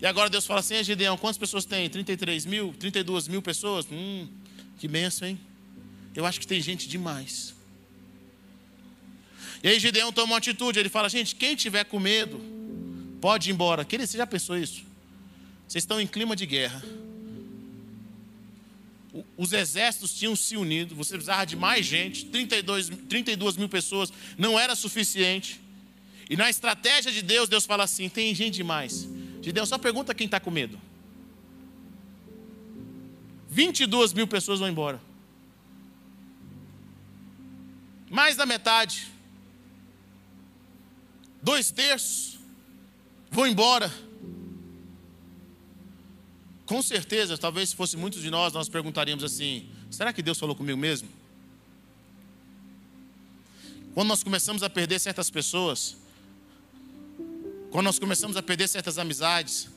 E 0.02 0.06
agora 0.08 0.32
Deus 0.32 0.48
fala 0.48 0.62
assim: 0.62 0.84
Gideão, 0.84 1.16
quantas 1.16 1.38
pessoas 1.38 1.64
tem? 1.64 1.88
33 1.88 2.48
mil? 2.48 2.74
32 2.80 3.28
mil 3.28 3.40
pessoas? 3.40 3.86
Hum, 3.92 4.28
que 4.80 4.88
benção, 4.88 5.28
hein? 5.28 5.40
Eu 6.16 6.26
acho 6.26 6.40
que 6.40 6.48
tem 6.48 6.60
gente 6.60 6.90
demais. 6.90 7.54
E 9.62 9.68
aí 9.68 9.80
Gideão 9.80 10.12
toma 10.12 10.34
uma 10.34 10.38
atitude, 10.40 10.80
ele 10.80 10.90
fala: 10.90 11.08
gente, 11.08 11.36
quem 11.36 11.56
tiver 11.56 11.84
com 11.84 12.00
medo, 12.00 12.42
pode 13.22 13.52
ir 13.52 13.54
embora. 13.54 13.86
Querido, 13.86 14.10
você 14.10 14.18
já 14.18 14.26
pensou 14.26 14.58
isso? 14.58 14.84
Vocês 15.68 15.84
estão 15.84 16.02
em 16.02 16.08
clima 16.08 16.36
de 16.36 16.48
guerra 16.48 16.84
os 19.38 19.54
exércitos 19.54 20.14
tinham 20.14 20.36
se 20.36 20.58
unido, 20.58 20.96
você 20.96 21.14
precisava 21.14 21.46
de 21.46 21.56
mais 21.56 21.86
gente, 21.86 22.26
32, 22.26 22.90
32 23.10 23.58
mil 23.58 23.70
pessoas, 23.70 24.12
não 24.38 24.60
era 24.60 24.76
suficiente. 24.76 25.62
E 26.30 26.36
na 26.36 26.50
estratégia 26.50 27.12
de 27.12 27.22
Deus, 27.22 27.48
Deus 27.48 27.66
fala 27.66 27.84
assim: 27.84 28.10
tem 28.10 28.34
gente 28.36 28.56
demais. 28.56 29.08
De 29.42 29.52
Deus, 29.52 29.70
só 29.70 29.78
pergunta 29.78 30.14
quem 30.14 30.26
está 30.26 30.40
com 30.40 30.52
medo. 30.52 30.80
22 33.50 34.14
mil 34.14 34.28
pessoas 34.28 34.60
vão 34.60 34.68
embora. 34.68 35.02
Mais 38.10 38.36
da 38.36 38.46
metade. 38.46 39.08
Dois 41.42 41.72
terços 41.72 42.38
vão 43.32 43.48
embora. 43.48 43.92
Com 46.68 46.82
certeza, 46.82 47.38
talvez 47.38 47.70
se 47.70 47.76
fosse 47.78 47.96
muitos 47.96 48.22
de 48.22 48.30
nós, 48.30 48.52
nós 48.52 48.68
perguntaríamos 48.68 49.24
assim: 49.24 49.70
será 49.90 50.12
que 50.12 50.22
Deus 50.22 50.38
falou 50.38 50.54
comigo 50.54 50.78
mesmo? 50.78 51.08
Quando 53.94 54.10
nós 54.10 54.22
começamos 54.22 54.62
a 54.62 54.70
perder 54.70 55.00
certas 55.00 55.30
pessoas, 55.30 55.96
quando 57.72 57.86
nós 57.86 57.98
começamos 57.98 58.36
a 58.36 58.44
perder 58.44 58.68
certas 58.68 59.00
amizades, 59.00 59.70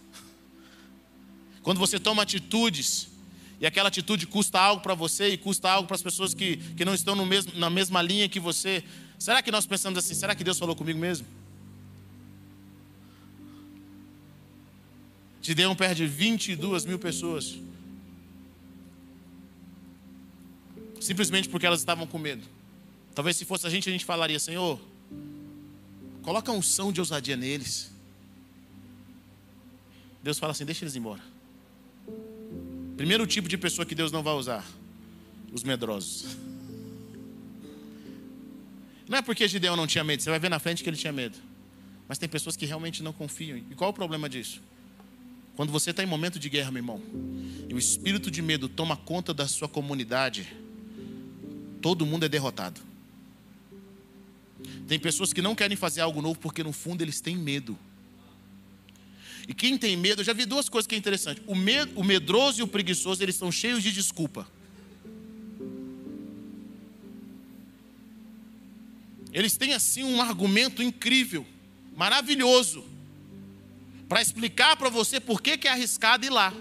quando 1.63 1.79
você 1.79 1.99
toma 1.99 2.23
atitudes 2.23 3.09
e 3.61 3.67
aquela 3.67 3.89
atitude 3.89 4.27
custa 4.27 4.59
algo 4.59 4.83
para 4.83 4.95
você 4.95 5.29
e 5.29 5.39
custa 5.39 5.71
algo 5.71 5.87
para 5.87 5.95
as 5.95 6.03
pessoas 6.03 6.35
que, 6.35 6.57
que 6.57 6.85
não 6.85 6.93
estão 6.93 7.15
mesmo, 7.25 7.53
na 7.55 7.71
mesma 7.71 8.03
linha 8.03 8.29
que 8.29 8.41
você, 8.41 8.83
será 9.17 9.41
que 9.41 9.53
nós 9.53 9.65
pensamos 9.65 9.97
assim, 9.99 10.15
será 10.15 10.35
que 10.35 10.43
Deus 10.43 10.59
falou 10.59 10.75
comigo 10.75 10.99
mesmo? 10.99 11.27
Gideão 15.43 15.75
perde 15.75 16.07
22 16.07 16.85
mil 16.85 16.99
pessoas. 16.99 17.59
Simplesmente 21.01 21.49
porque 21.49 21.67
elas 21.67 21.81
estavam 21.81 22.07
com 22.07 22.19
medo. 22.19 22.47
Talvez 23.15 23.37
se 23.37 23.45
fosse 23.45 23.67
a 23.67 23.71
gente, 23.71 23.89
a 23.89 23.93
gente 23.93 24.05
falaria, 24.05 24.39
Senhor, 24.39 24.81
coloca 26.23 26.53
um 26.53 26.61
som 26.61 26.93
de 26.93 27.01
ousadia 27.01 27.37
neles. 27.37 27.91
Deus 30.23 30.39
fala 30.39 30.53
assim, 30.53 30.65
deixa 30.65 30.85
eles 30.85 30.95
embora. 30.95 31.23
Primeiro 32.97 33.27
tipo 33.27 33.49
de 33.49 33.57
pessoa 33.57 33.87
que 33.87 33.95
Deus 33.95 34.13
não 34.13 34.23
vai 34.23 34.35
usar: 34.35 34.65
os 35.51 35.63
medrosos. 35.63 36.37
Não 39.09 39.19
é 39.19 39.23
porque 39.23 39.49
Gideão 39.49 39.75
não 39.75 39.87
tinha 39.87 40.05
medo, 40.05 40.23
você 40.23 40.31
vai 40.31 40.39
ver 40.39 40.51
na 40.51 40.59
frente 40.59 40.85
que 40.85 40.91
ele 40.91 40.97
tinha 40.97 41.13
medo. 41.13 41.37
Mas 42.07 42.19
tem 42.19 42.29
pessoas 42.29 42.57
que 42.57 42.67
realmente 42.67 43.03
não 43.03 43.13
confiam. 43.13 43.57
E 43.57 43.75
qual 43.75 43.91
o 43.91 43.93
problema 43.93 44.29
disso? 44.29 44.61
Quando 45.57 45.71
você 45.71 45.91
está 45.91 46.03
em 46.03 46.07
momento 46.07 46.39
de 46.39 46.49
guerra, 46.49 46.71
meu 46.71 46.81
irmão, 46.81 47.03
e 47.69 47.75
o 47.75 47.79
espírito 47.79 48.31
de 48.31 48.41
medo 48.41 48.69
toma 48.69 48.97
conta 48.97 49.35
da 49.35 49.47
sua 49.47 49.69
comunidade, 49.69 50.49
todo 51.81 52.07
mundo 52.07 52.25
é 52.25 52.29
derrotado. 52.29 52.81
Tem 54.87 54.99
pessoas 54.99 55.33
que 55.33 55.43
não 55.43 55.55
querem 55.55 55.77
fazer 55.77 56.01
algo 56.01 56.21
novo 56.21 56.39
porque 56.39 56.63
no 56.63 56.73
fundo 56.73 57.03
eles 57.03 57.21
têm 57.21 57.37
medo. 57.37 57.79
E 59.49 59.55
quem 59.55 59.77
tem 59.77 59.97
medo, 59.97 60.21
eu 60.21 60.25
já 60.25 60.33
vi 60.33 60.47
duas 60.47 60.69
coisas 60.69 60.87
que 60.87 60.95
é 60.95 60.99
interessante. 60.99 61.43
O, 61.47 61.55
med, 61.55 61.91
o 61.97 62.05
medroso 62.05 62.61
e 62.61 62.63
o 62.63 62.69
preguiçoso, 62.69 63.23
eles 63.23 63.35
estão 63.35 63.51
cheios 63.51 63.83
de 63.83 63.93
desculpa. 63.93 64.47
Eles 69.33 69.57
têm 69.57 69.73
assim 69.73 70.03
um 70.03 70.21
argumento 70.21 70.83
incrível, 70.83 71.47
maravilhoso, 71.97 72.85
para 74.11 74.21
explicar 74.21 74.77
para 74.77 74.89
você 74.89 75.21
por 75.21 75.41
que, 75.41 75.57
que 75.57 75.69
é 75.69 75.71
arriscado 75.71 76.27
ir 76.27 76.31
lá. 76.31 76.53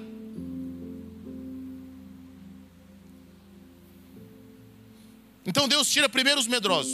Então 5.44 5.68
Deus 5.68 5.90
tira 5.90 6.08
primeiro 6.08 6.40
os 6.40 6.46
medrosos. 6.46 6.94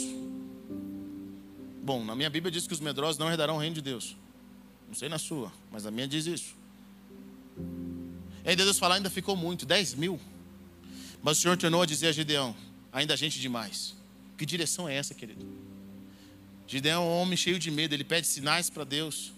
Bom, 1.82 2.02
na 2.02 2.14
minha 2.16 2.30
Bíblia 2.30 2.50
diz 2.50 2.66
que 2.66 2.72
os 2.72 2.80
medrosos 2.80 3.18
não 3.18 3.30
herdarão 3.30 3.56
o 3.56 3.58
reino 3.58 3.74
de 3.74 3.82
Deus. 3.82 4.16
Não 4.88 4.94
sei 4.94 5.10
na 5.10 5.18
sua, 5.18 5.52
mas 5.70 5.84
a 5.84 5.90
minha 5.90 6.08
diz 6.08 6.24
isso. 6.24 6.56
E 8.42 8.48
aí 8.48 8.56
Deus 8.56 8.78
fala, 8.78 8.94
ainda 8.94 9.10
ficou 9.10 9.36
muito, 9.36 9.66
10 9.66 9.94
mil. 9.96 10.18
Mas 11.22 11.36
o 11.36 11.40
Senhor 11.42 11.58
tornou 11.58 11.82
a 11.82 11.86
dizer 11.86 12.06
a 12.06 12.12
Gideão, 12.12 12.56
ainda 12.90 13.14
gente 13.14 13.38
demais. 13.38 13.94
Que 14.38 14.46
direção 14.46 14.88
é 14.88 14.96
essa, 14.96 15.12
querido? 15.12 15.46
Gideão 16.66 17.02
é 17.02 17.04
um 17.04 17.20
homem 17.20 17.36
cheio 17.36 17.58
de 17.58 17.70
medo, 17.70 17.92
ele 17.92 18.04
pede 18.04 18.26
sinais 18.26 18.70
para 18.70 18.84
Deus. 18.84 19.35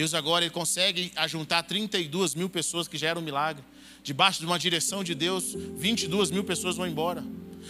Deus 0.00 0.14
agora 0.14 0.46
ele 0.46 0.50
consegue 0.50 1.12
ajuntar 1.14 1.62
32 1.62 2.34
mil 2.34 2.48
pessoas, 2.48 2.88
que 2.88 2.96
já 2.96 3.08
era 3.08 3.18
um 3.18 3.22
milagre. 3.22 3.62
Debaixo 4.02 4.40
de 4.40 4.46
uma 4.46 4.58
direção 4.58 5.04
de 5.04 5.14
Deus, 5.14 5.54
22 5.76 6.30
mil 6.30 6.42
pessoas 6.42 6.78
vão 6.78 6.86
embora. 6.86 7.22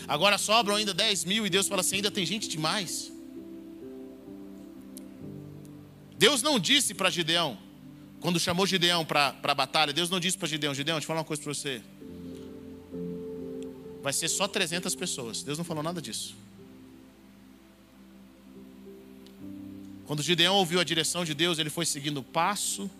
Agora 0.07 0.39
sobram 0.39 0.76
ainda 0.76 0.95
10 0.95 1.24
mil 1.24 1.45
e 1.45 1.51
Deus 1.51 1.66
fala 1.66 1.81
assim: 1.81 1.97
ainda 1.97 2.09
tem 2.09 2.24
gente 2.24 2.49
demais. 2.49 3.11
Deus 6.16 6.41
não 6.41 6.61
disse 6.61 6.95
para 6.95 7.11
Gideão, 7.11 7.59
quando 8.20 8.39
chamou 8.39 8.64
Gideão 8.64 9.05
para 9.05 9.35
a 9.43 9.55
batalha, 9.62 9.93
Deus 9.93 10.09
não 10.09 10.20
disse 10.20 10.39
para 10.39 10.47
Gideão: 10.47 10.72
Gideão, 10.72 10.99
deixa 10.99 11.07
eu 11.07 11.09
falar 11.09 11.18
uma 11.22 11.26
coisa 11.26 11.43
para 11.43 11.53
você. 11.53 11.83
Vai 14.01 14.12
ser 14.12 14.28
só 14.28 14.47
300 14.47 14.95
pessoas. 14.95 15.43
Deus 15.43 15.59
não 15.59 15.64
falou 15.64 15.83
nada 15.83 16.01
disso. 16.01 16.37
Quando 20.11 20.25
Gideão 20.25 20.57
ouviu 20.57 20.81
a 20.81 20.83
direção 20.83 21.25
de 21.25 21.35
Deus, 21.35 21.61
ele 21.61 21.71
foi 21.71 21.87
seguindo 21.87 22.21
passo 22.21 22.91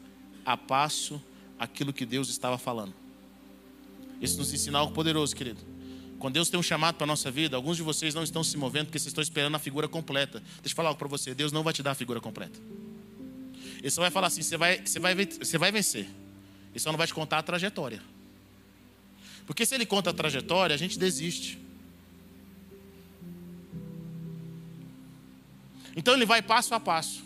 a 0.47 0.57
passo 0.57 1.21
aquilo 1.59 1.93
que 1.93 2.07
Deus 2.07 2.29
estava 2.29 2.57
falando. 2.57 2.95
Isso 4.21 4.39
nos 4.39 4.55
ensina 4.55 4.79
algo 4.79 4.95
poderoso, 4.95 5.35
querido. 5.35 5.59
Quando 6.21 6.35
Deus 6.35 6.49
tem 6.49 6.61
um 6.61 6.63
chamado 6.63 6.95
para 6.95 7.07
a 7.07 7.09
nossa 7.09 7.29
vida, 7.29 7.57
alguns 7.57 7.77
de 7.77 7.83
vocês 7.83 8.15
não 8.15 8.23
estão 8.23 8.45
se 8.45 8.57
movendo 8.57 8.87
porque 8.87 8.99
vocês 9.01 9.09
estão 9.09 9.23
esperando 9.23 9.57
a 9.57 9.59
figura 9.59 9.89
completa. 9.89 10.39
Deixa 10.63 10.69
eu 10.69 10.77
falar 10.77 10.91
algo 10.91 11.01
para 11.01 11.09
você: 11.09 11.35
Deus 11.35 11.51
não 11.51 11.65
vai 11.65 11.73
te 11.73 11.83
dar 11.83 11.91
a 11.91 11.95
figura 11.97 12.21
completa. 12.21 12.61
Ele 13.81 13.91
só 13.91 14.03
vai 14.03 14.11
falar 14.13 14.29
assim: 14.29 14.43
você 14.43 14.57
vai, 14.57 14.81
você 14.81 15.01
vai, 15.01 15.17
você 15.17 15.59
vai 15.59 15.73
vencer. 15.73 16.07
Ele 16.71 16.79
só 16.79 16.93
não 16.93 16.97
vai 16.97 17.09
te 17.09 17.13
contar 17.13 17.39
a 17.39 17.43
trajetória. 17.43 18.01
Porque 19.49 19.67
se 19.67 19.75
ele 19.75 19.85
conta 19.85 20.11
a 20.11 20.13
trajetória, 20.13 20.75
a 20.75 20.79
gente 20.79 20.97
desiste. 20.97 21.59
Então 25.97 26.15
ele 26.15 26.27
vai 26.27 26.43
passo 26.43 26.75
a 26.75 26.81
passo. 26.81 27.25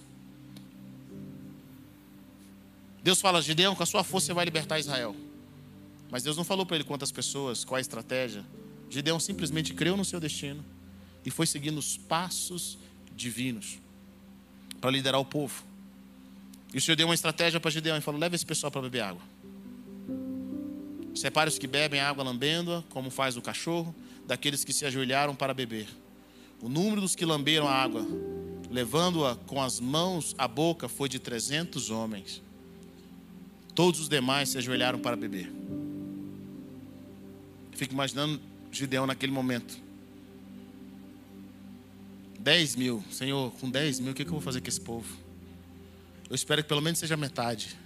Deus 3.03 3.21
fala, 3.21 3.43
Gideão, 3.43 3.75
com 3.75 3.83
a 3.83 3.87
sua 3.87 4.03
força 4.03 4.29
você 4.29 4.33
vai 4.33 4.45
libertar 4.45 4.79
Israel. 4.79 5.15
Mas 6.11 6.23
Deus 6.23 6.37
não 6.37 6.45
falou 6.45 6.65
para 6.65 6.77
ele 6.77 6.85
quantas 6.85 7.13
pessoas, 7.13 7.65
qual 7.65 7.77
a 7.77 7.81
estratégia. 7.81 8.45
Gideão 8.89 9.21
simplesmente 9.21 9.75
creu 9.75 9.97
no 9.97 10.05
seu 10.05 10.19
destino 10.21 10.65
e 11.25 11.31
foi 11.31 11.47
seguindo 11.47 11.79
os 11.79 11.97
passos 11.97 12.79
divinos 13.15 13.79
para 14.81 14.91
liderar 14.91 15.21
o 15.21 15.25
povo. 15.25 15.65
E 16.73 16.79
o 16.79 16.81
Senhor 16.81 16.97
deu 16.97 17.07
uma 17.07 17.15
estratégia 17.15 17.61
para 17.61 17.71
Gideão 17.71 17.97
e 17.97 18.01
falou: 18.01 18.21
leve 18.21 18.35
esse 18.35 18.47
pessoal 18.47 18.71
para 18.71 18.83
beber 18.83 19.01
água. 19.01 19.23
Separe 21.15 21.49
os 21.49 21.59
que 21.59 21.67
bebem 21.67 22.01
água 22.01 22.25
lambendo-a, 22.25 22.83
como 22.91 23.11
faz 23.11 23.37
o 23.37 23.43
cachorro, 23.43 23.95
daqueles 24.27 24.65
que 24.65 24.73
se 24.73 24.85
ajoelharam 24.85 25.35
para 25.35 25.55
beber. 25.55 25.87
O 26.61 26.69
número 26.69 27.01
dos 27.01 27.15
que 27.15 27.25
lamberam 27.25 27.69
a 27.69 27.73
água, 27.73 28.05
levando-a 28.75 29.37
com 29.37 29.63
as 29.63 29.79
mãos 29.79 30.35
à 30.37 30.49
boca, 30.49 30.89
foi 30.89 31.09
de 31.09 31.21
300 31.21 31.91
homens. 31.91 32.43
Todos 33.73 34.01
os 34.01 34.09
demais 34.09 34.49
se 34.49 34.59
ajoelharam 34.59 34.99
para 34.99 35.17
beber. 35.17 35.49
Fico 37.71 37.95
imaginando 37.95 38.41
Gideão 38.73 39.07
naquele 39.07 39.31
momento. 39.31 39.79
10 42.41 42.75
mil, 42.75 43.05
Senhor, 43.13 43.53
com 43.61 43.71
10 43.71 44.01
mil, 44.01 44.11
o 44.11 44.15
que 44.15 44.23
eu 44.23 44.27
vou 44.27 44.41
fazer 44.41 44.61
com 44.61 44.67
esse 44.67 44.81
povo? 44.81 45.17
Eu 46.29 46.35
espero 46.35 46.61
que 46.61 46.69
pelo 46.69 46.83
menos 46.83 46.99
seja 46.99 47.17
metade 47.17 47.79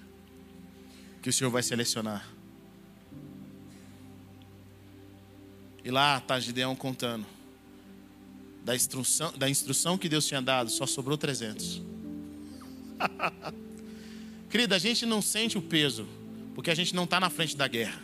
que 1.20 1.28
o 1.28 1.32
Senhor 1.32 1.50
vai 1.50 1.62
selecionar. 1.62 2.26
E 5.84 5.90
lá 5.90 6.16
está 6.16 6.40
Gideão 6.40 6.74
contando. 6.74 7.26
Da 8.68 8.76
instrução, 8.76 9.32
da 9.34 9.48
instrução 9.48 9.96
que 9.96 10.10
Deus 10.10 10.26
tinha 10.26 10.42
dado, 10.42 10.68
só 10.68 10.84
sobrou 10.84 11.16
300. 11.16 11.80
Querida, 14.50 14.76
a 14.76 14.78
gente 14.78 15.06
não 15.06 15.22
sente 15.22 15.56
o 15.56 15.62
peso, 15.62 16.06
porque 16.54 16.70
a 16.70 16.74
gente 16.74 16.94
não 16.94 17.04
está 17.04 17.18
na 17.18 17.30
frente 17.30 17.56
da 17.56 17.66
guerra. 17.66 17.98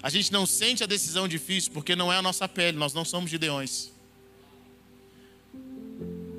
A 0.00 0.08
gente 0.08 0.32
não 0.32 0.46
sente 0.46 0.84
a 0.84 0.86
decisão 0.86 1.26
difícil, 1.26 1.72
porque 1.72 1.96
não 1.96 2.12
é 2.12 2.18
a 2.18 2.22
nossa 2.22 2.46
pele, 2.46 2.78
nós 2.78 2.94
não 2.94 3.04
somos 3.04 3.28
Gideões. 3.28 3.90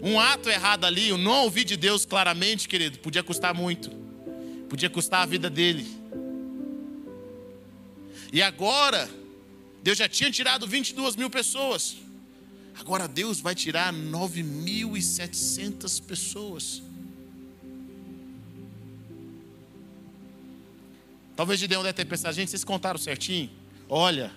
Um 0.02 0.18
ato 0.18 0.50
errado 0.50 0.86
ali, 0.86 1.12
o 1.12 1.18
não 1.18 1.44
ouvir 1.44 1.66
de 1.66 1.76
Deus 1.76 2.06
claramente, 2.06 2.70
querido, 2.70 3.00
podia 3.00 3.22
custar 3.22 3.54
muito. 3.54 3.90
Podia 4.70 4.90
custar 4.90 5.24
a 5.24 5.26
vida 5.26 5.50
dele. 5.50 5.86
E 8.32 8.42
agora, 8.42 9.10
Deus 9.84 9.98
já 9.98 10.08
tinha 10.08 10.32
tirado 10.32 10.68
22 10.68 11.16
mil 11.16 11.28
pessoas. 11.30 11.98
Agora 12.80 13.08
Deus 13.08 13.40
vai 13.40 13.56
tirar 13.56 13.92
9.700 13.94 16.04
pessoas. 16.04 16.84
Talvez 21.36 21.60
Gideão 21.60 21.82
deve 21.82 21.94
ter 21.94 22.06
pensado, 22.06 22.36
gente, 22.36 22.52
vocês 22.52 22.64
contaram 22.64 23.00
certinho? 23.00 23.50
Olha, 23.90 24.32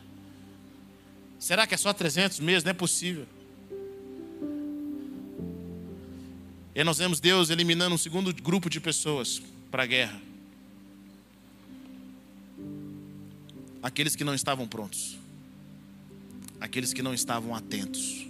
será 1.39 1.67
que 1.67 1.75
é 1.75 1.77
só 1.77 1.93
300 1.93 2.41
mesmo? 2.41 2.65
Não 2.67 2.71
é 2.71 2.75
possível. 2.75 3.27
E 6.75 6.83
nós 6.83 6.99
vemos 6.99 7.21
Deus 7.21 7.51
eliminando 7.51 7.95
um 7.95 7.99
segundo 7.99 8.35
grupo 8.35 8.69
de 8.69 8.81
pessoas 8.81 9.41
para 9.71 9.85
a 9.85 9.87
guerra. 9.87 10.21
Aqueles 13.83 14.17
que 14.17 14.25
não 14.25 14.35
estavam 14.35 14.67
prontos. 14.67 15.19
Aqueles 16.65 16.93
que 16.93 17.03
não 17.03 17.13
estavam 17.13 17.55
atentos. 17.55 18.27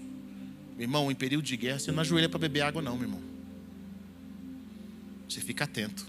Meu 0.76 0.82
irmão, 0.82 1.10
em 1.10 1.14
período 1.14 1.44
de 1.44 1.56
guerra, 1.56 1.78
você 1.78 1.92
não 1.92 2.00
ajoelha 2.00 2.28
para 2.28 2.38
beber 2.38 2.62
água, 2.62 2.82
não, 2.82 2.96
meu 2.96 3.04
irmão. 3.04 3.22
Você 5.28 5.40
fica 5.40 5.64
atento. 5.64 6.06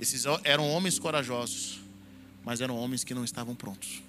Esses 0.00 0.24
eram 0.42 0.68
homens 0.68 0.98
corajosos, 0.98 1.80
mas 2.44 2.60
eram 2.60 2.76
homens 2.76 3.04
que 3.04 3.14
não 3.14 3.24
estavam 3.24 3.54
prontos. 3.54 4.02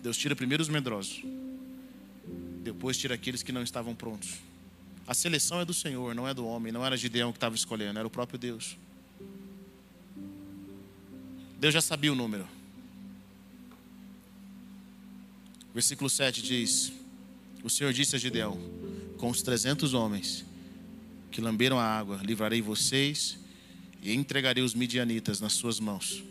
Deus 0.00 0.16
tira 0.16 0.36
primeiro 0.36 0.62
os 0.62 0.68
medrosos 0.68 1.24
depois 2.66 2.98
tira 2.98 3.14
aqueles 3.14 3.42
que 3.42 3.52
não 3.52 3.62
estavam 3.62 3.94
prontos. 3.94 4.40
A 5.06 5.14
seleção 5.14 5.60
é 5.60 5.64
do 5.64 5.72
Senhor, 5.72 6.14
não 6.14 6.26
é 6.26 6.34
do 6.34 6.44
homem, 6.44 6.72
não 6.72 6.84
era 6.84 6.96
Gideão 6.96 7.30
que 7.30 7.36
estava 7.36 7.54
escolhendo, 7.54 7.98
era 7.98 8.06
o 8.06 8.10
próprio 8.10 8.38
Deus. 8.38 8.76
Deus 11.58 11.74
já 11.74 11.80
sabia 11.80 12.12
o 12.12 12.14
número. 12.14 12.46
Versículo 15.72 16.08
7 16.08 16.42
diz: 16.42 16.92
O 17.62 17.70
Senhor 17.70 17.92
disse 17.92 18.16
a 18.16 18.18
Gideão: 18.18 18.58
Com 19.18 19.30
os 19.30 19.42
trezentos 19.42 19.94
homens 19.94 20.44
que 21.30 21.40
lamberam 21.40 21.78
a 21.78 21.84
água, 21.84 22.20
livrarei 22.22 22.62
vocês 22.62 23.38
e 24.02 24.14
entregarei 24.14 24.62
os 24.62 24.74
midianitas 24.74 25.40
nas 25.40 25.52
suas 25.52 25.80
mãos. 25.80 26.22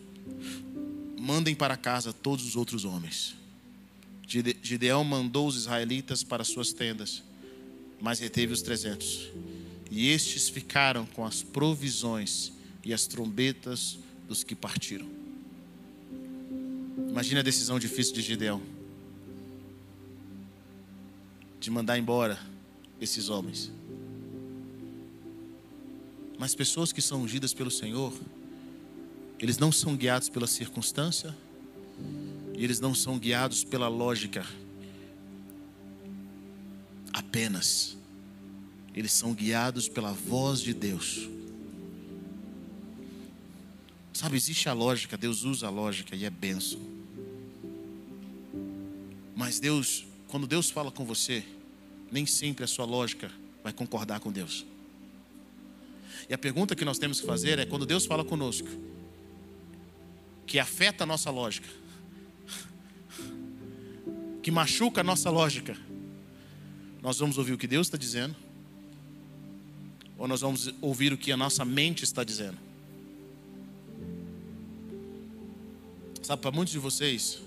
Mandem 1.20 1.56
para 1.56 1.78
casa 1.78 2.14
todos 2.14 2.46
os 2.46 2.56
outros 2.56 2.86
homens. 2.86 3.36
Gideão 4.28 5.04
mandou 5.04 5.48
os 5.48 5.56
israelitas 5.56 6.24
para 6.24 6.44
suas 6.44 6.74
tendas 6.74 7.24
mas 8.00 8.20
reteve 8.20 8.54
os 8.54 8.62
trezentos. 8.62 9.30
E 9.90 10.10
estes 10.10 10.50
ficaram 10.50 11.06
com 11.06 11.26
as 11.26 11.42
provisões 11.42 12.52
e 12.84 12.94
as 12.94 13.08
trombetas 13.08 13.98
dos 14.28 14.44
que 14.44 14.56
partiram. 14.56 15.08
Imagina 17.10 17.40
a 17.40 17.44
decisão 17.44 17.80
difícil 17.80 18.14
de 18.14 18.22
Gideão 18.22 18.62
de 21.66 21.72
mandar 21.72 21.98
embora 21.98 22.40
esses 23.02 23.28
homens. 23.28 23.72
Mas 26.38 26.54
pessoas 26.54 26.92
que 26.92 27.02
são 27.02 27.24
ungidas 27.24 27.56
pelo 27.56 27.72
Senhor, 27.72 28.14
eles 29.40 29.58
não 29.58 29.72
são 29.72 29.96
guiados 29.96 30.30
pela 30.30 30.46
circunstância, 30.46 31.36
e 32.56 32.64
eles 32.64 32.80
não 32.80 32.94
são 32.94 33.18
guiados 33.18 33.64
pela 33.64 33.88
lógica 33.88 34.46
apenas. 37.12 37.98
Eles 38.94 39.12
são 39.12 39.34
guiados 39.34 39.90
pela 39.90 40.12
voz 40.12 40.60
de 40.62 40.74
Deus. 40.74 41.28
Sabe, 44.16 44.38
existe 44.38 44.70
a 44.70 44.74
lógica, 44.74 45.18
Deus 45.18 45.44
usa 45.44 45.68
a 45.68 45.70
lógica 45.70 46.16
e 46.16 46.24
é 46.24 46.30
benção. 46.30 46.80
Mas 49.36 49.60
Deus, 49.60 50.08
quando 50.30 50.48
Deus 50.48 50.70
fala 50.70 50.90
com 50.90 51.04
você, 51.04 51.44
nem 52.10 52.26
sempre 52.26 52.64
a 52.64 52.68
sua 52.68 52.86
lógica 52.86 53.30
vai 53.62 53.74
concordar 53.74 54.22
com 54.22 54.32
Deus. 54.32 54.66
E 56.30 56.34
a 56.34 56.38
pergunta 56.38 56.78
que 56.78 56.86
nós 56.86 56.98
temos 56.98 57.20
que 57.20 57.28
fazer 57.28 57.60
é: 57.60 57.66
quando 57.66 57.86
Deus 57.86 58.06
fala 58.06 58.24
conosco, 58.24 58.70
que 60.48 60.60
afeta 60.60 61.04
a 61.04 61.06
nossa 61.06 61.30
lógica, 61.30 61.68
que 64.42 64.50
machuca 64.50 65.02
a 65.02 65.04
nossa 65.04 65.30
lógica, 65.30 65.78
nós 67.02 67.20
vamos 67.20 67.38
ouvir 67.38 67.52
o 67.52 67.58
que 67.58 67.68
Deus 67.68 67.88
está 67.88 67.98
dizendo? 67.98 68.34
Ou 70.18 70.26
nós 70.26 70.40
vamos 70.40 70.74
ouvir 70.80 71.12
o 71.12 71.18
que 71.18 71.34
a 71.34 71.38
nossa 71.38 71.66
mente 71.66 72.06
está 72.06 72.24
dizendo? 72.24 72.65
Sabe, 76.26 76.42
para 76.42 76.50
muitos 76.50 76.72
de 76.72 76.80
vocês, 76.80 77.38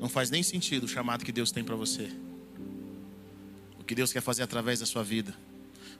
não 0.00 0.08
faz 0.08 0.28
nem 0.28 0.42
sentido 0.42 0.82
o 0.82 0.88
chamado 0.88 1.24
que 1.24 1.30
Deus 1.30 1.52
tem 1.52 1.62
para 1.62 1.76
você. 1.76 2.10
O 3.78 3.84
que 3.84 3.94
Deus 3.94 4.12
quer 4.12 4.20
fazer 4.20 4.42
através 4.42 4.80
da 4.80 4.86
sua 4.86 5.04
vida. 5.04 5.32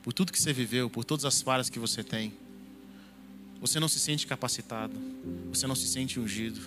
Por 0.03 0.13
tudo 0.13 0.33
que 0.33 0.43
você 0.43 0.53
viveu, 0.53 0.91
por 0.91 1.05
todas 1.05 1.25
as 1.25 1.41
falhas 1.41 1.71
que 1.71 1.79
você 1.79 2.03
tem. 2.03 2.35
Você 3.61 3.79
não 3.79 3.87
se 3.87 4.01
sente 4.01 4.27
capacitado. 4.27 4.95
Você 5.53 5.65
não 5.69 5.77
se 5.77 5.87
sente 5.87 6.19
ungido. 6.19 6.61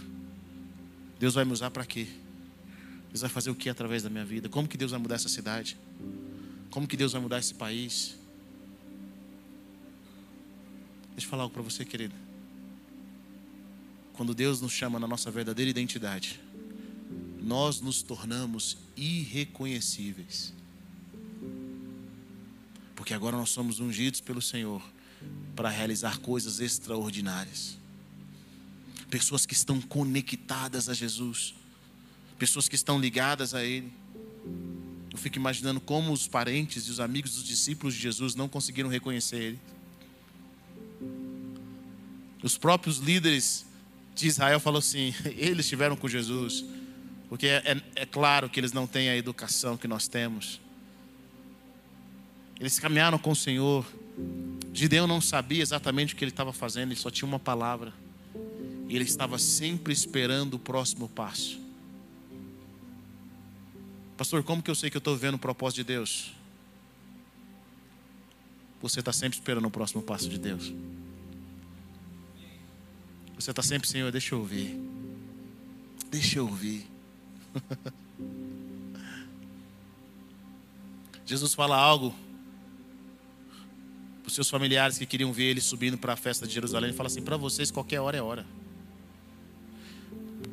Deus 1.19 1.33
vai 1.33 1.43
me 1.43 1.51
usar 1.51 1.69
para 1.69 1.85
quê? 1.85 2.07
Deus 3.09 3.19
vai 3.19 3.29
fazer 3.29 3.49
o 3.49 3.55
que 3.55 3.67
através 3.67 4.03
da 4.03 4.09
minha 4.09 4.23
vida? 4.23 4.47
Como 4.47 4.69
que 4.69 4.77
Deus 4.77 4.91
vai 4.91 5.01
mudar 5.01 5.15
essa 5.15 5.27
cidade? 5.27 5.75
Como 6.69 6.87
que 6.87 6.95
Deus 6.95 7.11
vai 7.11 7.21
mudar 7.21 7.39
esse 7.39 7.53
país? 7.53 8.15
Deixa 11.11 11.27
eu 11.27 11.29
falar 11.29 11.43
algo 11.43 11.53
para 11.53 11.61
você, 11.61 11.83
querido. 11.83 12.20
Quando 14.21 14.35
Deus 14.35 14.61
nos 14.61 14.71
chama 14.71 14.99
na 14.99 15.07
nossa 15.07 15.31
verdadeira 15.31 15.71
identidade, 15.71 16.39
nós 17.41 17.81
nos 17.81 18.03
tornamos 18.03 18.77
irreconhecíveis. 18.95 20.53
Porque 22.95 23.15
agora 23.15 23.35
nós 23.35 23.49
somos 23.49 23.79
ungidos 23.79 24.21
pelo 24.21 24.39
Senhor 24.39 24.79
para 25.55 25.69
realizar 25.69 26.19
coisas 26.19 26.59
extraordinárias. 26.59 27.79
Pessoas 29.09 29.43
que 29.43 29.55
estão 29.55 29.81
conectadas 29.81 30.87
a 30.87 30.93
Jesus 30.93 31.55
pessoas 32.37 32.69
que 32.69 32.75
estão 32.75 32.99
ligadas 32.99 33.55
a 33.55 33.63
Ele. 33.63 33.91
Eu 35.11 35.17
fico 35.17 35.37
imaginando 35.37 35.81
como 35.81 36.13
os 36.13 36.27
parentes 36.27 36.85
e 36.85 36.91
os 36.91 36.99
amigos 36.99 37.33
dos 37.33 37.43
discípulos 37.43 37.95
de 37.95 38.01
Jesus 38.01 38.35
não 38.35 38.47
conseguiram 38.47 38.87
reconhecer 38.87 39.37
Ele. 39.37 39.59
Os 42.43 42.55
próprios 42.55 42.99
líderes 42.99 43.70
de 44.15 44.27
Israel 44.27 44.59
falaram 44.59 44.79
assim: 44.79 45.13
eles 45.37 45.65
estiveram 45.65 45.95
com 45.95 46.07
Jesus, 46.07 46.65
porque 47.29 47.47
é, 47.47 47.63
é, 47.65 48.01
é 48.01 48.05
claro 48.05 48.49
que 48.49 48.59
eles 48.59 48.73
não 48.73 48.85
têm 48.85 49.09
a 49.09 49.15
educação 49.15 49.77
que 49.77 49.87
nós 49.87 50.07
temos. 50.07 50.59
Eles 52.59 52.77
caminharam 52.77 53.17
com 53.17 53.31
o 53.31 53.35
Senhor. 53.35 53.85
Gideão 54.73 55.07
não 55.07 55.19
sabia 55.19 55.61
exatamente 55.61 56.13
o 56.13 56.17
que 56.17 56.23
ele 56.23 56.31
estava 56.31 56.53
fazendo, 56.53 56.91
ele 56.91 56.99
só 56.99 57.09
tinha 57.09 57.27
uma 57.27 57.39
palavra. 57.39 57.93
E 58.87 58.95
ele 58.95 59.03
estava 59.03 59.39
sempre 59.39 59.91
esperando 59.91 60.55
o 60.55 60.59
próximo 60.59 61.09
passo. 61.09 61.59
Pastor, 64.15 64.43
como 64.43 64.61
que 64.61 64.69
eu 64.69 64.75
sei 64.75 64.91
que 64.91 64.97
eu 64.97 64.99
estou 64.99 65.17
vendo 65.17 65.35
o 65.35 65.39
propósito 65.39 65.77
de 65.77 65.85
Deus? 65.85 66.33
Você 68.81 68.99
está 68.99 69.11
sempre 69.11 69.39
esperando 69.39 69.65
o 69.65 69.71
próximo 69.71 70.03
passo 70.03 70.29
de 70.29 70.37
Deus. 70.37 70.71
Você 73.41 73.49
está 73.49 73.63
sempre, 73.63 73.89
Senhor, 73.89 74.11
deixa 74.11 74.35
eu 74.35 74.39
ouvir. 74.39 74.79
Deixa 76.11 76.37
eu 76.37 76.45
ouvir. 76.45 76.85
Jesus 81.25 81.55
fala 81.55 81.75
algo 81.75 82.13
para 84.21 84.27
os 84.27 84.35
seus 84.35 84.47
familiares 84.47 84.99
que 84.99 85.07
queriam 85.07 85.33
ver 85.33 85.45
ele 85.45 85.59
subindo 85.59 85.97
para 85.97 86.13
a 86.13 86.15
festa 86.15 86.45
de 86.45 86.53
Jerusalém. 86.53 86.89
Ele 86.89 86.97
fala 86.97 87.07
assim: 87.07 87.23
para 87.23 87.35
vocês, 87.35 87.71
qualquer 87.71 87.99
hora 87.99 88.15
é 88.15 88.21
hora. 88.21 88.45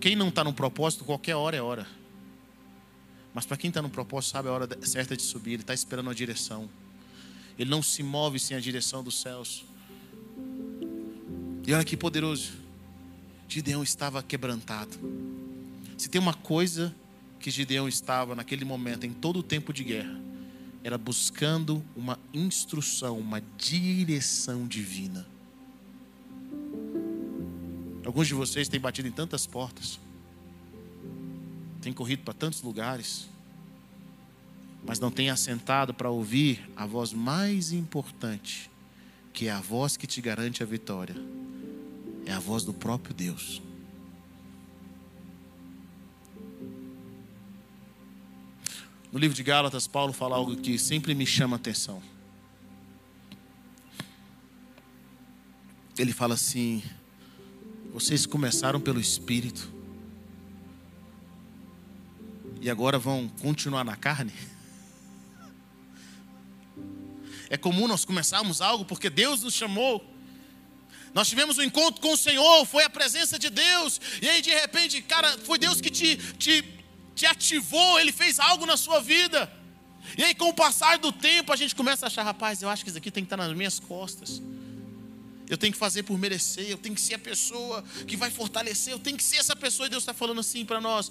Quem 0.00 0.16
não 0.16 0.28
está 0.28 0.42
no 0.42 0.54
propósito, 0.54 1.04
qualquer 1.04 1.34
hora 1.34 1.54
é 1.54 1.60
hora. 1.60 1.86
Mas 3.34 3.44
para 3.44 3.58
quem 3.58 3.68
está 3.68 3.82
no 3.82 3.90
propósito, 3.90 4.30
sabe 4.30 4.48
a 4.48 4.52
hora 4.52 4.66
certa 4.80 5.14
de 5.14 5.22
subir, 5.22 5.52
ele 5.52 5.62
está 5.62 5.74
esperando 5.74 6.08
a 6.08 6.14
direção. 6.14 6.70
Ele 7.58 7.68
não 7.68 7.82
se 7.82 8.02
move 8.02 8.38
sem 8.38 8.56
a 8.56 8.60
direção 8.60 9.04
dos 9.04 9.20
céus. 9.20 9.62
E 11.66 11.74
olha 11.74 11.84
que 11.84 11.94
poderoso. 11.94 12.67
Gideão 13.48 13.82
estava 13.82 14.22
quebrantado. 14.22 14.98
Se 15.96 16.08
tem 16.08 16.20
uma 16.20 16.34
coisa 16.34 16.94
que 17.40 17.50
Gideão 17.50 17.88
estava 17.88 18.34
naquele 18.34 18.64
momento, 18.64 19.04
em 19.04 19.12
todo 19.12 19.38
o 19.38 19.42
tempo 19.42 19.72
de 19.72 19.82
guerra, 19.82 20.20
era 20.84 20.98
buscando 20.98 21.84
uma 21.96 22.18
instrução, 22.32 23.18
uma 23.18 23.42
direção 23.56 24.66
divina. 24.66 25.26
Alguns 28.04 28.26
de 28.26 28.34
vocês 28.34 28.68
têm 28.68 28.78
batido 28.78 29.08
em 29.08 29.12
tantas 29.12 29.46
portas 29.46 29.98
tem 31.80 31.92
corrido 31.92 32.22
para 32.22 32.34
tantos 32.34 32.62
lugares, 32.62 33.28
mas 34.84 34.98
não 35.00 35.10
tem 35.10 35.30
assentado 35.30 35.94
para 35.94 36.10
ouvir 36.10 36.68
a 36.76 36.86
voz 36.86 37.12
mais 37.12 37.72
importante, 37.72 38.70
que 39.32 39.46
é 39.46 39.50
a 39.50 39.60
voz 39.60 39.96
que 39.96 40.06
te 40.06 40.20
garante 40.20 40.62
a 40.62 40.66
vitória, 40.66 41.16
é 42.28 42.32
a 42.34 42.38
voz 42.38 42.62
do 42.62 42.74
próprio 42.74 43.14
Deus. 43.14 43.62
No 49.10 49.18
livro 49.18 49.34
de 49.34 49.42
Gálatas, 49.42 49.86
Paulo 49.86 50.12
fala 50.12 50.36
algo 50.36 50.54
que 50.54 50.78
sempre 50.78 51.14
me 51.14 51.24
chama 51.24 51.56
a 51.56 51.58
atenção. 51.58 52.02
Ele 55.96 56.12
fala 56.12 56.34
assim: 56.34 56.82
vocês 57.94 58.26
começaram 58.26 58.78
pelo 58.78 59.00
Espírito, 59.00 59.72
e 62.60 62.68
agora 62.68 62.98
vão 62.98 63.26
continuar 63.40 63.84
na 63.84 63.96
carne? 63.96 64.32
É 67.50 67.56
comum 67.56 67.88
nós 67.88 68.04
começarmos 68.04 68.60
algo 68.60 68.84
porque 68.84 69.08
Deus 69.08 69.42
nos 69.42 69.54
chamou. 69.54 70.17
Nós 71.14 71.28
tivemos 71.28 71.58
um 71.58 71.62
encontro 71.62 72.00
com 72.00 72.12
o 72.12 72.16
Senhor, 72.16 72.66
foi 72.66 72.84
a 72.84 72.90
presença 72.90 73.38
de 73.38 73.50
Deus, 73.50 74.00
e 74.20 74.28
aí 74.28 74.42
de 74.42 74.50
repente, 74.50 75.00
cara, 75.02 75.36
foi 75.38 75.58
Deus 75.58 75.80
que 75.80 75.90
te, 75.90 76.16
te, 76.16 76.64
te 77.14 77.26
ativou, 77.26 77.98
Ele 77.98 78.12
fez 78.12 78.38
algo 78.38 78.66
na 78.66 78.76
sua 78.76 79.00
vida. 79.00 79.50
E 80.16 80.24
aí, 80.24 80.34
com 80.34 80.48
o 80.48 80.54
passar 80.54 80.98
do 80.98 81.12
tempo, 81.12 81.52
a 81.52 81.56
gente 81.56 81.74
começa 81.74 82.06
a 82.06 82.08
achar, 82.08 82.22
rapaz, 82.22 82.62
eu 82.62 82.68
acho 82.68 82.82
que 82.82 82.90
isso 82.90 82.98
aqui 82.98 83.10
tem 83.10 83.24
que 83.24 83.26
estar 83.26 83.36
nas 83.36 83.54
minhas 83.54 83.78
costas. 83.78 84.40
Eu 85.48 85.56
tenho 85.56 85.72
que 85.72 85.78
fazer 85.78 86.02
por 86.02 86.18
merecer, 86.18 86.68
eu 86.68 86.78
tenho 86.78 86.94
que 86.94 87.00
ser 87.00 87.14
a 87.14 87.18
pessoa 87.18 87.82
que 88.06 88.16
vai 88.16 88.30
fortalecer, 88.30 88.92
eu 88.92 88.98
tenho 88.98 89.16
que 89.16 89.24
ser 89.24 89.36
essa 89.36 89.56
pessoa, 89.56 89.86
e 89.86 89.90
Deus 89.90 90.02
está 90.02 90.12
falando 90.12 90.40
assim 90.40 90.64
para 90.64 90.80
nós: 90.80 91.10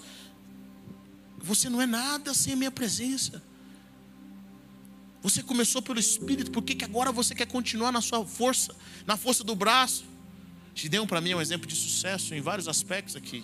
você 1.37 1.69
não 1.69 1.81
é 1.81 1.85
nada 1.85 2.33
sem 2.33 2.53
a 2.53 2.55
minha 2.55 2.71
presença. 2.71 3.43
Você 5.21 5.41
começou 5.43 5.81
pelo 5.81 5.99
Espírito, 5.99 6.51
por 6.51 6.63
que, 6.63 6.75
que 6.75 6.85
agora 6.85 7.11
você 7.11 7.33
quer 7.33 7.47
continuar 7.47 7.91
na 7.91 8.01
sua 8.01 8.25
força, 8.25 8.75
na 9.05 9.17
força 9.17 9.43
do 9.43 9.55
braço? 9.55 10.05
Gideão, 10.75 11.07
para 11.07 11.19
mim, 11.19 11.31
é 11.31 11.35
um 11.35 11.41
exemplo 11.41 11.67
de 11.67 11.75
sucesso 11.75 12.35
em 12.35 12.41
vários 12.41 12.67
aspectos 12.67 13.15
aqui. 13.15 13.43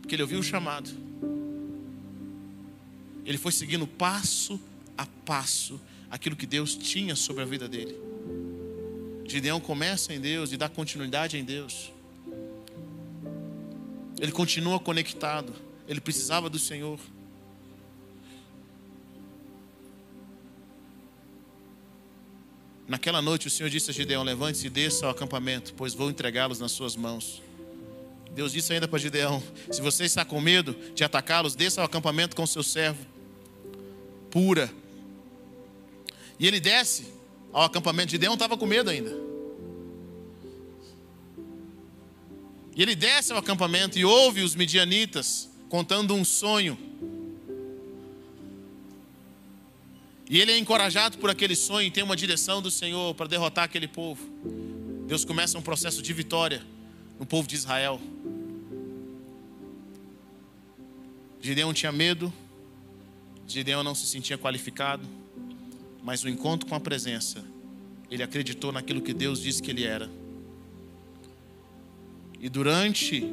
Porque 0.00 0.14
ele 0.14 0.22
ouviu 0.22 0.40
o 0.40 0.42
chamado. 0.42 0.90
Ele 3.24 3.38
foi 3.38 3.52
seguindo 3.52 3.86
passo 3.86 4.60
a 4.98 5.06
passo 5.06 5.80
aquilo 6.10 6.36
que 6.36 6.46
Deus 6.46 6.74
tinha 6.74 7.16
sobre 7.16 7.42
a 7.42 7.46
vida 7.46 7.68
dele. 7.68 7.96
Gideão 9.26 9.60
começa 9.60 10.12
em 10.12 10.20
Deus 10.20 10.52
e 10.52 10.56
dá 10.56 10.68
continuidade 10.68 11.38
em 11.38 11.44
Deus. 11.44 11.92
Ele 14.20 14.32
continua 14.32 14.78
conectado. 14.78 15.54
Ele 15.88 16.00
precisava 16.00 16.50
do 16.50 16.58
Senhor. 16.58 16.98
Naquela 22.86 23.22
noite 23.22 23.46
o 23.46 23.50
Senhor 23.50 23.70
disse 23.70 23.90
a 23.90 23.94
Gideão: 23.94 24.22
Levante-se 24.22 24.66
e 24.66 24.70
desça 24.70 25.06
ao 25.06 25.12
acampamento, 25.12 25.72
pois 25.74 25.94
vou 25.94 26.10
entregá-los 26.10 26.58
nas 26.58 26.72
suas 26.72 26.94
mãos. 26.94 27.42
Deus 28.32 28.52
disse 28.52 28.72
ainda 28.72 28.86
para 28.86 28.98
Gideão: 28.98 29.42
Se 29.70 29.80
você 29.80 30.04
está 30.04 30.24
com 30.24 30.40
medo 30.40 30.76
de 30.94 31.02
atacá-los, 31.02 31.54
desça 31.54 31.80
ao 31.80 31.86
acampamento 31.86 32.36
com 32.36 32.46
seu 32.46 32.62
servo. 32.62 33.04
Pura. 34.30 34.70
E 36.38 36.46
ele 36.46 36.60
desce 36.60 37.06
ao 37.52 37.62
acampamento. 37.62 38.10
Gideão 38.10 38.34
estava 38.34 38.56
com 38.56 38.66
medo 38.66 38.90
ainda. 38.90 39.16
E 42.76 42.82
ele 42.82 42.96
desce 42.96 43.32
ao 43.32 43.38
acampamento 43.38 43.98
e 43.98 44.04
ouve 44.04 44.42
os 44.42 44.54
midianitas 44.54 45.48
contando 45.68 46.12
um 46.12 46.24
sonho. 46.24 46.76
E 50.28 50.40
ele 50.40 50.52
é 50.52 50.58
encorajado 50.58 51.18
por 51.18 51.28
aquele 51.28 51.54
sonho 51.54 51.86
e 51.86 51.90
tem 51.90 52.02
uma 52.02 52.16
direção 52.16 52.62
do 52.62 52.70
Senhor 52.70 53.14
para 53.14 53.26
derrotar 53.26 53.64
aquele 53.64 53.86
povo. 53.86 54.22
Deus 55.06 55.24
começa 55.24 55.58
um 55.58 55.62
processo 55.62 56.02
de 56.02 56.12
vitória 56.12 56.62
no 57.18 57.26
povo 57.26 57.46
de 57.46 57.54
Israel. 57.54 58.00
Gideão 61.40 61.74
tinha 61.74 61.92
medo, 61.92 62.32
Gideão 63.46 63.82
não 63.82 63.94
se 63.94 64.06
sentia 64.06 64.38
qualificado, 64.38 65.06
mas 66.02 66.24
o 66.24 66.28
encontro 66.28 66.66
com 66.66 66.74
a 66.74 66.80
presença, 66.80 67.44
ele 68.10 68.22
acreditou 68.22 68.72
naquilo 68.72 69.02
que 69.02 69.12
Deus 69.12 69.42
disse 69.42 69.62
que 69.62 69.70
ele 69.70 69.84
era. 69.84 70.10
E 72.40 72.48
durante 72.48 73.24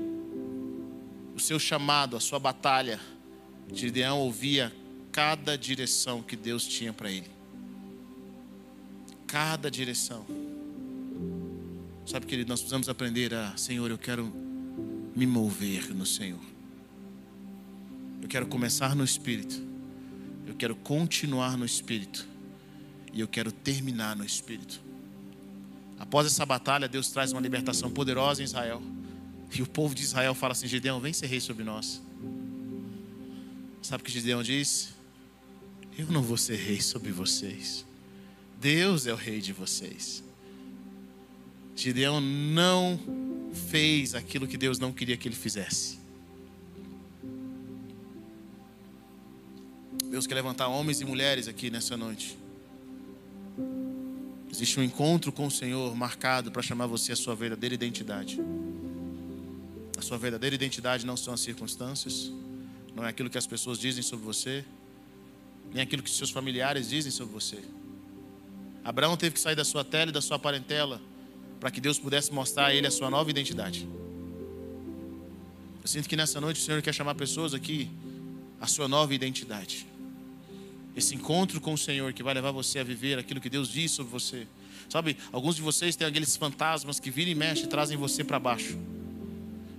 o 1.33 1.39
seu 1.39 1.57
chamado, 1.57 2.17
a 2.17 2.19
sua 2.19 2.37
batalha, 2.37 2.99
Gideão 3.73 4.19
ouvia 4.19 4.73
cada 5.11 5.57
direção 5.57 6.21
que 6.21 6.35
Deus 6.35 6.65
tinha 6.65 6.93
para 6.93 7.11
ele. 7.11 7.29
Cada 9.27 9.69
direção. 9.69 10.25
Sabe, 12.05 12.25
querido, 12.25 12.49
nós 12.49 12.59
precisamos 12.59 12.89
aprender 12.89 13.33
a, 13.33 13.55
Senhor, 13.55 13.89
eu 13.89 13.97
quero 13.97 14.31
me 15.15 15.25
mover 15.25 15.93
no 15.93 16.05
Senhor. 16.05 16.39
Eu 18.21 18.27
quero 18.27 18.47
começar 18.47 18.95
no 18.95 19.03
Espírito. 19.03 19.61
Eu 20.47 20.55
quero 20.55 20.75
continuar 20.75 21.57
no 21.57 21.65
Espírito. 21.65 22.27
E 23.13 23.19
eu 23.19 23.27
quero 23.27 23.51
terminar 23.51 24.15
no 24.15 24.25
Espírito. 24.25 24.81
Após 25.99 26.25
essa 26.25 26.45
batalha, 26.45 26.87
Deus 26.87 27.09
traz 27.09 27.31
uma 27.31 27.41
libertação 27.41 27.91
poderosa 27.91 28.41
em 28.41 28.45
Israel. 28.45 28.81
E 29.53 29.61
o 29.61 29.67
povo 29.67 29.93
de 29.93 30.01
Israel 30.01 30.33
fala 30.33 30.53
assim: 30.53 30.67
Gideão, 30.67 30.99
vem 30.99 31.13
ser 31.13 31.27
rei 31.27 31.39
sobre 31.39 31.63
nós. 31.63 32.01
Sabe 33.81 34.01
o 34.01 34.05
que 34.05 34.11
Gideão 34.11 34.41
disse? 34.41 35.00
Eu 35.97 36.07
não 36.07 36.21
vou 36.21 36.37
ser 36.37 36.55
rei 36.55 36.81
sobre 36.81 37.11
vocês. 37.11 37.85
Deus 38.59 39.07
é 39.07 39.13
o 39.13 39.15
rei 39.15 39.41
de 39.41 39.53
vocês. 39.53 40.23
Gideão 41.75 42.21
não 42.21 42.99
fez 43.69 44.13
aquilo 44.13 44.47
que 44.47 44.57
Deus 44.57 44.79
não 44.79 44.91
queria 44.91 45.17
que 45.17 45.27
ele 45.27 45.35
fizesse. 45.35 45.99
Deus 50.05 50.27
quer 50.27 50.35
levantar 50.35 50.67
homens 50.67 51.01
e 51.01 51.05
mulheres 51.05 51.47
aqui 51.47 51.69
nessa 51.69 51.95
noite. 51.95 52.37
Existe 54.51 54.79
um 54.79 54.83
encontro 54.83 55.31
com 55.31 55.47
o 55.47 55.51
Senhor 55.51 55.95
marcado 55.95 56.51
para 56.51 56.61
chamar 56.61 56.85
você 56.85 57.13
a 57.13 57.15
sua 57.15 57.33
verdadeira 57.33 57.73
identidade. 57.73 58.39
A 59.97 60.01
sua 60.01 60.17
verdadeira 60.17 60.53
identidade 60.53 61.05
não 61.05 61.15
são 61.15 61.33
as 61.33 61.39
circunstâncias, 61.39 62.31
não 62.93 63.05
é 63.05 63.09
aquilo 63.09 63.29
que 63.29 63.37
as 63.37 63.47
pessoas 63.47 63.79
dizem 63.79 64.03
sobre 64.03 64.25
você, 64.25 64.65
nem 65.73 65.83
aquilo 65.83 66.03
que 66.03 66.09
seus 66.09 66.29
familiares 66.29 66.89
dizem 66.89 67.11
sobre 67.11 67.33
você. 67.33 67.59
Abraão 68.83 69.15
teve 69.15 69.35
que 69.35 69.39
sair 69.39 69.55
da 69.55 69.63
sua 69.63 69.83
tela 69.83 70.09
e 70.09 70.13
da 70.13 70.21
sua 70.21 70.39
parentela 70.39 71.01
para 71.59 71.69
que 71.69 71.79
Deus 71.79 71.99
pudesse 71.99 72.33
mostrar 72.33 72.67
a 72.67 72.73
ele 72.73 72.87
a 72.87 72.91
sua 72.91 73.09
nova 73.09 73.29
identidade. 73.29 73.87
Eu 75.81 75.87
sinto 75.87 76.09
que 76.09 76.15
nessa 76.15 76.41
noite 76.41 76.59
o 76.59 76.63
Senhor 76.63 76.81
quer 76.81 76.93
chamar 76.93 77.15
pessoas 77.15 77.53
aqui 77.53 77.89
a 78.59 78.67
sua 78.67 78.87
nova 78.87 79.13
identidade. 79.13 79.87
Esse 80.95 81.15
encontro 81.15 81.61
com 81.61 81.73
o 81.73 81.77
Senhor 81.77 82.13
que 82.13 82.21
vai 82.21 82.33
levar 82.33 82.51
você 82.51 82.79
a 82.79 82.83
viver 82.83 83.17
aquilo 83.17 83.39
que 83.39 83.49
Deus 83.49 83.69
diz 83.69 83.91
sobre 83.91 84.11
você. 84.11 84.47
Sabe, 84.89 85.15
alguns 85.31 85.55
de 85.55 85.61
vocês 85.61 85.95
têm 85.95 86.05
aqueles 86.05 86.35
fantasmas 86.35 86.99
que 86.99 87.09
viram 87.09 87.31
e 87.31 87.35
mexem 87.35 87.65
e 87.65 87.67
trazem 87.67 87.97
você 87.97 88.23
para 88.23 88.39
baixo. 88.39 88.77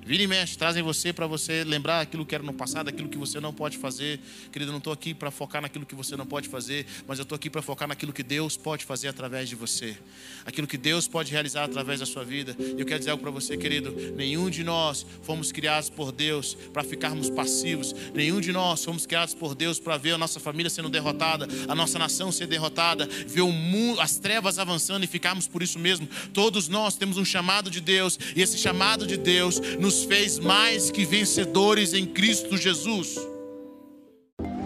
Vira 0.05 0.25
e 0.25 0.27
mexe, 0.27 0.59
trazem 0.59 0.83
você 0.83 1.13
para 1.13 1.29
você 1.29 1.63
lembrar 1.63 2.01
aquilo 2.01 2.27
que 2.27 2.35
era 2.35 2.43
no 2.43 2.53
passado, 2.53 2.89
aquilo 2.89 3.09
que 3.09 3.17
você 3.17 3.39
não 3.39 3.55
pode 3.55 3.79
fazer. 3.79 4.19
Querido, 4.51 4.71
eu 4.71 4.73
não 4.73 4.79
estou 4.79 4.93
aqui 4.93 5.15
para 5.15 5.31
focar 5.31 5.63
naquilo 5.63 5.87
que 5.87 5.95
você 5.95 6.17
não 6.17 6.27
pode 6.27 6.49
fazer, 6.49 6.87
mas 7.07 7.21
eu 7.21 7.23
estou 7.23 7.37
aqui 7.37 7.49
para 7.49 7.63
focar 7.63 7.87
naquilo 7.87 8.13
que 8.13 8.25
Deus 8.25 8.57
pode 8.57 8.85
fazer 8.85 9.07
através 9.07 9.49
de 9.49 9.55
você. 9.55 9.97
Aquilo 10.45 10.67
que 10.67 10.77
Deus 10.77 11.07
pode 11.07 11.31
realizar 11.31 11.63
através 11.63 12.01
da 12.01 12.07
sua 12.07 12.25
vida. 12.25 12.57
E 12.59 12.81
eu 12.81 12.85
quero 12.85 12.99
dizer 12.99 13.13
algo 13.13 13.23
para 13.23 13.31
você, 13.31 13.57
querido. 13.57 13.93
Nenhum 14.17 14.51
de 14.51 14.65
nós 14.65 15.07
fomos 15.23 15.53
criados 15.53 15.89
por 15.89 16.11
Deus 16.11 16.55
para 16.73 16.83
ficarmos 16.83 17.31
passivos. 17.31 17.95
Nenhum 18.13 18.41
de 18.41 18.51
nós 18.51 18.85
fomos 18.85 19.07
criados 19.07 19.35
por 19.35 19.55
Deus 19.55 19.79
para 19.79 19.97
ver 19.97 20.15
a 20.15 20.19
nossa 20.19 20.41
família 20.41 20.69
sendo 20.69 20.89
derrotada, 20.89 21.47
a 21.69 21.77
nossa 21.77 21.97
nação 21.97 22.33
ser 22.33 22.49
derrotada, 22.49 23.07
ver 23.07 23.43
o 23.43 23.53
mundo, 23.53 24.01
as 24.01 24.17
trevas 24.17 24.59
avançando 24.59 25.05
e 25.05 25.07
ficarmos 25.07 25.47
por 25.47 25.63
isso 25.63 25.79
mesmo. 25.79 26.09
Todos 26.35 26.69
nós 26.69 26.97
temos 26.97 27.19
um 27.19 27.25
chamado 27.25 27.71
de 27.71 27.81
Deus, 27.81 28.19
e 28.35 28.43
esse 28.43 28.59
chamado 28.59 29.07
de 29.07 29.17
Deus 29.17 29.61
nos 29.79 29.92
nos 29.93 30.05
fez 30.05 30.39
mais 30.39 30.91
que 30.91 31.05
vencedores 31.05 31.93
em 31.93 32.07
Cristo 32.07 32.57
Jesus. 32.57 33.19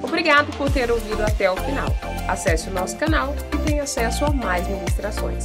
Obrigado 0.01 0.57
por 0.57 0.71
ter 0.71 0.89
ouvido 0.89 1.21
até 1.21 1.51
o 1.51 1.57
final. 1.57 1.89
Acesse 2.29 2.69
o 2.69 2.73
nosso 2.73 2.97
canal 2.97 3.35
e 3.53 3.57
tenha 3.69 3.83
acesso 3.83 4.25
a 4.25 4.31
mais 4.31 4.69
ministrações. 4.69 5.45